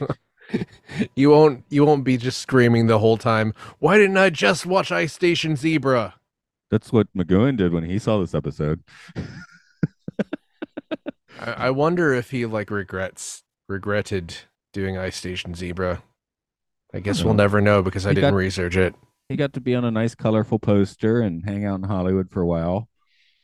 you 1.15 1.31
won't 1.31 1.65
you 1.71 1.85
won't 1.85 2.03
be 2.05 2.17
just 2.17 2.41
screaming 2.41 2.89
the 2.89 2.99
whole 2.99 3.17
time. 3.17 3.55
Why 3.79 3.97
didn't 3.99 4.17
I 4.17 4.31
just 4.31 4.67
watch 4.67 4.91
Ice 4.91 5.13
Station 5.13 5.55
Zebra? 5.55 6.15
that's 6.73 6.93
what 6.93 7.07
McGoohan 7.17 7.57
did 7.57 7.73
when 7.73 7.85
he 7.85 7.99
saw 8.01 8.19
this 8.21 8.35
episode 8.35 8.83
I, 11.41 11.53
I 11.53 11.71
wonder 11.71 12.13
if 12.13 12.31
he 12.31 12.47
like 12.47 12.71
regrets 12.71 13.43
regretted 13.69 14.35
doing 14.73 14.97
Ice 14.99 15.17
Station 15.17 15.55
Zebra. 15.55 16.03
I 16.95 17.01
guess 17.01 17.23
we'll 17.23 17.35
never 17.35 17.61
know 17.61 17.83
because 17.83 18.07
I 18.07 18.11
He 18.11 18.15
didn't 18.17 18.31
got- 18.33 18.37
research 18.37 18.77
it. 18.77 18.95
he 19.29 19.37
got 19.37 19.53
to 19.53 19.61
be 19.61 19.75
on 19.75 19.85
a 19.85 19.91
nice 19.91 20.15
colorful 20.15 20.59
poster 20.59 21.21
and 21.21 21.45
hang 21.45 21.65
out 21.65 21.77
in 21.77 21.85
hollywood 21.85 22.31
for 22.31 22.41
a 22.43 22.47
while 22.47 22.89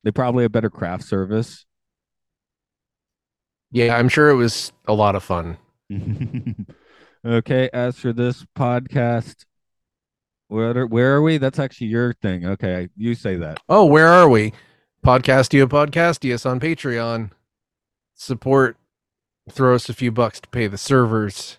they 0.03 0.11
probably 0.11 0.43
have 0.43 0.51
better 0.53 0.71
craft 0.71 1.05
service 1.05 1.65
Yeah, 3.71 3.97
I'm 3.97 4.09
sure 4.09 4.31
it 4.31 4.35
was 4.37 4.73
a 4.87 4.95
lot 4.95 5.15
of 5.17 5.23
fun. 5.23 5.59
okay 7.27 7.69
as 7.73 7.99
for 7.99 8.13
this 8.13 8.45
podcast 8.57 9.45
where 10.49 10.77
are, 10.79 10.87
where 10.87 11.15
are 11.17 11.23
we 11.23 11.39
that's 11.39 11.59
actually 11.59 11.89
your 11.89 12.15
thing 12.15 12.45
okay 12.47 12.89
you 12.97 13.15
say 13.15 13.37
that 13.37 13.61
Oh, 13.69 13.85
where 13.87 14.09
are 14.09 14.29
we? 14.29 14.53
Podcastio 15.05 15.67
Podcastius 15.67 16.45
on 16.45 16.59
Patreon. 16.59 17.31
Support. 18.17 18.77
Throw 19.49 19.75
us 19.77 19.89
a 19.89 19.95
few 19.95 20.11
bucks 20.11 20.41
to 20.41 20.49
pay 20.49 20.67
the 20.67 20.79
servers. 20.79 21.59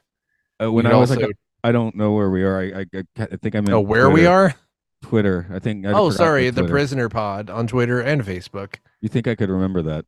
uh, 0.62 0.70
when 0.72 0.86
You 0.86 0.92
i 0.92 0.96
was 0.96 1.12
also- 1.12 1.28
like 1.28 1.38
I 1.68 1.74
don't 1.74 1.96
know 1.96 2.14
where 2.14 2.30
we 2.30 2.44
are. 2.44 2.62
I 2.62 2.86
I, 2.94 3.04
I, 3.20 3.36
think 3.36 3.54
I'm 3.54 3.66
in. 3.66 3.74
oh, 3.74 3.82
where 3.82 4.10
we 4.10 4.26
are? 4.26 4.56
Twitter. 5.04 5.48
I 5.54 5.60
think. 5.60 5.86
I 5.86 5.92
Oh, 5.92 6.10
sorry, 6.10 6.50
the 6.50 6.62
the 6.62 6.70
Prisoner 6.70 7.10
Pod 7.10 7.50
on 7.50 7.68
Twitter 7.68 8.00
and 8.00 8.24
Facebook. 8.24 8.76
You 9.02 9.10
think 9.10 9.28
I 9.28 9.36
could 9.36 9.50
remember 9.50 9.82
that? 9.82 10.06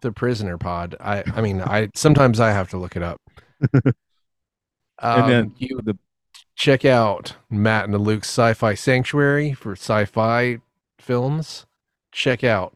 The 0.00 0.10
Prisoner 0.10 0.56
Pod. 0.56 0.96
I 0.98 1.22
I 1.34 1.42
mean, 1.42 1.60
I 1.60 1.90
sometimes 1.94 2.40
I 2.40 2.52
have 2.52 2.70
to 2.70 2.78
look 2.78 2.96
it 2.96 3.02
up. 3.02 3.20
Um, 3.74 3.82
and 5.02 5.30
then 5.30 5.54
you 5.58 5.80
the 5.82 5.98
check 6.56 6.86
out 6.86 7.36
Matt 7.50 7.84
and 7.84 7.92
the 7.92 7.98
Luke 7.98 8.24
Sci-Fi 8.24 8.72
Sanctuary 8.72 9.52
for 9.52 9.72
sci-fi 9.72 10.60
films. 10.98 11.66
Check 12.10 12.42
out 12.42 12.74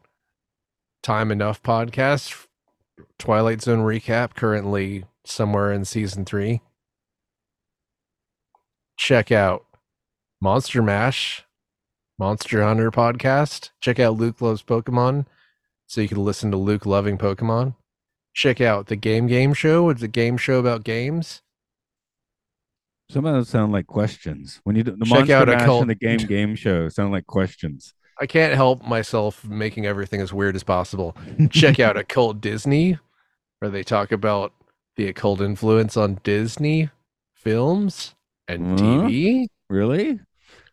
Time 1.01 1.31
Enough 1.31 1.63
podcast, 1.63 2.45
Twilight 3.17 3.63
Zone 3.63 3.79
recap, 3.79 4.35
currently 4.35 5.05
somewhere 5.23 5.71
in 5.71 5.85
season 5.85 6.23
three. 6.23 6.61
Check 8.97 9.31
out 9.31 9.65
Monster 10.41 10.81
Mash, 10.81 11.43
Monster 12.17 12.63
Hunter 12.63 12.91
podcast. 12.91 13.71
Check 13.81 13.99
out 13.99 14.15
Luke 14.17 14.41
Loves 14.41 14.63
Pokemon, 14.63 15.25
so 15.87 16.01
you 16.01 16.07
can 16.07 16.23
listen 16.23 16.51
to 16.51 16.57
Luke 16.57 16.85
loving 16.85 17.17
Pokemon. 17.17 17.75
Check 18.33 18.61
out 18.61 18.87
the 18.87 18.95
Game 18.95 19.27
Game 19.27 19.53
Show. 19.53 19.89
It's 19.89 20.01
a 20.01 20.07
game 20.07 20.37
show 20.37 20.59
about 20.59 20.83
games. 20.83 21.41
some 23.09 23.25
of 23.25 23.33
those 23.33 23.49
sound 23.49 23.71
like 23.71 23.87
questions. 23.87 24.59
When 24.63 24.75
you 24.75 24.83
do 24.83 24.91
the 24.91 25.05
Check 25.05 25.09
Monster 25.09 25.35
out 25.35 25.49
a 25.49 25.53
Mash 25.53 25.65
cult- 25.65 25.81
and 25.81 25.89
the 25.89 25.95
game 25.95 26.17
game 26.17 26.55
show 26.55 26.89
sound 26.89 27.11
like 27.11 27.27
questions. 27.27 27.93
I 28.19 28.25
can't 28.25 28.53
help 28.53 28.81
myself 28.81 29.43
making 29.43 29.85
everything 29.85 30.21
as 30.21 30.31
weird 30.31 30.55
as 30.55 30.63
possible. 30.63 31.17
Check 31.51 31.81
out 31.81 31.97
Occult 31.97 32.39
Disney, 32.39 32.97
where 33.59 33.69
they 33.69 33.83
talk 33.83 34.13
about 34.13 34.53
the 34.95 35.07
occult 35.07 35.41
influence 35.41 35.97
on 35.97 36.19
Disney 36.23 36.89
films 37.33 38.14
and? 38.47 38.77
TV. 38.77 39.47
Really? 39.69 40.19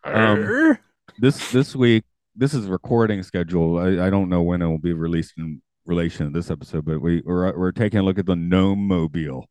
Um, 0.03 0.77
This 1.17 1.51
this 1.51 1.75
week, 1.75 2.03
this 2.35 2.53
is 2.53 2.67
recording 2.67 3.23
schedule. 3.23 3.77
I, 3.77 4.07
I 4.07 4.09
don't 4.09 4.29
know 4.29 4.41
when 4.41 4.61
it 4.61 4.67
will 4.67 4.79
be 4.79 4.93
released 4.93 5.33
in 5.37 5.61
relation 5.85 6.25
to 6.27 6.31
this 6.33 6.49
episode, 6.51 6.85
but 6.85 7.01
we 7.01 7.21
we're 7.25 7.57
we're 7.57 7.71
taking 7.71 7.99
a 7.99 8.03
look 8.03 8.19
at 8.19 8.25
the 8.25 8.35
Gnome 8.35 8.87
Mobile, 8.87 9.47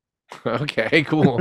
okay, 0.46 1.02
cool. 1.04 1.40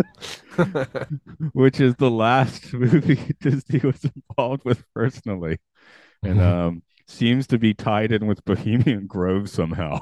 which 1.53 1.79
is 1.79 1.95
the 1.95 2.11
last 2.11 2.73
movie 2.73 3.33
Disney 3.41 3.79
was 3.79 4.05
involved 4.05 4.63
with 4.65 4.83
personally, 4.93 5.57
and 6.23 6.41
um 6.41 6.83
seems 7.07 7.47
to 7.47 7.59
be 7.59 7.73
tied 7.73 8.11
in 8.11 8.27
with 8.27 8.45
Bohemian 8.45 9.07
Grove 9.07 9.49
somehow. 9.49 9.99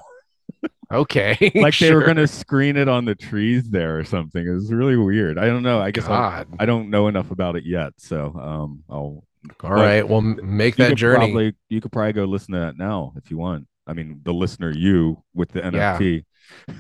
Okay, 0.92 1.52
like 1.56 1.78
they 1.78 1.94
were 1.94 2.04
gonna 2.04 2.28
screen 2.28 2.78
it 2.78 2.88
on 2.88 3.06
the 3.06 3.16
trees 3.16 3.70
there 3.70 3.98
or 3.98 4.04
something. 4.04 4.46
It 4.46 4.52
was 4.54 4.72
really 4.72 4.98
weird. 4.98 5.38
I 5.38 5.46
don't 5.48 5.64
know. 5.64 5.80
I 5.80 5.92
guess. 5.92 6.08
I 6.08 6.46
don't 6.66 6.90
know 6.90 7.08
enough 7.08 7.32
about 7.32 7.56
it 7.56 7.66
yet, 7.66 7.94
so 7.98 8.34
um, 8.40 8.84
I'll 8.90 9.24
All 9.64 9.72
right, 9.72 10.08
well, 10.08 10.22
make 10.22 10.76
that 10.78 10.96
journey. 10.96 11.28
Probably, 11.28 11.56
you 11.70 11.82
could 11.82 11.92
probably 11.92 12.14
go 12.14 12.26
listen 12.26 12.54
to 12.54 12.60
that 12.60 12.78
now 12.78 13.14
if 13.16 13.32
you 13.32 13.38
want. 13.38 13.68
I 13.88 13.94
mean, 13.94 14.22
the 14.24 14.34
listener, 14.34 14.72
you 14.72 15.24
with 15.34 15.50
the 15.50 15.62
Yeah. 15.62 15.98
NFT. 15.98 16.26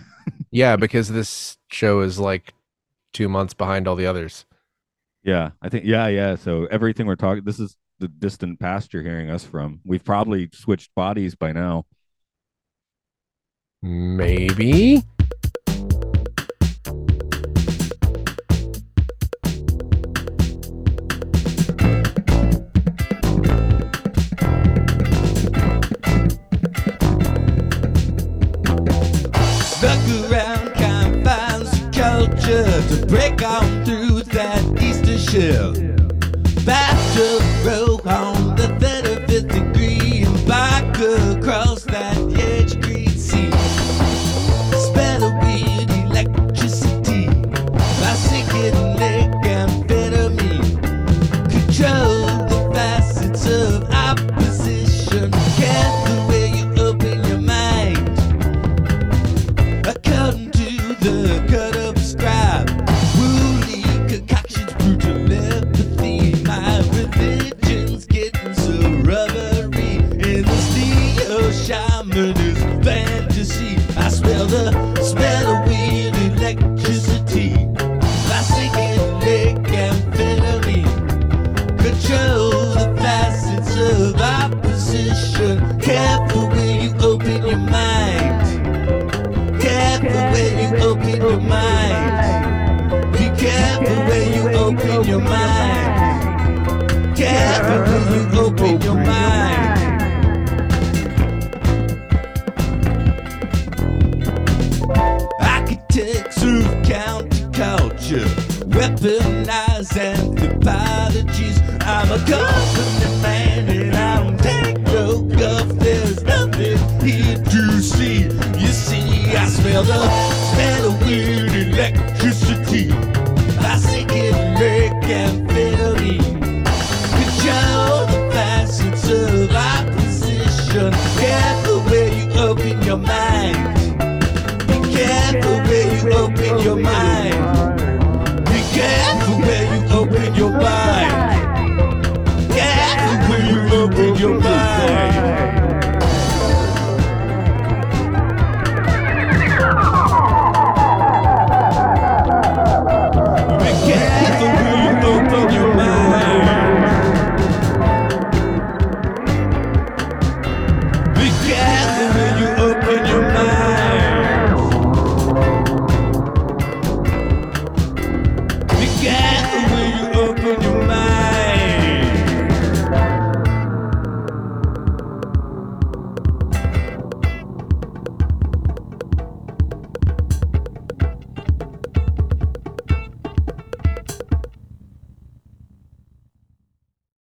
Yeah, 0.51 0.75
because 0.75 1.07
this 1.07 1.57
show 1.71 2.01
is 2.01 2.19
like 2.19 2.53
two 3.13 3.27
months 3.29 3.53
behind 3.53 3.87
all 3.87 3.95
the 3.95 4.05
others. 4.05 4.45
Yeah, 5.23 5.51
I 5.61 5.69
think. 5.69 5.85
Yeah, 5.85 6.07
yeah. 6.07 6.35
So 6.35 6.65
everything 6.65 7.07
we're 7.07 7.15
talking, 7.15 7.43
this 7.43 7.59
is 7.59 7.75
the 7.99 8.07
distant 8.07 8.59
past 8.59 8.93
you're 8.93 9.01
hearing 9.03 9.29
us 9.29 9.43
from. 9.45 9.79
We've 9.85 10.03
probably 10.03 10.49
switched 10.53 10.93
bodies 10.93 11.35
by 11.35 11.53
now. 11.53 11.85
Maybe. 13.83 15.03